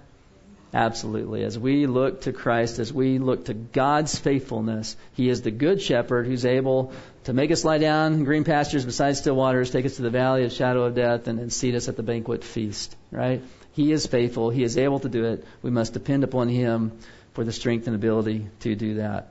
Absolutely. 0.74 1.44
As 1.44 1.58
we 1.58 1.86
look 1.86 2.22
to 2.22 2.34
Christ, 2.34 2.80
as 2.80 2.92
we 2.92 3.20
look 3.20 3.46
to 3.46 3.54
God's 3.54 4.18
faithfulness, 4.18 4.98
He 5.14 5.30
is 5.30 5.44
the 5.44 5.52
good 5.52 5.82
shepherd 5.82 6.26
who's 6.26 6.46
able 6.46 6.94
to 7.26 7.34
make 7.34 7.52
us 7.52 7.64
lie 7.64 7.78
down 7.78 8.14
in 8.14 8.24
green 8.24 8.44
pastures 8.44 8.84
beside 8.84 9.16
still 9.16 9.36
waters, 9.36 9.70
take 9.70 9.86
us 9.86 9.98
to 9.98 10.02
the 10.02 10.10
valley 10.10 10.46
of 10.46 10.52
shadow 10.52 10.84
of 10.84 10.96
death, 10.96 11.28
and, 11.28 11.40
and 11.40 11.54
seat 11.54 11.76
us 11.76 11.90
at 11.90 11.96
the 11.96 12.04
banquet 12.04 12.44
feast. 12.44 12.96
Right? 13.12 13.44
He 13.74 13.92
is 13.92 14.08
faithful. 14.08 14.50
He 14.50 14.64
is 14.64 14.78
able 14.78 15.00
to 15.02 15.10
do 15.10 15.26
it. 15.26 15.46
We 15.62 15.70
must 15.70 15.94
depend 15.94 16.24
upon 16.24 16.50
Him 16.50 16.98
for 17.34 17.44
the 17.44 17.52
strength 17.52 17.86
and 17.86 17.96
ability 17.96 18.48
to 18.62 18.76
do 18.76 18.96
that. 18.96 19.30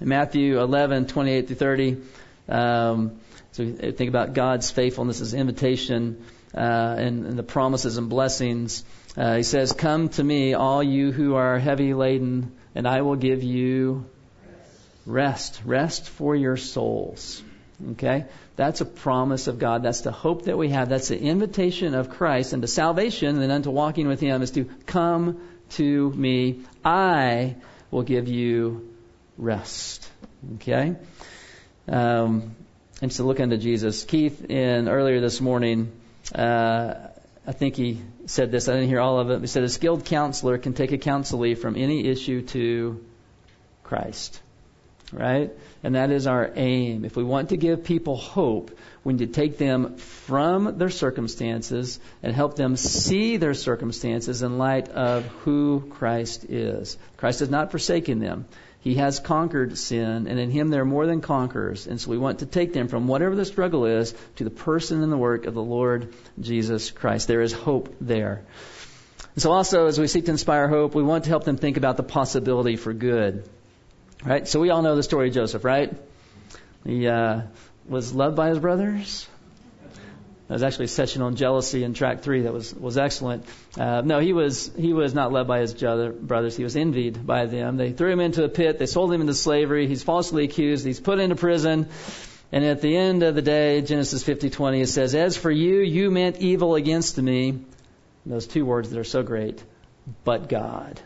In 0.00 0.08
Matthew 0.08 0.60
11, 0.60 1.06
28 1.06 1.46
through 1.46 1.56
30, 1.56 1.96
um, 2.48 3.20
so 3.52 3.64
think 3.72 4.08
about 4.08 4.34
God's 4.34 4.70
faithfulness, 4.70 5.18
His 5.18 5.34
invitation, 5.34 6.24
uh, 6.54 6.60
and, 6.98 7.26
and, 7.26 7.38
the 7.38 7.42
promises 7.42 7.98
and 7.98 8.08
blessings. 8.08 8.84
Uh, 9.16 9.36
he 9.36 9.42
says, 9.42 9.72
Come 9.72 10.08
to 10.10 10.22
me, 10.22 10.54
all 10.54 10.82
you 10.82 11.12
who 11.12 11.34
are 11.34 11.58
heavy 11.58 11.94
laden, 11.94 12.52
and 12.74 12.86
I 12.86 13.02
will 13.02 13.16
give 13.16 13.42
you 13.42 14.06
rest. 15.06 15.62
Rest 15.64 16.08
for 16.08 16.36
your 16.36 16.56
souls. 16.56 17.42
Okay? 17.92 18.26
That's 18.56 18.80
a 18.80 18.84
promise 18.84 19.46
of 19.46 19.58
God. 19.58 19.82
That's 19.82 20.02
the 20.02 20.12
hope 20.12 20.42
that 20.42 20.58
we 20.58 20.70
have. 20.70 20.88
That's 20.88 21.08
the 21.08 21.20
invitation 21.20 21.94
of 21.94 22.10
Christ 22.10 22.52
and 22.52 22.62
to 22.62 22.68
salvation 22.68 23.40
and 23.40 23.52
unto 23.52 23.70
walking 23.70 24.08
with 24.08 24.20
Him 24.20 24.42
is 24.42 24.50
to 24.52 24.64
come 24.86 25.40
to 25.70 26.10
me. 26.10 26.64
I 26.84 27.56
will 27.90 28.02
give 28.02 28.28
you 28.28 28.94
rest. 29.36 30.08
Okay? 30.56 30.96
Um, 31.88 32.56
and 33.00 33.10
to 33.12 33.22
look 33.22 33.40
unto 33.40 33.56
Jesus. 33.56 34.04
Keith, 34.04 34.44
in 34.50 34.88
earlier 34.88 35.20
this 35.20 35.40
morning, 35.40 35.92
uh, 36.34 36.94
I 37.48 37.52
think 37.52 37.76
he 37.76 38.00
said 38.26 38.50
this. 38.52 38.68
I 38.68 38.74
didn't 38.74 38.88
hear 38.88 39.00
all 39.00 39.18
of 39.18 39.30
it. 39.30 39.40
He 39.40 39.46
said 39.46 39.64
a 39.64 39.68
skilled 39.70 40.04
counselor 40.04 40.58
can 40.58 40.74
take 40.74 40.92
a 40.92 40.98
counselee 40.98 41.56
from 41.56 41.76
any 41.76 42.06
issue 42.06 42.42
to 42.42 43.02
Christ 43.84 44.40
right? 45.12 45.50
And 45.82 45.94
that 45.94 46.10
is 46.10 46.26
our 46.26 46.50
aim. 46.54 47.04
If 47.04 47.16
we 47.16 47.24
want 47.24 47.50
to 47.50 47.56
give 47.56 47.84
people 47.84 48.16
hope, 48.16 48.76
we 49.04 49.14
need 49.14 49.26
to 49.26 49.32
take 49.32 49.58
them 49.58 49.96
from 49.96 50.78
their 50.78 50.90
circumstances 50.90 51.98
and 52.22 52.34
help 52.34 52.56
them 52.56 52.76
see 52.76 53.36
their 53.36 53.54
circumstances 53.54 54.42
in 54.42 54.58
light 54.58 54.88
of 54.88 55.24
who 55.44 55.84
Christ 55.90 56.44
is. 56.44 56.98
Christ 57.16 57.40
has 57.40 57.50
not 57.50 57.70
forsaken 57.70 58.18
them. 58.18 58.46
He 58.80 58.94
has 58.94 59.18
conquered 59.18 59.76
sin, 59.76 60.26
and 60.28 60.38
in 60.38 60.50
Him 60.50 60.68
they're 60.68 60.84
more 60.84 61.06
than 61.06 61.20
conquerors. 61.20 61.86
And 61.86 62.00
so 62.00 62.10
we 62.10 62.18
want 62.18 62.40
to 62.40 62.46
take 62.46 62.72
them 62.72 62.88
from 62.88 63.08
whatever 63.08 63.34
the 63.34 63.44
struggle 63.44 63.86
is 63.86 64.14
to 64.36 64.44
the 64.44 64.50
person 64.50 65.02
and 65.02 65.12
the 65.12 65.16
work 65.16 65.46
of 65.46 65.54
the 65.54 65.62
Lord 65.62 66.14
Jesus 66.40 66.90
Christ. 66.90 67.26
There 67.26 67.42
is 67.42 67.52
hope 67.52 67.94
there. 68.00 68.44
And 69.34 69.42
so 69.42 69.52
also, 69.52 69.86
as 69.86 69.98
we 69.98 70.06
seek 70.06 70.26
to 70.26 70.30
inspire 70.30 70.68
hope, 70.68 70.94
we 70.94 71.02
want 71.02 71.24
to 71.24 71.30
help 71.30 71.44
them 71.44 71.56
think 71.56 71.76
about 71.76 71.96
the 71.96 72.02
possibility 72.02 72.76
for 72.76 72.92
good. 72.92 73.48
Right? 74.24 74.46
So 74.46 74.60
we 74.60 74.70
all 74.70 74.82
know 74.82 74.96
the 74.96 75.02
story 75.02 75.28
of 75.28 75.34
Joseph, 75.34 75.64
right? 75.64 75.94
He 76.84 77.06
uh, 77.06 77.42
was 77.88 78.14
loved 78.14 78.36
by 78.36 78.48
his 78.48 78.58
brothers. 78.58 79.28
There 80.48 80.54
was 80.54 80.62
actually 80.62 80.86
a 80.86 80.88
session 80.88 81.22
on 81.22 81.36
jealousy 81.36 81.84
in 81.84 81.94
track 81.94 82.22
three 82.22 82.42
that 82.42 82.52
was 82.52 82.74
was 82.74 82.96
excellent. 82.96 83.44
Uh, 83.78 84.00
no, 84.00 84.18
he 84.18 84.32
was 84.32 84.70
he 84.76 84.92
was 84.92 85.14
not 85.14 85.32
loved 85.32 85.46
by 85.46 85.60
his 85.60 85.74
brothers. 85.74 86.56
He 86.56 86.64
was 86.64 86.74
envied 86.74 87.26
by 87.26 87.46
them. 87.46 87.76
They 87.76 87.92
threw 87.92 88.10
him 88.10 88.20
into 88.20 88.44
a 88.44 88.48
pit. 88.48 88.78
They 88.78 88.86
sold 88.86 89.12
him 89.12 89.20
into 89.20 89.34
slavery. 89.34 89.86
He's 89.86 90.02
falsely 90.02 90.44
accused. 90.44 90.86
He's 90.86 91.00
put 91.00 91.18
into 91.18 91.36
prison. 91.36 91.88
And 92.50 92.64
at 92.64 92.80
the 92.80 92.96
end 92.96 93.22
of 93.22 93.34
the 93.34 93.42
day, 93.42 93.82
Genesis 93.82 94.24
50:20, 94.24 94.80
it 94.80 94.88
says, 94.88 95.14
"As 95.14 95.36
for 95.36 95.50
you, 95.50 95.80
you 95.80 96.10
meant 96.10 96.38
evil 96.38 96.74
against 96.74 97.20
me." 97.20 97.58
those 98.26 98.46
two 98.46 98.66
words 98.66 98.90
that 98.90 98.98
are 98.98 99.04
so 99.04 99.22
great, 99.22 99.62
but 100.22 100.50
God 100.50 101.00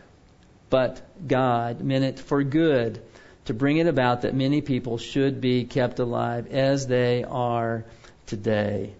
but 0.73 1.03
God 1.27 1.81
meant 1.81 2.03
it 2.03 2.17
for 2.17 2.43
good 2.43 2.99
to 3.45 3.53
bring 3.53 3.77
it 3.77 3.85
about 3.85 4.23
that 4.23 4.33
many 4.33 4.59
people 4.59 4.97
should 4.97 5.39
be 5.39 5.65
kept 5.65 5.99
alive 5.99 6.51
as 6.51 6.87
they 6.87 7.23
are 7.23 7.85
today. 8.25 8.95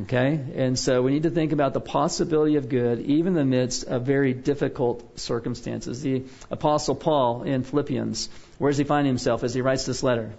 Okay? 0.00 0.40
And 0.54 0.78
so 0.78 1.02
we 1.02 1.12
need 1.12 1.24
to 1.24 1.30
think 1.30 1.52
about 1.52 1.74
the 1.74 1.80
possibility 1.80 2.56
of 2.56 2.68
good 2.68 3.00
even 3.00 3.28
in 3.28 3.34
the 3.34 3.44
midst 3.44 3.84
of 3.84 4.06
very 4.06 4.32
difficult 4.32 5.18
circumstances. 5.18 6.00
The 6.00 6.24
Apostle 6.50 6.94
Paul 6.94 7.42
in 7.42 7.62
Philippians, 7.62 8.30
where 8.58 8.70
does 8.70 8.78
he 8.78 8.84
find 8.84 9.06
himself 9.06 9.44
as 9.44 9.52
he 9.52 9.60
writes 9.60 9.84
this 9.84 10.02
letter? 10.02 10.32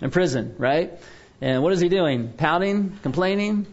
In 0.00 0.10
prison, 0.10 0.54
right? 0.56 0.98
And 1.40 1.62
what 1.62 1.72
is 1.72 1.80
he 1.80 1.88
doing? 1.88 2.32
Pouting? 2.32 2.98
Complaining? 3.02 3.66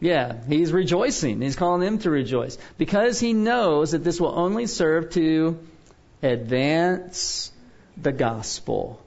Yeah, 0.00 0.42
he's 0.48 0.72
rejoicing. 0.72 1.42
He's 1.42 1.56
calling 1.56 1.80
them 1.80 1.98
to 1.98 2.10
rejoice 2.10 2.56
because 2.78 3.20
he 3.20 3.34
knows 3.34 3.92
that 3.92 4.02
this 4.02 4.20
will 4.20 4.36
only 4.36 4.66
serve 4.66 5.10
to 5.10 5.58
advance 6.22 7.52
the 7.96 8.12
gospel. 8.12 9.01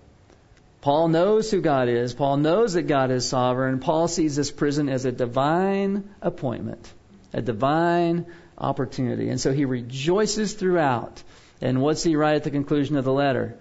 Paul 0.85 1.07
knows 1.07 1.49
who 1.49 1.61
God 1.61 1.89
is. 1.89 2.13
Paul 2.13 2.37
knows 2.37 2.73
that 2.73 2.83
God 2.83 3.09
is 3.09 3.27
sovereign. 3.27 3.79
Paul 3.79 4.07
sees 4.07 4.35
this 4.35 4.51
prison 4.51 4.87
as 4.87 5.05
a 5.05 5.11
divine 5.11 6.07
appointment, 6.21 6.93
a 7.33 7.41
divine 7.41 8.27
opportunity. 8.55 9.29
And 9.29 9.41
so 9.41 9.51
he 9.51 9.65
rejoices 9.65 10.53
throughout. 10.53 11.23
And 11.59 11.81
what's 11.81 12.03
he 12.03 12.15
write 12.15 12.35
at 12.35 12.43
the 12.43 12.51
conclusion 12.51 12.97
of 12.97 13.03
the 13.03 13.11
letter? 13.11 13.57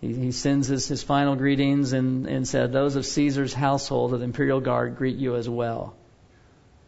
He, 0.00 0.14
he 0.14 0.30
sends 0.30 0.68
his, 0.68 0.86
his 0.86 1.02
final 1.02 1.34
greetings 1.34 1.92
and, 1.92 2.28
and 2.28 2.46
said, 2.46 2.70
Those 2.70 2.94
of 2.94 3.04
Caesar's 3.04 3.52
household 3.52 4.14
of 4.14 4.20
the 4.20 4.26
imperial 4.26 4.60
guard 4.60 4.94
greet 4.94 5.16
you 5.16 5.34
as 5.34 5.48
well 5.48 5.96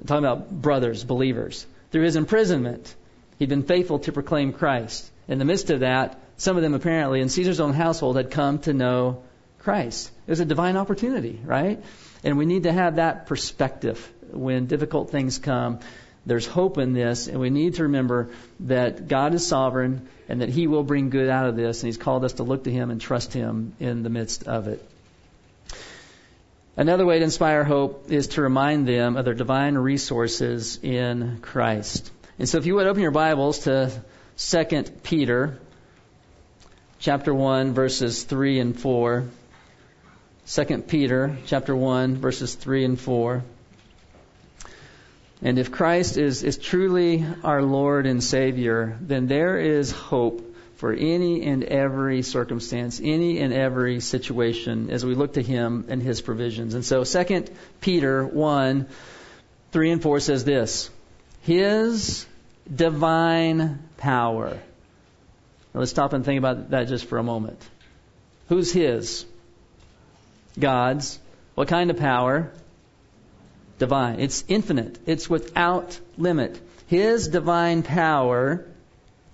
talking 0.06 0.24
about 0.24 0.48
brothers, 0.48 1.02
believers. 1.02 1.66
Through 1.90 2.04
his 2.04 2.14
imprisonment, 2.14 2.94
he'd 3.40 3.48
been 3.48 3.64
faithful 3.64 3.98
to 4.00 4.12
proclaim 4.12 4.52
Christ. 4.52 5.10
In 5.26 5.40
the 5.40 5.44
midst 5.44 5.70
of 5.70 5.80
that, 5.80 6.20
some 6.36 6.56
of 6.56 6.62
them 6.62 6.74
apparently 6.74 7.20
in 7.20 7.28
Caesar's 7.28 7.58
own 7.58 7.72
household 7.72 8.16
had 8.16 8.30
come 8.30 8.60
to 8.60 8.72
know 8.72 9.24
Christ. 9.62 10.10
It 10.26 10.30
was 10.30 10.40
a 10.40 10.44
divine 10.44 10.76
opportunity, 10.76 11.40
right? 11.44 11.82
And 12.24 12.36
we 12.36 12.46
need 12.46 12.64
to 12.64 12.72
have 12.72 12.96
that 12.96 13.26
perspective 13.26 14.12
when 14.30 14.66
difficult 14.66 15.10
things 15.10 15.38
come. 15.38 15.80
There's 16.26 16.46
hope 16.46 16.78
in 16.78 16.92
this, 16.92 17.26
and 17.26 17.40
we 17.40 17.50
need 17.50 17.74
to 17.74 17.84
remember 17.84 18.30
that 18.60 19.08
God 19.08 19.34
is 19.34 19.46
sovereign 19.46 20.08
and 20.28 20.40
that 20.40 20.48
He 20.48 20.66
will 20.66 20.84
bring 20.84 21.10
good 21.10 21.28
out 21.28 21.48
of 21.48 21.56
this, 21.56 21.82
and 21.82 21.88
He's 21.88 21.96
called 21.96 22.24
us 22.24 22.34
to 22.34 22.44
look 22.44 22.64
to 22.64 22.70
Him 22.70 22.90
and 22.90 23.00
trust 23.00 23.32
Him 23.32 23.74
in 23.80 24.02
the 24.02 24.10
midst 24.10 24.44
of 24.44 24.68
it. 24.68 24.88
Another 26.76 27.04
way 27.04 27.18
to 27.18 27.24
inspire 27.24 27.64
hope 27.64 28.10
is 28.10 28.28
to 28.28 28.42
remind 28.42 28.88
them 28.88 29.16
of 29.16 29.24
their 29.24 29.34
divine 29.34 29.76
resources 29.76 30.78
in 30.82 31.38
Christ. 31.42 32.10
And 32.38 32.48
so 32.48 32.58
if 32.58 32.66
you 32.66 32.76
would 32.76 32.86
open 32.86 33.02
your 33.02 33.10
Bibles 33.10 33.60
to 33.60 33.92
2 34.38 34.82
Peter 35.02 35.58
chapter 36.98 37.34
1 37.34 37.74
verses 37.74 38.22
3 38.22 38.60
and 38.60 38.80
4. 38.80 39.24
2 40.48 40.64
Peter 40.88 41.36
chapter 41.46 41.74
1 41.74 42.16
verses 42.16 42.54
3 42.54 42.84
and 42.84 43.00
4. 43.00 43.44
And 45.40 45.58
if 45.58 45.70
Christ 45.70 46.16
is, 46.16 46.42
is 46.42 46.58
truly 46.58 47.24
our 47.44 47.62
Lord 47.62 48.06
and 48.06 48.22
Savior, 48.22 48.96
then 49.00 49.26
there 49.28 49.58
is 49.58 49.90
hope 49.90 50.54
for 50.76 50.92
any 50.92 51.44
and 51.44 51.62
every 51.62 52.22
circumstance, 52.22 53.00
any 53.02 53.38
and 53.38 53.52
every 53.52 54.00
situation 54.00 54.90
as 54.90 55.06
we 55.06 55.14
look 55.14 55.34
to 55.34 55.42
Him 55.42 55.86
and 55.88 56.02
His 56.02 56.20
provisions. 56.20 56.74
And 56.74 56.84
so 56.84 57.04
2 57.04 57.44
Peter 57.80 58.26
1, 58.26 58.88
3 59.70 59.90
and 59.92 60.02
4 60.02 60.20
says 60.20 60.44
this, 60.44 60.90
His 61.42 62.26
divine 62.72 63.88
power. 63.96 64.58
Now 65.72 65.80
let's 65.80 65.92
stop 65.92 66.12
and 66.12 66.24
think 66.24 66.38
about 66.38 66.70
that 66.70 66.88
just 66.88 67.04
for 67.04 67.18
a 67.18 67.22
moment. 67.22 67.64
Who's 68.48 68.72
His? 68.72 69.24
God's. 70.58 71.18
What 71.54 71.68
kind 71.68 71.90
of 71.90 71.98
power? 71.98 72.52
divine. 73.82 74.20
It's 74.20 74.44
infinite. 74.46 74.96
It's 75.06 75.28
without 75.28 75.98
limit. 76.16 76.60
His 76.86 77.26
divine 77.26 77.82
power 77.82 78.64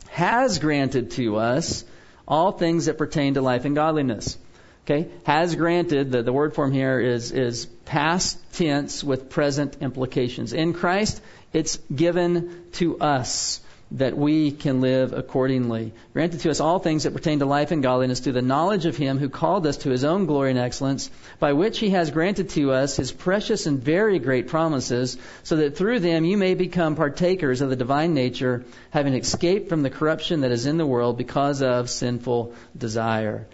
has 0.09 0.59
granted 0.59 1.11
to 1.13 1.37
us 1.37 1.85
all 2.27 2.53
things 2.53 2.87
that 2.87 2.97
pertain 2.97 3.35
to 3.35 3.43
life 3.43 3.67
and 3.67 3.75
godliness. 3.75 4.39
Okay? 4.87 5.11
Has 5.25 5.55
granted, 5.55 6.11
the, 6.13 6.23
the 6.23 6.33
word 6.33 6.55
form 6.55 6.73
here 6.73 6.99
is, 6.99 7.31
is 7.31 7.67
past 7.85 8.39
tense 8.55 9.05
with 9.05 9.29
present 9.29 9.77
implications. 9.83 10.55
In 10.55 10.73
Christ, 10.73 11.21
it's 11.53 11.77
given 11.95 12.65
to 12.73 12.99
us 13.01 13.61
that 13.93 14.17
we 14.17 14.51
can 14.51 14.81
live 14.81 15.13
accordingly. 15.13 15.93
Granted 16.13 16.41
to 16.41 16.51
us 16.51 16.61
all 16.61 16.79
things 16.79 17.05
that 17.05 17.15
pertain 17.15 17.39
to 17.39 17.47
life 17.47 17.71
and 17.71 17.83
godliness 17.83 18.21
through 18.21 18.35
the 18.35 18.43
knowledge 18.43 18.85
of 18.85 18.97
Him 18.97 19.19
who 19.19 19.31
called 19.31 19.67
us 19.67 19.79
to 19.79 19.91
His 19.91 20.05
own 20.05 20.27
glory 20.27 20.51
and 20.51 20.59
excellence, 20.59 21.11
by 21.39 21.55
which 21.55 21.79
He 21.79 21.91
has 21.91 22.11
granted 22.11 22.51
to 22.51 22.73
us 22.73 22.97
His 22.97 23.13
precious 23.13 23.67
and 23.67 23.83
very 23.83 24.19
great 24.19 24.49
promises, 24.49 25.17
so 25.43 25.57
that 25.57 25.77
through 25.77 26.01
them 26.01 26.25
you 26.25 26.37
may 26.37 26.55
become 26.55 26.97
partakers 26.97 27.63
of 27.63 27.71
the 27.71 27.77
divine 27.77 28.13
nature, 28.13 28.65
having 28.91 29.15
escaped 29.15 29.71
from 29.71 29.83
the 29.83 29.91
corruption 29.91 30.43
that 30.43 30.53
is 30.53 30.67
in 30.67 30.77
the 30.77 30.87
world 30.87 31.17
because 31.17 31.63
of 31.63 31.89
sinful 31.89 32.55
desire. 32.77 33.47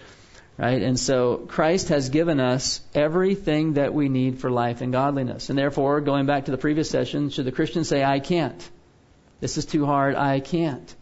Right? 0.57 0.83
And 0.83 0.99
so 0.99 1.39
Christ 1.39 1.89
has 1.89 2.11
given 2.11 2.39
us 2.39 2.81
everything 2.95 3.75
that 3.75 3.93
we 3.93 4.09
need 4.09 4.39
for 4.39 4.51
life 4.51 4.83
and 4.83 4.93
godliness. 4.93 5.49
And 5.49 5.59
therefore, 5.59 6.01
going 6.01 6.27
back 6.27 6.45
to 6.45 6.53
the 6.53 6.59
previous 6.59 6.89
session, 6.89 7.31
should 7.31 7.45
the 7.45 7.53
Christian 7.53 7.83
say, 7.83 8.05
I 8.05 8.21
can't? 8.21 8.71
This 9.41 9.59
is 9.59 9.67
too 9.67 9.87
hard. 9.87 10.15
I 10.15 10.41
can't. 10.41 10.95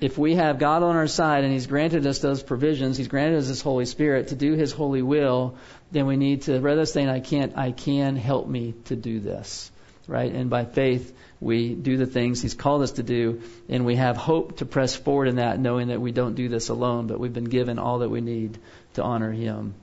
If 0.00 0.18
we 0.18 0.34
have 0.34 0.58
God 0.58 0.82
on 0.82 0.96
our 0.96 1.06
side 1.06 1.44
and 1.44 1.52
He's 1.52 1.66
granted 1.66 2.06
us 2.06 2.18
those 2.18 2.42
provisions, 2.42 2.98
He's 2.98 3.08
granted 3.08 3.38
us 3.38 3.46
His 3.46 3.62
Holy 3.62 3.86
Spirit 3.86 4.28
to 4.28 4.34
do 4.34 4.52
His 4.52 4.72
holy 4.72 5.02
will, 5.02 5.56
then 5.90 6.06
we 6.06 6.16
need 6.16 6.42
to, 6.42 6.60
rather 6.60 6.76
than 6.76 6.86
saying, 6.86 7.08
I 7.08 7.20
can't, 7.20 7.56
I 7.56 7.72
can, 7.72 8.16
help 8.16 8.46
me 8.46 8.74
to 8.86 8.96
do 8.96 9.20
this. 9.20 9.70
Right? 10.06 10.30
And 10.30 10.50
by 10.50 10.64
faith, 10.64 11.16
we 11.40 11.74
do 11.74 11.96
the 11.96 12.06
things 12.06 12.42
He's 12.42 12.54
called 12.54 12.82
us 12.82 12.92
to 12.92 13.02
do, 13.02 13.42
and 13.68 13.86
we 13.86 13.96
have 13.96 14.16
hope 14.16 14.58
to 14.58 14.66
press 14.66 14.94
forward 14.94 15.28
in 15.28 15.36
that, 15.36 15.58
knowing 15.58 15.88
that 15.88 16.00
we 16.00 16.12
don't 16.12 16.34
do 16.34 16.48
this 16.48 16.68
alone, 16.68 17.06
but 17.06 17.18
we've 17.18 17.32
been 17.32 17.44
given 17.44 17.78
all 17.78 18.00
that 18.00 18.10
we 18.10 18.20
need 18.20 18.58
to 18.94 19.02
honor 19.02 19.32
Him. 19.32 19.74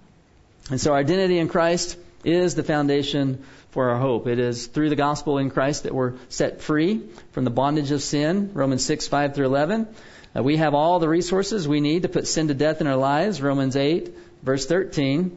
And 0.69 0.79
so 0.79 0.91
our 0.91 0.99
identity 0.99 1.39
in 1.39 1.49
Christ 1.49 1.97
is 2.23 2.55
the 2.55 2.63
foundation 2.63 3.43
for 3.73 3.89
our 3.89 3.97
hope. 3.97 4.27
It 4.27 4.37
is 4.37 4.67
through 4.67 4.89
the 4.89 4.95
gospel 4.95 5.39
in 5.39 5.49
Christ 5.49 5.83
that 5.83 5.95
we're 5.95 6.13
set 6.29 6.61
free 6.61 7.01
from 7.31 7.43
the 7.43 7.49
bondage 7.49 7.89
of 7.89 8.03
sin, 8.03 8.51
Romans 8.53 8.85
6, 8.85 9.07
5 9.07 9.33
through 9.33 9.47
11. 9.47 9.87
Uh, 10.35 10.43
we 10.43 10.57
have 10.57 10.75
all 10.75 10.99
the 10.99 11.09
resources 11.09 11.67
we 11.67 11.81
need 11.81 12.03
to 12.03 12.09
put 12.09 12.27
sin 12.27 12.49
to 12.49 12.53
death 12.53 12.81
in 12.81 12.87
our 12.87 12.95
lives, 12.95 13.41
Romans 13.41 13.75
8, 13.75 14.15
verse 14.43 14.67
13. 14.67 15.35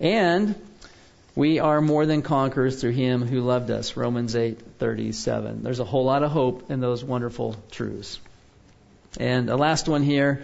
And 0.00 0.56
we 1.36 1.60
are 1.60 1.80
more 1.80 2.06
than 2.06 2.22
conquerors 2.22 2.80
through 2.80 2.90
him 2.90 3.24
who 3.24 3.40
loved 3.40 3.70
us, 3.70 3.96
Romans 3.96 4.34
8, 4.34 4.60
37. 4.80 5.62
There's 5.62 5.78
a 5.78 5.84
whole 5.84 6.04
lot 6.04 6.24
of 6.24 6.32
hope 6.32 6.72
in 6.72 6.80
those 6.80 7.04
wonderful 7.04 7.54
truths. 7.70 8.18
And 9.16 9.48
the 9.48 9.56
last 9.56 9.88
one 9.88 10.02
here, 10.02 10.42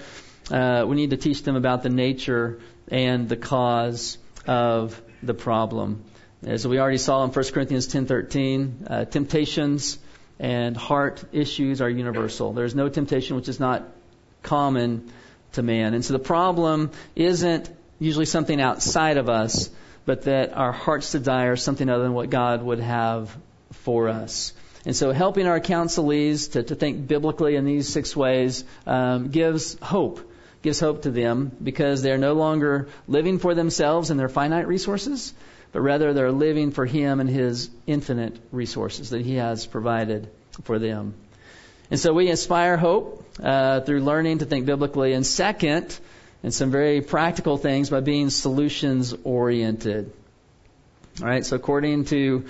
uh, 0.48 0.84
we 0.86 0.94
need 0.94 1.10
to 1.10 1.16
teach 1.16 1.42
them 1.42 1.56
about 1.56 1.82
the 1.82 1.90
nature 1.90 2.60
and 2.86 3.28
the 3.28 3.36
cause 3.36 4.16
of 4.46 5.02
the 5.24 5.34
problem. 5.34 6.04
As 6.44 6.66
we 6.66 6.80
already 6.80 6.98
saw 6.98 7.22
in 7.22 7.30
1 7.30 7.44
Corinthians 7.52 7.86
10:13, 7.86 8.86
uh, 8.88 9.04
temptations 9.04 9.98
and 10.40 10.76
heart 10.76 11.22
issues 11.32 11.80
are 11.80 11.88
universal. 11.88 12.52
There's 12.52 12.74
no 12.74 12.88
temptation 12.88 13.36
which 13.36 13.48
is 13.48 13.60
not 13.60 13.84
common 14.42 15.12
to 15.52 15.62
man. 15.62 15.94
And 15.94 16.04
so 16.04 16.14
the 16.14 16.18
problem 16.18 16.90
isn't 17.14 17.70
usually 18.00 18.24
something 18.24 18.60
outside 18.60 19.18
of 19.18 19.28
us, 19.28 19.70
but 20.04 20.22
that 20.22 20.52
our 20.56 20.72
heart's 20.72 21.12
desire 21.12 21.54
something 21.54 21.88
other 21.88 22.02
than 22.02 22.12
what 22.12 22.28
God 22.28 22.60
would 22.62 22.80
have 22.80 23.36
for 23.70 24.08
us. 24.08 24.52
And 24.84 24.96
so 24.96 25.12
helping 25.12 25.46
our 25.46 25.60
counselees 25.60 26.52
to, 26.52 26.64
to 26.64 26.74
think 26.74 27.06
biblically 27.06 27.54
in 27.54 27.64
these 27.64 27.88
six 27.88 28.16
ways 28.16 28.64
um, 28.84 29.28
gives 29.28 29.78
hope. 29.80 30.28
Gives 30.62 30.80
hope 30.80 31.02
to 31.02 31.12
them 31.12 31.52
because 31.62 32.02
they're 32.02 32.18
no 32.18 32.32
longer 32.32 32.88
living 33.06 33.38
for 33.38 33.54
themselves 33.54 34.10
and 34.10 34.18
their 34.18 34.28
finite 34.28 34.66
resources, 34.66 35.34
but 35.72 35.80
rather 35.80 36.12
they're 36.12 36.32
living 36.32 36.70
for 36.70 36.86
Him 36.86 37.20
and 37.20 37.28
His 37.28 37.70
infinite 37.86 38.38
resources 38.52 39.10
that 39.10 39.22
He 39.22 39.36
has 39.36 39.66
provided 39.66 40.30
for 40.64 40.78
them. 40.78 41.14
And 41.90 41.98
so 41.98 42.12
we 42.12 42.28
inspire 42.28 42.76
hope 42.76 43.26
uh, 43.42 43.80
through 43.80 44.00
learning 44.00 44.38
to 44.38 44.44
think 44.44 44.66
biblically, 44.66 45.12
and 45.12 45.26
second, 45.26 45.98
and 46.42 46.52
some 46.52 46.70
very 46.70 47.00
practical 47.00 47.56
things 47.56 47.90
by 47.90 48.00
being 48.00 48.30
solutions 48.30 49.14
oriented. 49.24 50.12
All 51.20 51.28
right, 51.28 51.44
so 51.44 51.56
according 51.56 52.06
to 52.06 52.46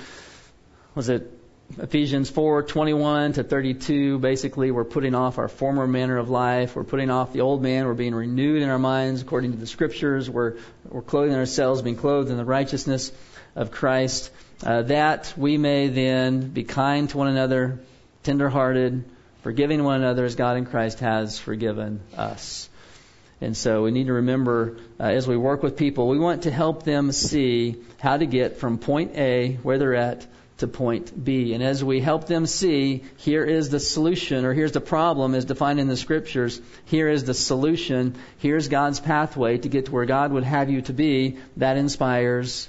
was 0.94 1.08
it 1.08 1.41
Ephesians 1.78 2.30
4:21 2.30 3.34
to 3.34 3.44
32 3.44 4.18
basically 4.18 4.70
we're 4.70 4.84
putting 4.84 5.14
off 5.14 5.38
our 5.38 5.48
former 5.48 5.86
manner 5.86 6.18
of 6.18 6.28
life. 6.28 6.76
We're 6.76 6.84
putting 6.84 7.08
off 7.08 7.32
the 7.32 7.40
old 7.40 7.62
man. 7.62 7.86
We're 7.86 7.94
being 7.94 8.14
renewed 8.14 8.62
in 8.62 8.68
our 8.68 8.78
minds 8.78 9.22
according 9.22 9.52
to 9.52 9.58
the 9.58 9.66
scriptures. 9.66 10.28
We're 10.28 10.56
we're 10.88 11.02
clothing 11.02 11.34
ourselves 11.34 11.80
being 11.80 11.96
clothed 11.96 12.30
in 12.30 12.36
the 12.36 12.44
righteousness 12.44 13.10
of 13.54 13.70
Christ 13.70 14.30
uh, 14.64 14.82
that 14.82 15.32
we 15.36 15.56
may 15.56 15.88
then 15.88 16.48
be 16.48 16.64
kind 16.64 17.08
to 17.10 17.16
one 17.16 17.28
another 17.28 17.78
tenderhearted 18.22 19.04
forgiving 19.42 19.82
one 19.82 19.96
another 19.96 20.24
as 20.24 20.34
God 20.34 20.56
in 20.58 20.66
Christ 20.66 21.00
has 21.00 21.38
forgiven 21.38 22.00
us. 22.16 22.68
And 23.40 23.56
so 23.56 23.82
we 23.82 23.90
need 23.90 24.06
to 24.06 24.12
remember 24.12 24.76
uh, 25.00 25.04
as 25.04 25.26
we 25.26 25.38
work 25.38 25.62
with 25.62 25.78
people 25.78 26.08
we 26.08 26.18
want 26.18 26.42
to 26.42 26.50
help 26.50 26.82
them 26.82 27.12
see 27.12 27.76
how 27.98 28.18
to 28.18 28.26
get 28.26 28.58
from 28.58 28.76
point 28.76 29.16
A 29.16 29.54
where 29.62 29.78
they're 29.78 29.94
at 29.94 30.26
to 30.58 30.66
point 30.66 31.24
B. 31.24 31.54
And 31.54 31.62
as 31.62 31.82
we 31.82 32.00
help 32.00 32.26
them 32.26 32.46
see, 32.46 33.02
here 33.16 33.44
is 33.44 33.70
the 33.70 33.80
solution, 33.80 34.44
or 34.44 34.52
here's 34.52 34.72
the 34.72 34.80
problem 34.80 35.34
as 35.34 35.44
defined 35.44 35.80
in 35.80 35.88
the 35.88 35.96
scriptures, 35.96 36.60
here 36.84 37.08
is 37.08 37.24
the 37.24 37.34
solution, 37.34 38.16
here's 38.38 38.68
God's 38.68 39.00
pathway 39.00 39.58
to 39.58 39.68
get 39.68 39.86
to 39.86 39.92
where 39.92 40.06
God 40.06 40.32
would 40.32 40.44
have 40.44 40.70
you 40.70 40.82
to 40.82 40.92
be, 40.92 41.38
that 41.56 41.76
inspires 41.76 42.68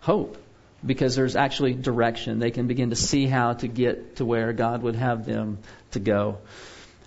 hope. 0.00 0.38
Because 0.84 1.16
there's 1.16 1.34
actually 1.34 1.72
direction. 1.72 2.40
They 2.40 2.50
can 2.50 2.66
begin 2.66 2.90
to 2.90 2.96
see 2.96 3.26
how 3.26 3.54
to 3.54 3.68
get 3.68 4.16
to 4.16 4.26
where 4.26 4.52
God 4.52 4.82
would 4.82 4.96
have 4.96 5.24
them 5.24 5.58
to 5.92 5.98
go. 5.98 6.38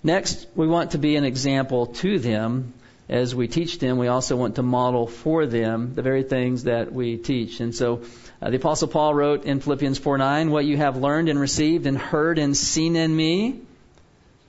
Next, 0.04 0.48
we 0.56 0.68
want 0.68 0.92
to 0.92 0.98
be 0.98 1.16
an 1.16 1.24
example 1.24 1.86
to 1.88 2.18
them 2.18 2.74
as 3.10 3.34
we 3.34 3.48
teach 3.48 3.80
them, 3.80 3.98
we 3.98 4.08
also 4.08 4.36
want 4.36 4.56
to 4.56 4.64
model 4.64 5.08
for 5.08 5.46
them 5.46 5.94
the 5.96 6.02
very 6.02 6.24
things 6.24 6.64
that 6.64 6.92
we 6.92 7.16
teach. 7.16 7.62
And 7.62 7.74
so 7.74 8.02
uh, 8.42 8.50
the 8.50 8.58
Apostle 8.58 8.88
Paul 8.88 9.14
wrote 9.14 9.46
in 9.46 9.60
Philippians 9.60 9.98
4 9.98 10.18
9, 10.18 10.52
What 10.52 10.66
you 10.66 10.78
have 10.78 10.98
learned 10.98 11.30
and 11.30 11.40
received 11.40 11.88
and 11.88 11.98
heard 11.98 12.38
and 12.38 12.56
seen 12.56 12.96
in 12.96 13.16
me, 13.16 13.62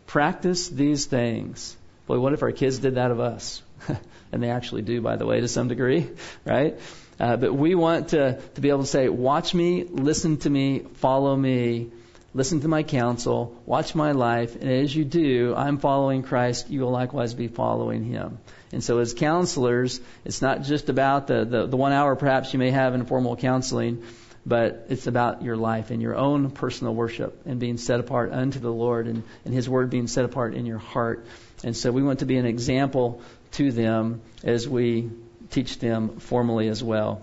practice 0.07 0.69
these 0.69 1.07
things. 1.07 1.77
Boy, 2.07 2.19
what 2.19 2.33
if 2.33 2.43
our 2.43 2.53
kids 2.53 2.79
did 2.79 2.97
that 2.97 3.11
of 3.11 3.21
us? 3.21 3.63
and 4.33 4.43
they 4.43 4.51
actually 4.51 4.83
do, 4.83 5.01
by 5.01 5.17
the 5.17 5.27
way, 5.27 5.41
to 5.41 5.49
some 5.49 5.69
degree, 5.69 6.09
right? 6.45 6.79
Uh, 7.19 7.37
but 7.37 7.55
we 7.55 7.75
want 7.75 8.09
to, 8.09 8.41
to 8.55 8.61
be 8.61 8.69
able 8.69 8.83
to 8.83 8.87
say, 8.87 9.09
watch 9.09 9.55
me, 9.55 9.85
listen 9.85 10.37
to 10.39 10.51
me, 10.51 10.81
follow 10.97 11.35
me, 11.35 11.91
listen 12.35 12.61
to 12.61 12.69
my 12.69 12.83
counsel, 12.83 13.57
watch 13.65 13.95
my 13.95 14.13
life, 14.13 14.55
and 14.55 14.71
as 14.71 14.95
you 14.95 15.05
do, 15.05 15.55
I'm 15.57 15.79
following 15.79 16.23
Christ, 16.23 16.71
you 16.71 16.83
will 16.83 16.91
likewise 16.91 17.35
be 17.35 17.49
following 17.49 18.05
him. 18.05 18.39
And 18.73 18.85
so 18.85 18.99
as 18.99 19.15
counselors, 19.15 20.01
it's 20.25 20.43
not 20.43 20.63
just 20.63 20.89
about 20.89 21.27
the, 21.27 21.45
the, 21.45 21.67
the 21.67 21.77
one 21.77 21.93
hour 21.93 22.17
perhaps 22.17 22.53
you 22.53 22.59
may 22.59 22.71
have 22.71 22.95
in 22.95 23.07
formal 23.07 23.37
counseling, 23.37 24.03
but 24.45 24.87
it's 24.89 25.07
about 25.07 25.43
your 25.43 25.57
life 25.57 25.91
and 25.91 26.01
your 26.01 26.17
own 26.17 26.51
personal 26.51 26.95
worship 26.95 27.43
and 27.47 27.59
being 27.59 27.77
set 27.77 28.01
apart 28.01 28.33
unto 28.33 28.59
the 28.59 28.73
Lord 28.73 29.07
and, 29.07 29.23
and 29.45 29.55
His 29.55 29.69
Word 29.69 29.91
being 29.91 30.07
set 30.07 30.25
apart 30.25 30.55
in 30.55 30.67
your 30.67 30.79
heart. 30.79 31.27
And 31.65 31.77
so 31.77 31.91
we 31.91 32.03
want 32.03 32.21
to 32.21 32.27
be 32.27 32.37
an 32.37 32.47
example 32.47 33.23
to 33.53 33.73
them 33.73 34.21
as 34.45 34.69
we 34.69 35.11
teach 35.51 35.79
them 35.79 36.19
formally 36.19 36.69
as 36.69 36.83
well. 36.83 37.23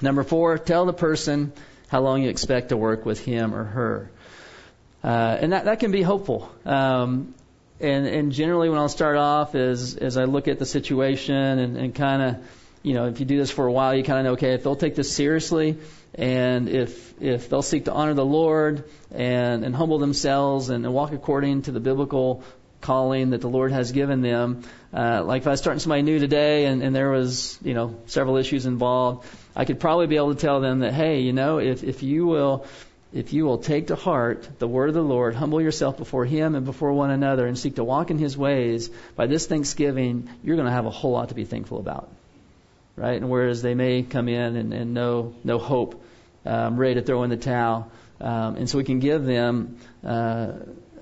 Number 0.00 0.22
four, 0.22 0.58
tell 0.58 0.86
the 0.86 0.92
person 0.92 1.52
how 1.88 2.00
long 2.00 2.22
you 2.22 2.28
expect 2.28 2.68
to 2.68 2.76
work 2.76 3.04
with 3.04 3.24
him 3.24 3.54
or 3.54 3.64
her. 3.64 4.10
Uh, 5.02 5.36
and 5.40 5.52
that, 5.52 5.66
that 5.66 5.80
can 5.80 5.90
be 5.90 6.02
hopeful. 6.02 6.50
Um, 6.64 7.34
and, 7.80 8.06
and 8.06 8.32
generally 8.32 8.68
when 8.68 8.78
I'll 8.78 8.88
start 8.88 9.16
off 9.16 9.54
is, 9.54 9.96
as 9.96 10.16
I 10.16 10.24
look 10.24 10.48
at 10.48 10.58
the 10.58 10.66
situation 10.66 11.34
and, 11.36 11.76
and 11.76 11.94
kind 11.94 12.22
of, 12.22 12.36
you 12.82 12.94
know, 12.94 13.06
if 13.06 13.20
you 13.20 13.26
do 13.26 13.38
this 13.38 13.50
for 13.50 13.66
a 13.66 13.72
while, 13.72 13.94
you 13.94 14.02
kind 14.02 14.18
of 14.18 14.24
know, 14.24 14.32
okay, 14.32 14.54
if 14.54 14.64
they'll 14.64 14.76
take 14.76 14.94
this 14.94 15.14
seriously 15.14 15.78
and 16.14 16.68
if, 16.68 17.22
if 17.22 17.48
they'll 17.48 17.62
seek 17.62 17.84
to 17.84 17.92
honor 17.92 18.14
the 18.14 18.24
Lord 18.24 18.84
and, 19.12 19.64
and 19.64 19.74
humble 19.74 19.98
themselves 19.98 20.70
and, 20.70 20.84
and 20.84 20.94
walk 20.94 21.12
according 21.12 21.62
to 21.62 21.72
the 21.72 21.80
biblical 21.80 22.42
calling 22.80 23.30
that 23.30 23.40
the 23.40 23.48
Lord 23.48 23.72
has 23.72 23.92
given 23.92 24.20
them. 24.22 24.62
Uh, 24.92 25.22
like 25.24 25.42
if 25.42 25.48
I 25.48 25.50
was 25.50 25.60
starting 25.60 25.80
somebody 25.80 26.02
new 26.02 26.18
today 26.18 26.66
and, 26.66 26.82
and 26.82 26.94
there 26.94 27.10
was, 27.10 27.58
you 27.62 27.74
know, 27.74 27.96
several 28.06 28.36
issues 28.36 28.66
involved, 28.66 29.26
I 29.54 29.64
could 29.64 29.80
probably 29.80 30.06
be 30.06 30.16
able 30.16 30.34
to 30.34 30.40
tell 30.40 30.60
them 30.60 30.80
that, 30.80 30.94
hey, 30.94 31.20
you 31.20 31.32
know, 31.32 31.58
if, 31.58 31.82
if 31.82 32.02
you 32.02 32.26
will, 32.26 32.66
if 33.12 33.32
you 33.32 33.44
will 33.44 33.58
take 33.58 33.86
to 33.86 33.96
heart 33.96 34.48
the 34.58 34.68
word 34.68 34.88
of 34.88 34.94
the 34.94 35.02
Lord, 35.02 35.34
humble 35.34 35.60
yourself 35.60 35.96
before 35.96 36.24
Him 36.24 36.54
and 36.54 36.66
before 36.66 36.92
one 36.92 37.10
another, 37.10 37.46
and 37.46 37.58
seek 37.58 37.76
to 37.76 37.84
walk 37.84 38.10
in 38.10 38.18
His 38.18 38.36
ways, 38.36 38.90
by 39.16 39.26
this 39.26 39.46
Thanksgiving, 39.46 40.28
you're 40.42 40.56
going 40.56 40.66
to 40.66 40.72
have 40.72 40.86
a 40.86 40.90
whole 40.90 41.12
lot 41.12 41.30
to 41.30 41.34
be 41.34 41.44
thankful 41.44 41.78
about, 41.78 42.10
right? 42.96 43.16
And 43.16 43.30
whereas 43.30 43.62
they 43.62 43.74
may 43.74 44.02
come 44.02 44.28
in 44.28 44.56
and, 44.56 44.74
and 44.74 44.94
no 44.94 45.34
no 45.42 45.58
hope, 45.58 46.02
um, 46.44 46.76
ready 46.76 46.94
to 46.94 47.02
throw 47.02 47.22
in 47.22 47.30
the 47.30 47.36
towel, 47.38 47.90
um, 48.20 48.56
and 48.56 48.68
so 48.68 48.76
we 48.76 48.84
can 48.84 48.98
give 48.98 49.24
them 49.24 49.78
uh, 50.04 50.52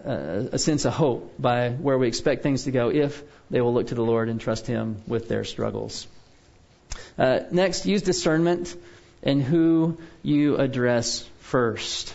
a, 0.05 0.49
a 0.53 0.59
sense 0.59 0.85
of 0.85 0.93
hope 0.93 1.35
by 1.39 1.71
where 1.71 1.99
we 1.99 2.07
expect 2.07 2.43
things 2.43 2.65
to 2.65 2.71
go 2.71 2.91
if 2.91 3.23
they 3.51 3.61
will 3.61 3.75
look 3.75 3.89
to 3.89 3.95
the 3.97 4.05
Lord 4.05 4.29
and 4.29 4.41
trust 4.41 4.67
Him 4.67 5.03
with 5.09 5.29
their 5.29 5.43
struggles. 5.43 6.07
Uh, 7.19 7.41
next, 7.51 7.85
use 7.87 8.03
discernment 8.03 8.77
in 9.23 9.41
who 9.41 9.99
you 10.23 10.57
address 10.57 11.29
first. 11.47 12.15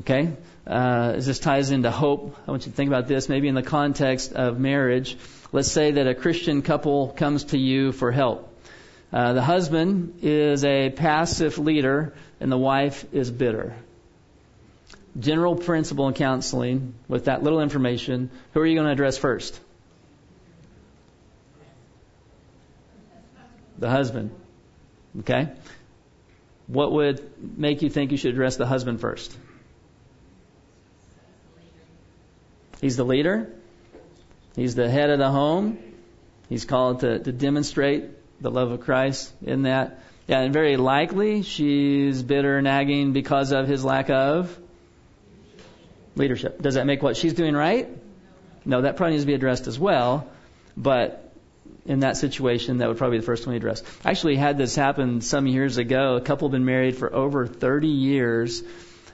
Okay? 0.00 0.32
Uh, 0.66 1.14
as 1.16 1.26
this 1.26 1.38
ties 1.38 1.70
into 1.70 1.90
hope, 1.90 2.36
I 2.46 2.50
want 2.50 2.66
you 2.66 2.70
to 2.70 2.76
think 2.76 2.88
about 2.88 3.08
this 3.08 3.28
maybe 3.28 3.48
in 3.48 3.54
the 3.54 3.62
context 3.62 4.32
of 4.32 4.58
marriage. 4.58 5.16
Let's 5.52 5.70
say 5.70 5.92
that 5.92 6.06
a 6.06 6.14
Christian 6.14 6.62
couple 6.62 7.08
comes 7.08 7.44
to 7.44 7.58
you 7.58 7.92
for 7.92 8.12
help. 8.12 8.46
Uh, 9.12 9.32
the 9.32 9.42
husband 9.42 10.20
is 10.22 10.64
a 10.64 10.90
passive 10.90 11.58
leader 11.58 12.14
and 12.38 12.52
the 12.52 12.58
wife 12.58 13.04
is 13.12 13.30
bitter. 13.30 13.74
General 15.18 15.56
principle 15.56 16.06
in 16.06 16.14
counseling 16.14 16.94
with 17.08 17.24
that 17.24 17.42
little 17.42 17.60
information, 17.60 18.30
who 18.52 18.60
are 18.60 18.66
you 18.66 18.76
going 18.76 18.86
to 18.86 18.92
address 18.92 19.18
first? 19.18 19.58
The 23.78 23.90
husband. 23.90 24.30
Okay? 25.20 25.48
What 26.70 26.92
would 26.92 27.58
make 27.58 27.82
you 27.82 27.90
think 27.90 28.12
you 28.12 28.16
should 28.16 28.32
address 28.32 28.56
the 28.56 28.66
husband 28.66 29.00
first? 29.00 29.36
He's 32.80 32.96
the 32.96 33.04
leader. 33.04 33.52
He's 34.56 34.74
the 34.74 34.88
head 34.88 35.10
of 35.10 35.18
the 35.18 35.30
home. 35.30 35.78
He's 36.48 36.64
called 36.64 37.00
to, 37.00 37.18
to 37.18 37.32
demonstrate 37.32 38.04
the 38.40 38.50
love 38.50 38.70
of 38.70 38.80
Christ 38.80 39.32
in 39.44 39.62
that. 39.62 40.00
Yeah, 40.26 40.40
and 40.40 40.52
very 40.52 40.76
likely 40.76 41.42
she's 41.42 42.22
bitter, 42.22 42.58
and 42.58 42.64
nagging 42.64 43.12
because 43.12 43.50
of 43.50 43.66
his 43.66 43.84
lack 43.84 44.10
of 44.10 44.56
leadership. 46.14 46.62
Does 46.62 46.74
that 46.74 46.86
make 46.86 47.02
what 47.02 47.16
she's 47.16 47.34
doing 47.34 47.54
right? 47.54 47.88
No, 48.64 48.82
that 48.82 48.96
probably 48.96 49.12
needs 49.12 49.24
to 49.24 49.26
be 49.26 49.34
addressed 49.34 49.66
as 49.66 49.78
well. 49.78 50.28
But 50.76 51.29
in 51.86 52.00
that 52.00 52.16
situation, 52.16 52.78
that 52.78 52.88
would 52.88 52.98
probably 52.98 53.18
be 53.18 53.20
the 53.20 53.26
first 53.26 53.46
one 53.46 53.54
he 53.54 53.56
addressed. 53.56 53.84
I 54.04 54.10
actually 54.10 54.36
had 54.36 54.58
this 54.58 54.74
happen 54.74 55.20
some 55.20 55.46
years 55.46 55.78
ago. 55.78 56.16
A 56.16 56.20
couple 56.20 56.48
had 56.48 56.52
been 56.52 56.64
married 56.64 56.96
for 56.96 57.12
over 57.14 57.46
30 57.46 57.88
years. 57.88 58.62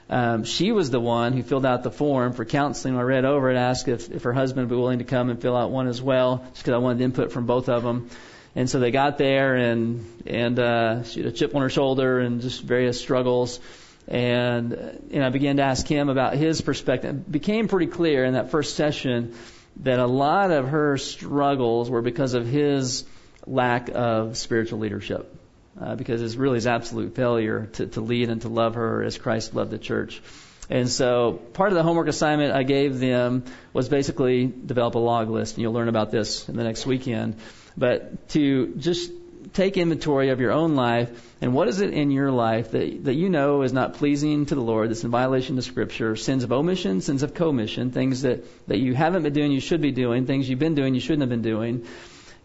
Um, 0.09 0.45
she 0.45 0.71
was 0.71 0.89
the 0.89 0.99
one 0.99 1.33
who 1.33 1.43
filled 1.43 1.65
out 1.65 1.83
the 1.83 1.91
form 1.91 2.33
for 2.33 2.45
counseling. 2.45 2.97
I 2.97 3.01
read 3.01 3.25
over 3.25 3.49
it, 3.49 3.55
and 3.55 3.59
asked 3.59 3.87
if, 3.87 4.09
if 4.09 4.23
her 4.23 4.33
husband 4.33 4.69
would 4.69 4.75
be 4.75 4.79
willing 4.79 4.99
to 4.99 5.05
come 5.05 5.29
and 5.29 5.41
fill 5.41 5.55
out 5.55 5.69
one 5.69 5.87
as 5.87 6.01
well, 6.01 6.45
just 6.51 6.63
because 6.63 6.73
I 6.73 6.77
wanted 6.77 7.01
input 7.01 7.31
from 7.31 7.45
both 7.45 7.67
of 7.67 7.83
them. 7.83 8.09
And 8.55 8.69
so 8.69 8.79
they 8.79 8.91
got 8.91 9.17
there, 9.17 9.55
and 9.55 10.05
and 10.25 10.57
uh, 10.57 11.03
she 11.03 11.19
had 11.19 11.27
a 11.27 11.31
chip 11.31 11.53
on 11.53 11.61
her 11.61 11.69
shoulder, 11.69 12.19
and 12.19 12.41
just 12.41 12.63
various 12.63 12.99
struggles. 12.99 13.59
And 14.07 14.73
and 15.11 15.23
I 15.23 15.29
began 15.29 15.57
to 15.57 15.63
ask 15.63 15.85
him 15.85 16.09
about 16.09 16.35
his 16.35 16.61
perspective. 16.61 17.13
It 17.13 17.31
became 17.31 17.67
pretty 17.67 17.87
clear 17.87 18.23
in 18.23 18.33
that 18.33 18.49
first 18.49 18.75
session 18.75 19.35
that 19.81 19.99
a 19.99 20.07
lot 20.07 20.51
of 20.51 20.69
her 20.69 20.97
struggles 20.97 21.89
were 21.89 22.01
because 22.01 22.33
of 22.33 22.47
his 22.47 23.05
lack 23.45 23.89
of 23.93 24.37
spiritual 24.37 24.79
leadership. 24.79 25.33
Uh, 25.79 25.95
because 25.95 26.23
it's 26.23 26.35
really 26.35 26.55
his 26.55 26.65
absolute 26.65 27.15
failure 27.15 27.69
to, 27.73 27.85
to 27.85 28.01
lead 28.01 28.29
and 28.29 28.41
to 28.41 28.49
love 28.49 28.73
her 28.73 29.03
as 29.03 29.15
Christ 29.19 29.53
loved 29.53 29.69
the 29.69 29.77
church. 29.77 30.23
And 30.71 30.89
so 30.89 31.33
part 31.53 31.69
of 31.69 31.75
the 31.75 31.83
homework 31.83 32.07
assignment 32.07 32.51
I 32.51 32.63
gave 32.63 32.97
them 32.97 33.45
was 33.73 33.87
basically 33.87 34.47
develop 34.47 34.95
a 34.95 34.99
log 34.99 35.29
list, 35.29 35.53
and 35.53 35.61
you'll 35.61 35.73
learn 35.73 35.87
about 35.87 36.09
this 36.09 36.49
in 36.49 36.55
the 36.55 36.63
next 36.63 36.87
weekend. 36.87 37.35
But 37.77 38.27
to 38.29 38.73
just 38.75 39.11
take 39.53 39.77
inventory 39.77 40.29
of 40.29 40.39
your 40.39 40.51
own 40.51 40.75
life 40.75 41.09
and 41.41 41.53
what 41.53 41.67
is 41.67 41.81
it 41.81 41.93
in 41.93 42.11
your 42.11 42.31
life 42.31 42.71
that, 42.71 43.05
that 43.05 43.13
you 43.13 43.29
know 43.29 43.61
is 43.61 43.73
not 43.73 43.95
pleasing 43.95 44.45
to 44.47 44.55
the 44.55 44.61
Lord, 44.61 44.89
that's 44.89 45.03
in 45.03 45.11
violation 45.11 45.57
of 45.57 45.63
Scripture, 45.63 46.15
sins 46.15 46.43
of 46.43 46.51
omission, 46.51 47.01
sins 47.01 47.23
of 47.23 47.33
commission, 47.33 47.91
things 47.91 48.23
that, 48.23 48.45
that 48.67 48.79
you 48.79 48.93
haven't 48.93 49.23
been 49.23 49.33
doing, 49.33 49.51
you 49.51 49.59
should 49.59 49.81
be 49.81 49.91
doing, 49.91 50.25
things 50.25 50.49
you've 50.49 50.59
been 50.59 50.75
doing, 50.75 50.95
you 50.95 51.01
shouldn't 51.01 51.21
have 51.21 51.29
been 51.29 51.41
doing. 51.41 51.85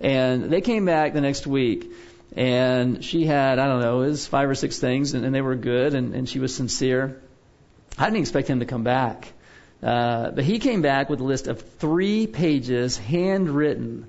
And 0.00 0.50
they 0.50 0.60
came 0.60 0.84
back 0.84 1.12
the 1.12 1.20
next 1.20 1.46
week 1.46 1.92
and 2.36 3.04
she 3.04 3.24
had, 3.24 3.58
I 3.58 3.66
don't 3.66 3.80
know, 3.80 4.02
it 4.02 4.08
was 4.08 4.26
five 4.26 4.48
or 4.48 4.54
six 4.54 4.78
things 4.78 5.14
and, 5.14 5.24
and 5.24 5.34
they 5.34 5.42
were 5.42 5.56
good 5.56 5.94
and, 5.94 6.14
and 6.14 6.28
she 6.28 6.38
was 6.38 6.54
sincere. 6.54 7.20
I 7.98 8.06
didn't 8.06 8.20
expect 8.20 8.48
him 8.48 8.60
to 8.60 8.66
come 8.66 8.84
back. 8.84 9.32
Uh, 9.82 10.30
but 10.30 10.44
he 10.44 10.58
came 10.58 10.80
back 10.80 11.10
with 11.10 11.20
a 11.20 11.24
list 11.24 11.48
of 11.48 11.60
three 11.78 12.26
pages 12.26 12.96
handwritten 12.96 14.06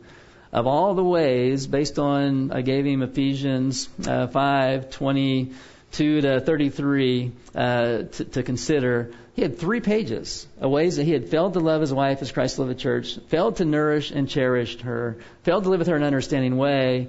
of 0.53 0.67
all 0.67 0.93
the 0.93 1.03
ways, 1.03 1.65
based 1.65 1.97
on, 1.97 2.51
I 2.51 2.61
gave 2.61 2.85
him 2.85 3.01
Ephesians 3.01 3.89
uh, 4.07 4.27
5, 4.27 4.91
22 4.91 6.21
to 6.21 6.39
33 6.41 7.31
uh, 7.55 8.03
to, 8.03 8.25
to 8.25 8.43
consider. 8.43 9.11
He 9.33 9.41
had 9.41 9.57
three 9.57 9.81
pages 9.81 10.45
of 10.61 10.69
ways 10.69 10.97
that 10.97 11.05
he 11.05 11.11
had 11.11 11.27
failed 11.29 11.53
to 11.53 11.59
love 11.59 11.81
his 11.81 11.91
wife 11.91 12.21
as 12.21 12.31
Christ 12.31 12.59
loved 12.59 12.69
the 12.69 12.75
church, 12.75 13.17
failed 13.29 13.55
to 13.55 13.65
nourish 13.65 14.11
and 14.11 14.29
cherish 14.29 14.79
her, 14.81 15.17
failed 15.41 15.63
to 15.63 15.71
live 15.71 15.79
with 15.79 15.87
her 15.87 15.95
in 15.95 16.03
an 16.03 16.07
understanding 16.07 16.55
way. 16.55 17.07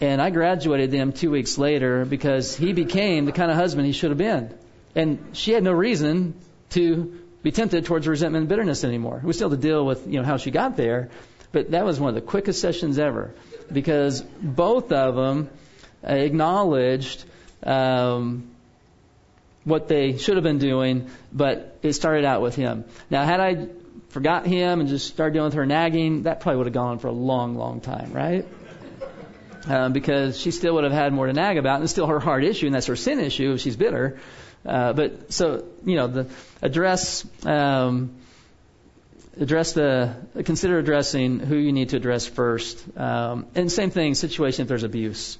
And 0.00 0.22
I 0.22 0.30
graduated 0.30 0.90
them 0.90 1.12
two 1.12 1.30
weeks 1.30 1.58
later 1.58 2.06
because 2.06 2.56
he 2.56 2.72
became 2.72 3.26
the 3.26 3.32
kind 3.32 3.50
of 3.50 3.58
husband 3.58 3.86
he 3.86 3.92
should 3.92 4.10
have 4.10 4.18
been. 4.18 4.54
And 4.94 5.36
she 5.36 5.52
had 5.52 5.62
no 5.62 5.72
reason 5.72 6.40
to 6.70 7.20
be 7.42 7.52
tempted 7.52 7.84
towards 7.84 8.08
resentment 8.08 8.44
and 8.44 8.48
bitterness 8.48 8.82
anymore. 8.82 9.20
We 9.22 9.34
still 9.34 9.50
had 9.50 9.60
to 9.60 9.68
deal 9.68 9.84
with, 9.84 10.06
you 10.06 10.20
know, 10.20 10.24
how 10.24 10.38
she 10.38 10.50
got 10.50 10.76
there. 10.76 11.10
But 11.52 11.70
that 11.70 11.84
was 11.84 11.98
one 11.98 12.10
of 12.10 12.14
the 12.14 12.20
quickest 12.20 12.60
sessions 12.60 12.98
ever 12.98 13.32
because 13.72 14.20
both 14.20 14.92
of 14.92 15.14
them 15.14 15.50
acknowledged 16.02 17.24
um, 17.62 18.50
what 19.64 19.88
they 19.88 20.16
should 20.16 20.36
have 20.36 20.44
been 20.44 20.58
doing, 20.58 21.10
but 21.32 21.78
it 21.82 21.92
started 21.94 22.24
out 22.24 22.42
with 22.42 22.54
him. 22.54 22.84
Now, 23.10 23.24
had 23.24 23.40
I 23.40 23.68
forgot 24.10 24.46
him 24.46 24.80
and 24.80 24.88
just 24.88 25.08
started 25.08 25.34
dealing 25.34 25.48
with 25.48 25.54
her 25.54 25.66
nagging, 25.66 26.24
that 26.24 26.40
probably 26.40 26.58
would 26.58 26.66
have 26.66 26.74
gone 26.74 26.88
on 26.92 26.98
for 26.98 27.08
a 27.08 27.12
long, 27.12 27.56
long 27.56 27.80
time, 27.80 28.12
right? 28.12 28.46
Um, 29.66 29.92
because 29.92 30.40
she 30.40 30.50
still 30.50 30.74
would 30.74 30.84
have 30.84 30.92
had 30.92 31.12
more 31.12 31.26
to 31.26 31.32
nag 31.32 31.58
about, 31.58 31.76
and 31.76 31.84
it's 31.84 31.92
still 31.92 32.06
her 32.06 32.20
heart 32.20 32.44
issue, 32.44 32.66
and 32.66 32.74
that's 32.74 32.86
her 32.86 32.96
sin 32.96 33.20
issue 33.20 33.52
if 33.52 33.60
she's 33.60 33.76
bitter. 33.76 34.18
Uh, 34.64 34.92
but 34.92 35.32
so 35.32 35.66
you 35.84 35.96
know, 35.96 36.06
the 36.06 36.26
address 36.62 37.26
um, 37.44 38.14
address 39.38 39.72
the 39.72 40.16
consider 40.44 40.78
addressing 40.78 41.38
who 41.38 41.56
you 41.56 41.72
need 41.72 41.90
to 41.90 41.96
address 41.96 42.26
first. 42.26 42.84
Um, 42.96 43.46
and 43.54 43.70
same 43.70 43.90
thing, 43.90 44.14
situation 44.14 44.62
if 44.62 44.68
there's 44.68 44.82
abuse, 44.82 45.38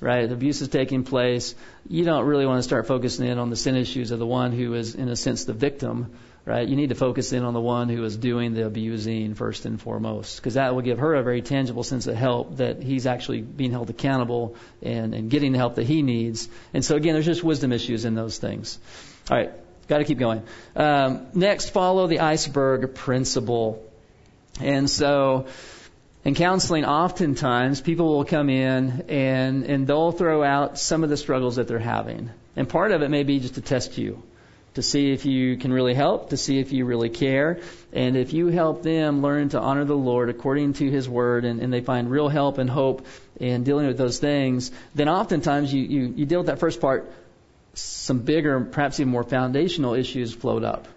right? 0.00 0.24
If 0.24 0.30
abuse 0.30 0.60
is 0.62 0.68
taking 0.68 1.04
place, 1.04 1.54
you 1.88 2.04
don't 2.04 2.24
really 2.24 2.46
want 2.46 2.58
to 2.58 2.62
start 2.62 2.86
focusing 2.86 3.26
in 3.26 3.38
on 3.38 3.50
the 3.50 3.56
sin 3.56 3.76
issues 3.76 4.10
of 4.10 4.18
the 4.18 4.26
one 4.26 4.52
who 4.52 4.74
is, 4.74 4.94
in 4.94 5.08
a 5.08 5.16
sense, 5.16 5.44
the 5.44 5.52
victim, 5.52 6.12
right? 6.44 6.66
You 6.66 6.74
need 6.74 6.88
to 6.88 6.96
focus 6.96 7.32
in 7.32 7.44
on 7.44 7.54
the 7.54 7.60
one 7.60 7.88
who 7.88 8.04
is 8.04 8.16
doing 8.16 8.54
the 8.54 8.66
abusing 8.66 9.34
first 9.34 9.64
and 9.64 9.80
foremost, 9.80 10.36
because 10.36 10.54
that 10.54 10.74
will 10.74 10.82
give 10.82 10.98
her 10.98 11.14
a 11.14 11.22
very 11.22 11.42
tangible 11.42 11.84
sense 11.84 12.06
of 12.06 12.16
help 12.16 12.56
that 12.56 12.82
he's 12.82 13.06
actually 13.06 13.42
being 13.42 13.70
held 13.70 13.90
accountable 13.90 14.56
and, 14.82 15.14
and 15.14 15.30
getting 15.30 15.52
the 15.52 15.58
help 15.58 15.76
that 15.76 15.86
he 15.86 16.02
needs. 16.02 16.48
And 16.74 16.84
so 16.84 16.96
again, 16.96 17.14
there's 17.14 17.26
just 17.26 17.44
wisdom 17.44 17.72
issues 17.72 18.04
in 18.04 18.14
those 18.14 18.38
things. 18.38 18.78
All 19.30 19.36
right, 19.36 19.52
got 19.92 19.98
to 19.98 20.04
keep 20.04 20.18
going. 20.18 20.42
Um, 20.74 21.26
next, 21.34 21.70
follow 21.70 22.06
the 22.06 22.20
iceberg 22.20 22.94
principle. 22.94 23.84
And 24.60 24.88
so, 24.88 25.46
in 26.24 26.34
counseling, 26.34 26.84
oftentimes 26.84 27.80
people 27.80 28.16
will 28.16 28.24
come 28.24 28.48
in 28.48 29.04
and, 29.08 29.64
and 29.64 29.86
they'll 29.86 30.12
throw 30.12 30.42
out 30.42 30.78
some 30.78 31.04
of 31.04 31.10
the 31.10 31.16
struggles 31.16 31.56
that 31.56 31.68
they're 31.68 31.78
having. 31.78 32.30
And 32.56 32.68
part 32.68 32.92
of 32.92 33.02
it 33.02 33.10
may 33.10 33.22
be 33.22 33.38
just 33.40 33.54
to 33.56 33.60
test 33.60 33.98
you, 33.98 34.22
to 34.74 34.82
see 34.82 35.12
if 35.12 35.26
you 35.26 35.58
can 35.58 35.72
really 35.72 35.94
help, 35.94 36.30
to 36.30 36.36
see 36.36 36.58
if 36.58 36.72
you 36.72 36.86
really 36.86 37.10
care. 37.10 37.60
And 37.92 38.16
if 38.16 38.32
you 38.32 38.46
help 38.46 38.82
them 38.82 39.20
learn 39.20 39.50
to 39.50 39.60
honor 39.60 39.84
the 39.84 39.96
Lord 39.96 40.30
according 40.30 40.74
to 40.74 40.90
His 40.90 41.06
Word 41.06 41.44
and, 41.44 41.60
and 41.60 41.72
they 41.72 41.82
find 41.82 42.10
real 42.10 42.28
help 42.28 42.56
and 42.56 42.70
hope 42.70 43.04
in 43.38 43.64
dealing 43.64 43.86
with 43.86 43.98
those 43.98 44.18
things, 44.18 44.70
then 44.94 45.08
oftentimes 45.08 45.72
you, 45.74 45.82
you, 45.82 46.14
you 46.16 46.24
deal 46.24 46.40
with 46.40 46.46
that 46.46 46.60
first 46.60 46.80
part, 46.80 47.12
some 47.74 48.20
bigger, 48.20 48.60
perhaps 48.60 49.00
even 49.00 49.10
more 49.10 49.24
foundational 49.24 49.94
issues 49.94 50.34
float 50.34 50.64
up 50.64 50.88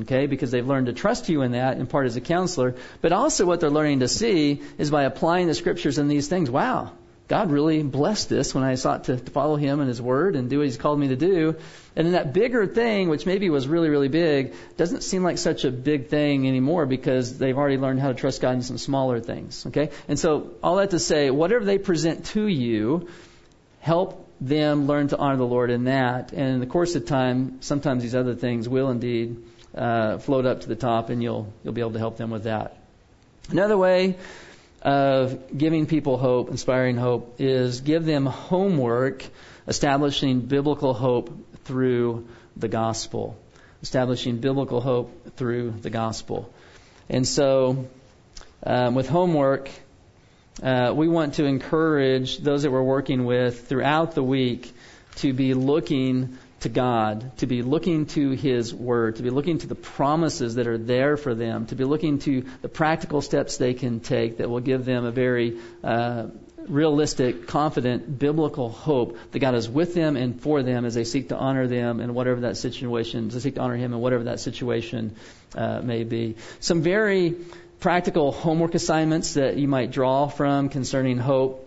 okay, 0.00 0.26
because 0.26 0.50
they've 0.50 0.66
learned 0.66 0.86
to 0.86 0.92
trust 0.92 1.28
you 1.28 1.42
in 1.42 1.52
that, 1.52 1.78
in 1.78 1.86
part 1.86 2.06
as 2.06 2.16
a 2.16 2.20
counselor. 2.20 2.74
But 3.00 3.12
also, 3.12 3.46
what 3.46 3.60
they're 3.60 3.70
learning 3.70 4.00
to 4.00 4.08
see 4.08 4.62
is 4.76 4.90
by 4.90 5.04
applying 5.04 5.46
the 5.46 5.54
scriptures 5.54 5.98
in 5.98 6.08
these 6.08 6.28
things. 6.28 6.50
Wow, 6.50 6.92
God 7.26 7.50
really 7.50 7.82
blessed 7.82 8.28
this 8.28 8.54
when 8.54 8.64
I 8.64 8.74
sought 8.74 9.04
to, 9.04 9.16
to 9.16 9.30
follow 9.30 9.56
Him 9.56 9.80
and 9.80 9.88
His 9.88 10.00
Word 10.00 10.36
and 10.36 10.48
do 10.48 10.58
what 10.58 10.64
He's 10.64 10.76
called 10.76 10.98
me 10.98 11.08
to 11.08 11.16
do. 11.16 11.56
And 11.96 12.06
then 12.06 12.12
that 12.12 12.32
bigger 12.32 12.66
thing, 12.66 13.08
which 13.08 13.26
maybe 13.26 13.50
was 13.50 13.66
really, 13.66 13.88
really 13.88 14.08
big, 14.08 14.54
doesn't 14.76 15.02
seem 15.02 15.22
like 15.22 15.38
such 15.38 15.64
a 15.64 15.70
big 15.70 16.08
thing 16.08 16.46
anymore 16.46 16.86
because 16.86 17.38
they've 17.38 17.56
already 17.56 17.78
learned 17.78 18.00
how 18.00 18.08
to 18.08 18.14
trust 18.14 18.40
God 18.40 18.54
in 18.54 18.62
some 18.62 18.78
smaller 18.78 19.20
things. 19.20 19.66
Okay, 19.66 19.90
and 20.06 20.18
so 20.18 20.52
all 20.62 20.76
that 20.76 20.90
to 20.90 20.98
say, 20.98 21.30
whatever 21.30 21.64
they 21.64 21.78
present 21.78 22.26
to 22.26 22.46
you, 22.46 23.08
help 23.80 24.27
them 24.40 24.86
learn 24.86 25.08
to 25.08 25.16
honor 25.16 25.36
the 25.36 25.46
Lord 25.46 25.70
in 25.70 25.84
that. 25.84 26.32
And 26.32 26.54
in 26.54 26.60
the 26.60 26.66
course 26.66 26.94
of 26.94 27.06
time, 27.06 27.60
sometimes 27.60 28.02
these 28.02 28.14
other 28.14 28.34
things 28.34 28.68
will 28.68 28.90
indeed 28.90 29.44
uh, 29.74 30.18
float 30.18 30.46
up 30.46 30.60
to 30.62 30.68
the 30.68 30.76
top, 30.76 31.10
and 31.10 31.22
you'll 31.22 31.52
you'll 31.62 31.74
be 31.74 31.80
able 31.80 31.92
to 31.92 31.98
help 31.98 32.16
them 32.16 32.30
with 32.30 32.44
that. 32.44 32.76
Another 33.50 33.76
way 33.76 34.16
of 34.82 35.56
giving 35.56 35.86
people 35.86 36.16
hope, 36.16 36.50
inspiring 36.50 36.96
hope, 36.96 37.36
is 37.38 37.80
give 37.80 38.04
them 38.04 38.26
homework 38.26 39.24
establishing 39.66 40.40
biblical 40.40 40.94
hope 40.94 41.30
through 41.64 42.28
the 42.56 42.68
gospel. 42.68 43.36
Establishing 43.82 44.38
biblical 44.38 44.80
hope 44.80 45.36
through 45.36 45.70
the 45.70 45.90
gospel. 45.90 46.52
And 47.08 47.26
so, 47.26 47.86
um, 48.64 48.94
with 48.94 49.08
homework, 49.08 49.70
uh, 50.62 50.92
we 50.94 51.08
want 51.08 51.34
to 51.34 51.44
encourage 51.44 52.38
those 52.38 52.62
that 52.62 52.70
we're 52.70 52.82
working 52.82 53.24
with 53.24 53.68
throughout 53.68 54.14
the 54.14 54.22
week 54.22 54.72
to 55.16 55.32
be 55.32 55.54
looking 55.54 56.38
to 56.60 56.68
God, 56.68 57.36
to 57.38 57.46
be 57.46 57.62
looking 57.62 58.06
to 58.06 58.30
His 58.30 58.74
Word, 58.74 59.16
to 59.16 59.22
be 59.22 59.30
looking 59.30 59.58
to 59.58 59.66
the 59.66 59.76
promises 59.76 60.56
that 60.56 60.66
are 60.66 60.78
there 60.78 61.16
for 61.16 61.34
them, 61.34 61.66
to 61.66 61.76
be 61.76 61.84
looking 61.84 62.18
to 62.20 62.44
the 62.62 62.68
practical 62.68 63.20
steps 63.20 63.56
they 63.56 63.74
can 63.74 64.00
take 64.00 64.38
that 64.38 64.50
will 64.50 64.60
give 64.60 64.84
them 64.84 65.04
a 65.04 65.12
very 65.12 65.58
uh, 65.84 66.26
realistic, 66.66 67.46
confident, 67.46 68.18
biblical 68.18 68.68
hope 68.68 69.18
that 69.30 69.38
God 69.38 69.54
is 69.54 69.68
with 69.68 69.94
them 69.94 70.16
and 70.16 70.40
for 70.40 70.62
them 70.62 70.84
as 70.84 70.94
they 70.94 71.04
seek 71.04 71.28
to 71.28 71.36
honor 71.36 71.66
them 71.66 72.00
in 72.00 72.12
whatever 72.14 72.40
that 72.40 72.56
situation, 72.56 73.28
they 73.28 73.38
seek 73.38 73.54
to 73.54 73.60
honor 73.60 73.76
Him 73.76 73.92
in 73.92 74.00
whatever 74.00 74.24
that 74.24 74.40
situation 74.40 75.14
uh, 75.54 75.80
may 75.80 76.02
be. 76.02 76.36
Some 76.58 76.82
very 76.82 77.36
practical 77.80 78.32
homework 78.32 78.74
assignments 78.74 79.34
that 79.34 79.56
you 79.56 79.68
might 79.68 79.90
draw 79.90 80.28
from 80.28 80.68
concerning 80.68 81.18
hope. 81.18 81.64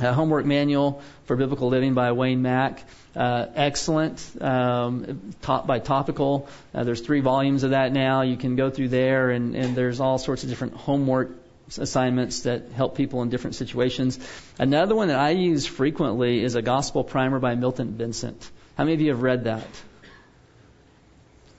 A 0.00 0.12
homework 0.12 0.46
manual 0.46 1.02
for 1.24 1.34
biblical 1.34 1.68
living 1.68 1.94
by 1.94 2.12
Wayne 2.12 2.40
Mack 2.40 2.84
uh, 3.18 3.46
excellent, 3.56 4.24
um, 4.40 5.32
taught 5.42 5.66
by 5.66 5.80
Topical. 5.80 6.48
Uh, 6.72 6.84
there's 6.84 7.00
three 7.00 7.20
volumes 7.20 7.64
of 7.64 7.70
that 7.70 7.92
now. 7.92 8.22
You 8.22 8.36
can 8.36 8.54
go 8.54 8.70
through 8.70 8.88
there, 8.88 9.30
and, 9.30 9.56
and 9.56 9.74
there's 9.74 9.98
all 9.98 10.18
sorts 10.18 10.44
of 10.44 10.48
different 10.48 10.74
homework 10.74 11.30
assignments 11.76 12.42
that 12.42 12.70
help 12.70 12.96
people 12.96 13.22
in 13.22 13.28
different 13.28 13.56
situations. 13.56 14.18
Another 14.58 14.94
one 14.94 15.08
that 15.08 15.18
I 15.18 15.30
use 15.30 15.66
frequently 15.66 16.44
is 16.44 16.54
a 16.54 16.62
Gospel 16.62 17.02
Primer 17.02 17.40
by 17.40 17.56
Milton 17.56 17.94
Vincent. 17.94 18.50
How 18.76 18.84
many 18.84 18.94
of 18.94 19.00
you 19.00 19.10
have 19.10 19.22
read 19.22 19.44
that? 19.44 19.66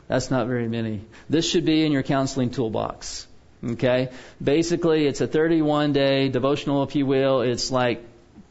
That's 0.07 0.31
not 0.31 0.47
very 0.47 0.67
many. 0.67 1.01
This 1.29 1.47
should 1.47 1.65
be 1.65 1.85
in 1.85 1.91
your 1.91 2.03
counseling 2.03 2.49
toolbox. 2.49 3.27
Okay? 3.63 4.09
Basically, 4.43 5.05
it's 5.05 5.21
a 5.21 5.27
31 5.27 5.93
day 5.93 6.29
devotional, 6.29 6.83
if 6.83 6.95
you 6.95 7.05
will. 7.05 7.41
It's 7.41 7.71
like 7.71 8.03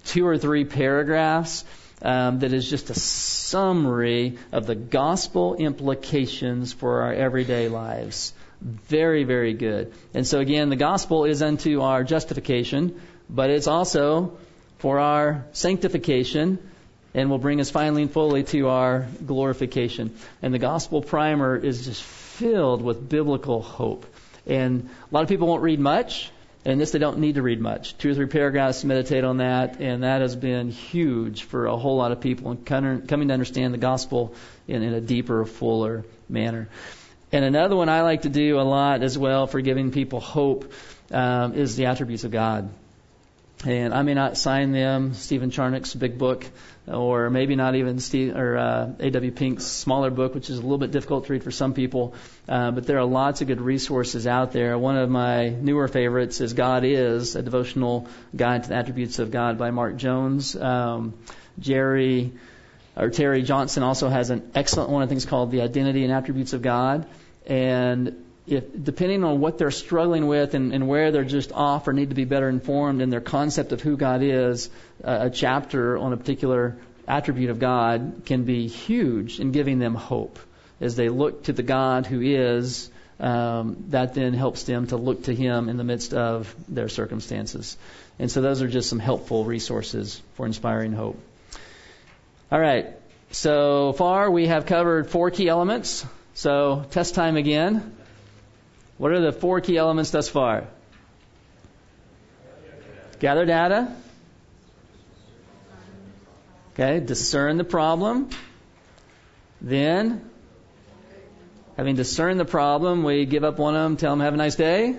two 0.05 0.27
or 0.27 0.39
three 0.39 0.65
paragraphs 0.65 1.65
um, 2.03 2.41
that 2.41 2.53
is 2.53 2.69
just 2.69 2.91
a 2.91 2.95
summary 2.95 4.39
of 4.53 4.67
the 4.67 4.75
gospel 4.75 5.55
implications 5.55 6.73
for 6.73 7.03
our 7.03 7.13
everyday 7.13 7.69
lives. 7.69 8.33
Very, 8.61 9.25
very 9.25 9.55
good. 9.55 9.93
And 10.15 10.27
so 10.27 10.41
again, 10.41 10.69
the 10.69 10.77
gospel 10.77 11.25
is 11.25 11.43
unto 11.43 11.81
our 11.81 12.05
justification, 12.05 13.01
but 13.31 13.51
it's 13.51 13.67
also 13.67 14.39
for 14.79 14.99
our 14.99 15.45
sanctification 15.53 16.59
and 17.15 17.31
will 17.31 17.39
bring 17.39 17.61
us 17.61 17.71
finally 17.71 18.03
and 18.03 18.11
fully 18.11 18.45
to 18.45 18.69
our 18.69 19.07
glorification. 19.25 20.15
And 20.43 20.53
the 20.53 20.59
gospel 20.59 21.03
primer 21.03 21.57
is 21.57 21.87
just 21.87 22.03
filled 22.03 22.83
with 22.83 23.09
biblical 23.09 23.63
hope. 23.63 24.07
And 24.49 24.89
a 25.11 25.15
lot 25.15 25.23
of 25.23 25.29
people 25.29 25.47
won't 25.47 25.63
read 25.63 25.79
much. 25.79 26.31
And 26.65 26.81
this, 26.81 26.91
they 26.91 26.99
don't 26.99 27.19
need 27.19 27.37
to 27.37 27.43
read 27.43 27.61
much. 27.61 27.97
Two 27.99 28.11
or 28.11 28.15
three 28.15 28.27
paragraphs 28.27 28.81
to 28.81 28.89
meditate 28.89 29.25
on 29.25 29.39
that, 29.39 29.81
and 29.81 30.03
that 30.03 30.21
has 30.21 30.35
been 30.35 30.71
huge 30.71 31.45
for 31.45 31.67
a 31.67 31.77
whole 31.77 31.97
lot 31.97 32.11
of 32.11 32.21
people 32.21 32.51
in 32.51 32.59
coming 32.59 33.07
to 33.07 33.33
understand 33.33 33.73
the 33.73 33.79
gospel 33.79 34.35
in, 34.67 34.83
in 34.83 34.93
a 34.93 35.01
deeper, 35.01 35.45
fuller 35.47 36.05
manner. 36.29 36.69
And 37.31 37.45
another 37.45 37.77
one 37.77 37.89
I 37.89 38.03
like 38.03 38.23
to 38.23 38.29
do 38.29 38.59
a 38.59 38.63
lot 38.63 39.03
as 39.03 39.17
well 39.17 39.47
for 39.47 39.61
giving 39.61 39.93
people 39.93 40.21
hope 40.21 40.73
um, 41.13 41.55
is 41.55 41.77
the 41.77 41.87
attributes 41.87 42.25
of 42.25 42.33
God. 42.33 42.71
And 43.65 43.93
I 43.93 44.03
may 44.03 44.15
not 44.15 44.37
sign 44.37 44.71
them, 44.71 45.15
Stephen 45.15 45.51
Charnock's 45.51 45.93
big 45.93 46.17
book, 46.17 46.47
or 46.87 47.29
maybe 47.29 47.57
not 47.57 47.75
even 47.75 47.99
Steve 47.99 48.37
or 48.37 48.57
uh, 48.57 48.93
A.W. 49.01 49.33
Pink's 49.33 49.67
smaller 49.67 50.11
book, 50.11 50.33
which 50.35 50.49
is 50.49 50.59
a 50.59 50.63
little 50.63 50.79
bit 50.79 50.93
difficult 50.93 51.27
to 51.27 51.33
read 51.33 51.43
for 51.43 51.51
some 51.51 51.75
people. 51.75 52.15
Uh, 52.49 52.71
but 52.71 52.87
there 52.87 52.99
are 52.99 53.05
lots 53.05 53.41
of 53.41 53.49
good 53.49 53.61
resources 53.61 54.29
out 54.29 54.53
there. 54.53 54.79
One 54.79 54.97
of 54.97 55.11
my 55.11 55.49
newer 55.49 55.89
favorites 55.89 56.41
is 56.41 56.53
God 56.53 56.85
Is, 56.85 57.35
a 57.35 57.43
devotional 57.43 58.07
guide 58.35 58.63
to 58.63 58.69
the 58.69 58.77
attributes 58.77 59.19
of 59.19 59.33
God 59.33 59.59
by 59.59 59.73
Mark 59.73 59.97
Jones. 59.97 60.55
Um, 60.55 61.15
Jerry 61.59 62.33
or 62.97 63.11
Terry 63.11 63.43
Johnson 63.43 63.83
also 63.83 64.09
has 64.09 64.31
an 64.31 64.53
excellent 64.55 64.91
one. 64.91 65.03
I 65.03 65.07
think 65.07 65.17
it's 65.17 65.27
called 65.27 65.51
The 65.51 65.63
Identity 65.63 66.05
and 66.05 66.13
Attributes 66.13 66.53
of 66.53 66.63
God. 66.63 67.07
And 67.45 68.25
if 68.51 68.65
depending 68.83 69.25
on 69.25 69.41
what 69.41 69.59
they're 69.59 69.71
struggling 69.71 70.27
with 70.27 70.55
and, 70.55 70.73
and 70.73 70.89
where 70.89 71.11
they're 71.11 71.25
just 71.25 71.53
off 71.53 71.89
or 71.89 71.93
need 71.93 72.11
to 72.11 72.15
be 72.15 72.25
better 72.25 72.49
informed 72.49 73.03
in 73.03 73.11
their 73.11 73.21
concept 73.21 73.73
of 73.73 73.81
who 73.81 73.97
God 73.97 74.23
is, 74.23 74.71
uh, 75.05 75.19
a 75.23 75.31
chapter 75.31 75.97
on 75.99 76.13
a 76.13 76.17
particular 76.17 76.77
attribute 77.07 77.51
of 77.51 77.59
God 77.59 78.23
can 78.27 78.45
be 78.45 78.69
huge 78.69 79.41
in 79.41 79.53
giving 79.53 79.79
them 79.79 79.95
hope 79.95 80.39
as 80.81 80.97
they 80.97 81.09
look 81.09 81.45
to 81.45 81.53
the 81.53 81.63
God 81.63 82.07
who 82.07 82.21
is. 82.21 82.91
Um, 83.21 83.87
that 83.89 84.15
then 84.15 84.33
helps 84.33 84.63
them 84.63 84.87
to 84.89 84.97
look 84.97 85.25
to 85.25 85.35
Him 85.35 85.69
in 85.69 85.77
the 85.77 85.83
midst 85.83 86.15
of 86.15 86.55
their 86.69 86.89
circumstances. 86.89 87.77
And 88.21 88.31
so 88.31 88.41
those 88.41 88.63
are 88.63 88.69
just 88.69 88.89
some 88.89 89.01
helpful 89.01 89.45
resources 89.45 90.23
for 90.35 90.47
inspiring 90.47 90.93
hope. 90.93 91.21
All 92.53 92.61
right. 92.61 92.87
So 93.31 93.93
far 93.93 94.31
we 94.31 94.47
have 94.47 94.67
covered 94.67 95.11
four 95.11 95.31
key 95.31 95.49
elements. 95.49 96.07
So 96.35 96.87
test 96.91 97.17
time 97.17 97.37
again. 97.37 97.98
What 98.99 99.13
are 99.13 99.21
the 99.21 99.33
four 99.33 99.61
key 99.61 99.77
elements 99.77 100.11
thus 100.11 100.29
far? 100.29 100.67
Gather 103.21 103.47
data. 103.47 103.95
Okay, 106.75 107.01
discern 107.01 107.57
the 107.57 107.65
problem. 107.65 108.31
Then, 109.61 110.31
having 111.77 111.97
discerned 111.97 112.39
the 112.39 112.45
problem, 112.45 113.03
we 113.03 113.25
give 113.25 113.43
up 113.43 113.59
one 113.59 113.75
of 113.75 113.83
them, 113.83 113.97
tell 113.97 114.13
them 114.13 114.21
have 114.21 114.35
a 114.35 114.37
nice 114.37 114.55
day. 114.55 114.97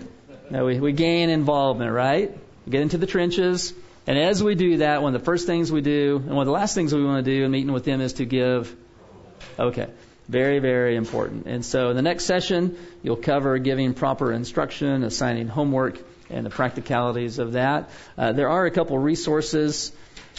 We, 0.49 0.79
we 0.79 0.91
gain 0.91 1.29
involvement, 1.29 1.91
right? 1.91 2.37
We 2.65 2.71
get 2.71 2.81
into 2.81 2.97
the 2.97 3.05
trenches. 3.05 3.73
And 4.07 4.17
as 4.17 4.43
we 4.43 4.55
do 4.55 4.77
that, 4.77 5.01
one 5.01 5.13
of 5.13 5.21
the 5.21 5.25
first 5.25 5.45
things 5.45 5.71
we 5.71 5.81
do, 5.81 6.17
and 6.17 6.29
one 6.29 6.39
of 6.39 6.47
the 6.47 6.51
last 6.51 6.73
things 6.73 6.93
we 6.93 7.03
want 7.03 7.23
to 7.23 7.31
do 7.31 7.45
in 7.45 7.51
meeting 7.51 7.71
with 7.71 7.85
them 7.85 8.01
is 8.01 8.13
to 8.13 8.25
give. 8.25 8.75
Okay. 9.57 9.87
Very, 10.29 10.59
very 10.59 10.95
important. 10.95 11.47
And 11.47 11.65
so 11.65 11.89
in 11.89 11.95
the 11.95 12.03
next 12.03 12.25
session, 12.25 12.77
you'll 13.01 13.15
cover 13.15 13.57
giving 13.57 13.95
proper 13.95 14.31
instruction, 14.31 15.03
assigning 15.03 15.47
homework, 15.47 15.99
and 16.29 16.45
the 16.45 16.51
practicalities 16.51 17.39
of 17.39 17.53
that. 17.53 17.89
Uh, 18.15 18.31
there 18.31 18.47
are 18.47 18.67
a 18.67 18.71
couple 18.71 18.95
resources 18.99 19.91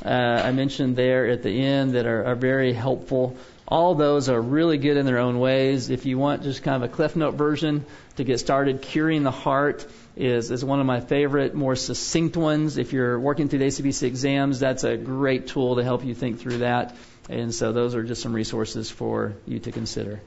uh, 0.05 0.09
I 0.09 0.53
mentioned 0.53 0.95
there 0.95 1.26
at 1.26 1.43
the 1.43 1.51
end 1.51 1.95
that 1.95 2.07
are, 2.07 2.24
are 2.24 2.34
very 2.36 2.72
helpful. 2.72 3.36
All 3.66 3.97
those 3.97 4.28
are 4.28 4.41
really 4.41 4.78
good 4.78 4.97
in 4.97 5.07
their 5.07 5.18
own 5.18 5.41
ways. 5.41 5.91
If 5.91 6.07
you 6.07 6.18
want 6.18 6.45
just 6.45 6.62
kind 6.62 6.82
of 6.82 6.88
a 6.88 6.95
Cliff 6.95 7.16
Note 7.16 7.34
version 7.34 7.84
to 8.16 8.22
get 8.22 8.38
started, 8.38 8.82
Curing 8.82 9.24
the 9.24 9.32
Heart 9.32 9.86
is, 10.16 10.53
is 10.53 10.64
one 10.64 10.78
of 10.78 10.86
my 10.86 11.01
favorite, 11.01 11.55
more 11.57 11.74
succinct 11.74 12.36
ones. 12.36 12.78
If 12.78 12.93
you're 12.93 13.18
working 13.18 13.49
through 13.49 13.59
the 13.59 13.66
ACBC 13.66 14.05
exams, 14.05 14.61
that's 14.61 14.84
a 14.84 14.97
great 14.97 15.49
tool 15.49 15.76
to 15.76 15.82
help 15.82 16.05
you 16.05 16.14
think 16.14 16.38
through 16.38 16.59
that. 16.59 16.95
And 17.31 17.55
so 17.55 17.70
those 17.70 17.95
are 17.95 18.03
just 18.03 18.22
some 18.22 18.33
resources 18.33 18.91
for 18.91 19.35
you 19.47 19.61
to 19.61 19.70
consider. 19.70 20.20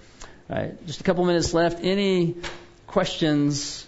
All 0.50 0.56
right, 0.56 0.88
just 0.88 1.02
a 1.02 1.04
couple 1.04 1.26
minutes 1.26 1.54
left. 1.54 1.84
Any 1.84 2.36
questions 2.88 3.86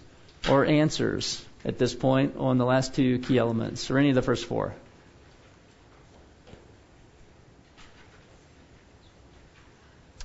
or 0.50 0.66
answers 0.66 1.44
at 1.64 1.78
this 1.78 1.96
point 1.96 2.36
on 2.36 2.58
the 2.58 2.66
last 2.66 2.94
two 2.94 3.20
key 3.20 3.38
elements, 3.38 3.90
or 3.90 3.98
any 3.98 4.10
of 4.10 4.16
the 4.16 4.22
first 4.22 4.46
four? 4.46 4.76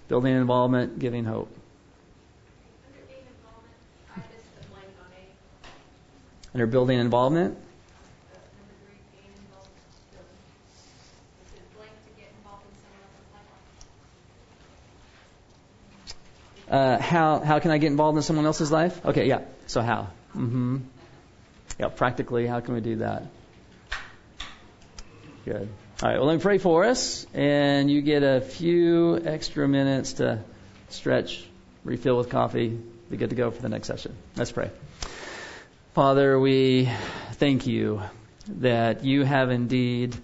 Building 0.08 0.34
involvement, 0.34 0.98
giving 0.98 1.24
hope. 1.24 1.56
Under 6.52 6.66
building 6.66 6.98
involvement? 6.98 7.56
Uh, 16.70 16.98
how 16.98 17.40
how 17.40 17.58
can 17.58 17.72
I 17.72 17.78
get 17.78 17.88
involved 17.88 18.16
in 18.16 18.22
someone 18.22 18.46
else's 18.46 18.70
life? 18.70 19.04
Okay, 19.04 19.26
yeah. 19.26 19.40
So 19.66 19.82
how? 19.82 20.06
Mm-hmm. 20.36 20.78
Yeah, 21.80 21.88
practically, 21.88 22.46
how 22.46 22.60
can 22.60 22.74
we 22.74 22.80
do 22.80 22.96
that? 22.96 23.24
Good. 25.44 25.68
All 26.02 26.08
right. 26.08 26.18
Well, 26.18 26.26
let 26.26 26.36
me 26.36 26.40
pray 26.40 26.58
for 26.58 26.84
us, 26.84 27.26
and 27.34 27.90
you 27.90 28.02
get 28.02 28.22
a 28.22 28.40
few 28.40 29.20
extra 29.24 29.66
minutes 29.66 30.14
to 30.14 30.44
stretch, 30.90 31.44
refill 31.82 32.16
with 32.16 32.30
coffee, 32.30 32.78
be 33.10 33.16
good 33.16 33.30
to 33.30 33.36
go 33.36 33.50
for 33.50 33.60
the 33.60 33.68
next 33.68 33.88
session. 33.88 34.14
Let's 34.36 34.52
pray. 34.52 34.70
Father, 35.94 36.38
we 36.38 36.88
thank 37.32 37.66
you 37.66 38.00
that 38.46 39.04
you 39.04 39.24
have 39.24 39.50
indeed 39.50 40.16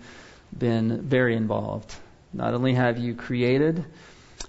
been 0.57 1.03
very 1.03 1.35
involved. 1.35 1.93
Not 2.33 2.55
only 2.55 2.75
have 2.75 2.99
you 2.99 3.15
created 3.15 3.85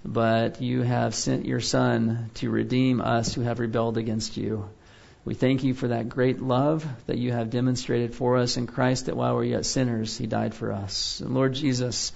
but 0.08 0.62
you 0.62 0.84
have 0.84 1.14
sent 1.14 1.46
your 1.46 1.60
Son 1.60 2.32
to 2.36 2.50
redeem 2.50 3.02
us 3.02 3.34
who 3.34 3.42
have 3.42 3.60
rebelled 3.60 3.98
against 3.98 4.38
you. 4.38 4.70
We 5.26 5.34
thank 5.34 5.66
you 5.66 5.74
for 5.74 5.90
that 5.90 6.08
great 6.08 6.42
love 6.42 6.88
that 7.08 7.18
you 7.18 7.34
have 7.34 7.50
demonstrated 7.50 8.16
for 8.16 8.38
us 8.38 8.56
in 8.56 8.68
Christ, 8.68 9.08
that 9.08 9.18
while 9.18 9.36
we 9.36 9.48
are 9.48 9.58
yet 9.58 9.66
sinners, 9.66 10.18
He 10.18 10.26
died 10.26 10.56
for 10.56 10.72
us. 10.72 11.20
And 11.20 11.34
Lord 11.34 11.56
Jesus, 11.56 12.14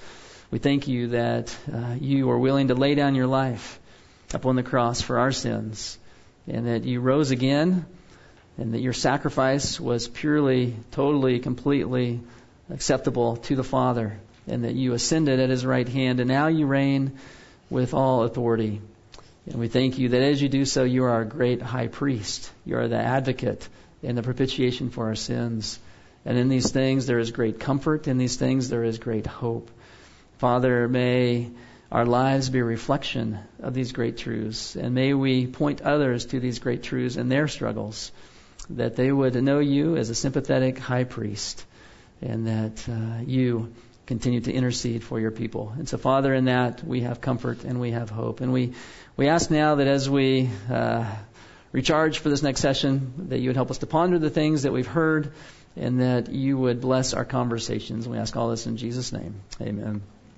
we 0.52 0.58
thank 0.58 0.88
you 0.88 1.10
that 1.10 1.54
uh, 1.72 1.96
you 2.00 2.30
are 2.32 2.40
willing 2.40 2.70
to 2.70 2.76
lay 2.76 2.96
down 2.96 3.14
your 3.14 3.28
life 3.28 3.78
upon 4.34 4.56
the 4.56 4.64
cross 4.64 5.02
for 5.02 5.20
our 5.20 5.34
sins, 5.34 6.00
and 6.48 6.68
that 6.68 6.86
you 6.86 7.02
rose 7.02 7.32
again, 7.32 7.86
and 8.58 8.74
that 8.74 8.80
your 8.80 8.94
sacrifice 8.94 9.82
was 9.82 10.08
purely, 10.08 10.78
totally, 10.92 11.40
completely 11.40 12.22
acceptable 12.70 13.36
to 13.36 13.58
the 13.58 13.66
Father, 13.66 14.18
and 14.48 14.64
that 14.64 14.76
you 14.76 14.94
ascended 14.94 15.42
at 15.42 15.50
His 15.50 15.66
right 15.66 15.90
hand, 15.90 16.22
and 16.22 16.30
now 16.30 16.48
you 16.48 16.68
reign 16.68 17.20
with 17.72 17.96
all 17.96 18.24
authority. 18.24 18.82
And 19.48 19.56
we 19.56 19.70
thank 19.70 19.98
you 19.98 20.10
that 20.10 20.22
as 20.22 20.42
you 20.42 20.50
do 20.50 20.66
so, 20.66 20.84
you 20.84 21.06
are 21.06 21.10
our 21.10 21.26
great 21.26 21.62
high 21.62 21.88
priest. 21.88 22.52
You 22.66 22.78
are 22.78 22.88
the 22.88 22.98
advocate 22.98 23.68
and 24.04 24.16
the 24.18 24.22
propitiation 24.22 24.92
for 24.92 25.08
our 25.08 25.16
sins. 25.16 25.80
And 26.26 26.38
in 26.38 26.50
these 26.50 26.72
things, 26.72 27.08
there 27.08 27.18
is 27.18 27.32
great 27.32 27.60
comfort. 27.60 28.08
In 28.08 28.20
these 28.20 28.36
things, 28.36 28.70
there 28.70 28.84
is 28.84 29.00
great 29.00 29.26
hope. 29.26 29.72
Father, 30.38 30.88
may 30.88 31.50
our 31.92 32.06
lives 32.06 32.50
be 32.50 32.60
a 32.60 32.64
reflection 32.64 33.40
of 33.60 33.74
these 33.74 33.94
great 33.94 34.18
truths. 34.18 34.76
And 34.76 34.94
may 34.94 35.14
we 35.14 35.48
point 35.48 35.82
others 35.82 36.26
to 36.28 36.40
these 36.40 36.60
great 36.60 36.84
truths 36.84 37.16
in 37.16 37.30
their 37.30 37.48
struggles, 37.48 38.12
that 38.70 38.96
they 38.96 39.12
would 39.12 39.42
know 39.42 39.60
you 39.60 39.96
as 39.96 40.10
a 40.10 40.16
sympathetic 40.16 40.78
high 40.78 41.06
priest, 41.06 41.66
and 42.22 42.48
that 42.48 42.88
uh, 42.90 43.22
you 43.26 43.74
continue 44.06 44.42
to 44.42 44.52
intercede 44.52 45.04
for 45.04 45.20
your 45.20 45.32
people. 45.32 45.74
And 45.78 45.88
so, 45.88 45.98
Father, 45.98 46.34
in 46.34 46.46
that 46.46 46.84
we 46.84 47.02
have 47.02 47.22
comfort 47.22 47.64
and 47.64 47.80
we 47.80 47.92
have 47.92 48.10
hope. 48.10 48.42
And 48.42 48.52
we, 48.52 48.74
we 49.18 49.28
ask 49.28 49.52
now 49.52 49.76
that 49.76 49.88
as 49.88 50.10
we 50.10 50.50
uh, 50.70 51.06
recharge 51.72 52.20
for 52.20 52.30
this 52.30 52.44
next 52.44 52.62
session, 52.62 53.30
that 53.30 53.40
you 53.40 53.50
would 53.50 53.56
help 53.56 53.72
us 53.72 53.80
to 53.80 53.88
ponder 53.88 54.20
the 54.20 54.30
things 54.30 54.64
that 54.64 54.74
we've 54.74 54.88
heard 54.88 55.34
and 55.76 56.02
that 56.02 56.30
you 56.30 56.58
would 56.58 56.82
bless 56.82 57.14
our 57.14 57.26
conversations. 57.26 58.08
We 58.08 58.18
ask 58.18 58.36
all 58.36 58.50
this 58.50 58.68
in 58.68 58.78
Jesus' 58.78 59.14
name. 59.14 59.42
Amen. 59.62 60.02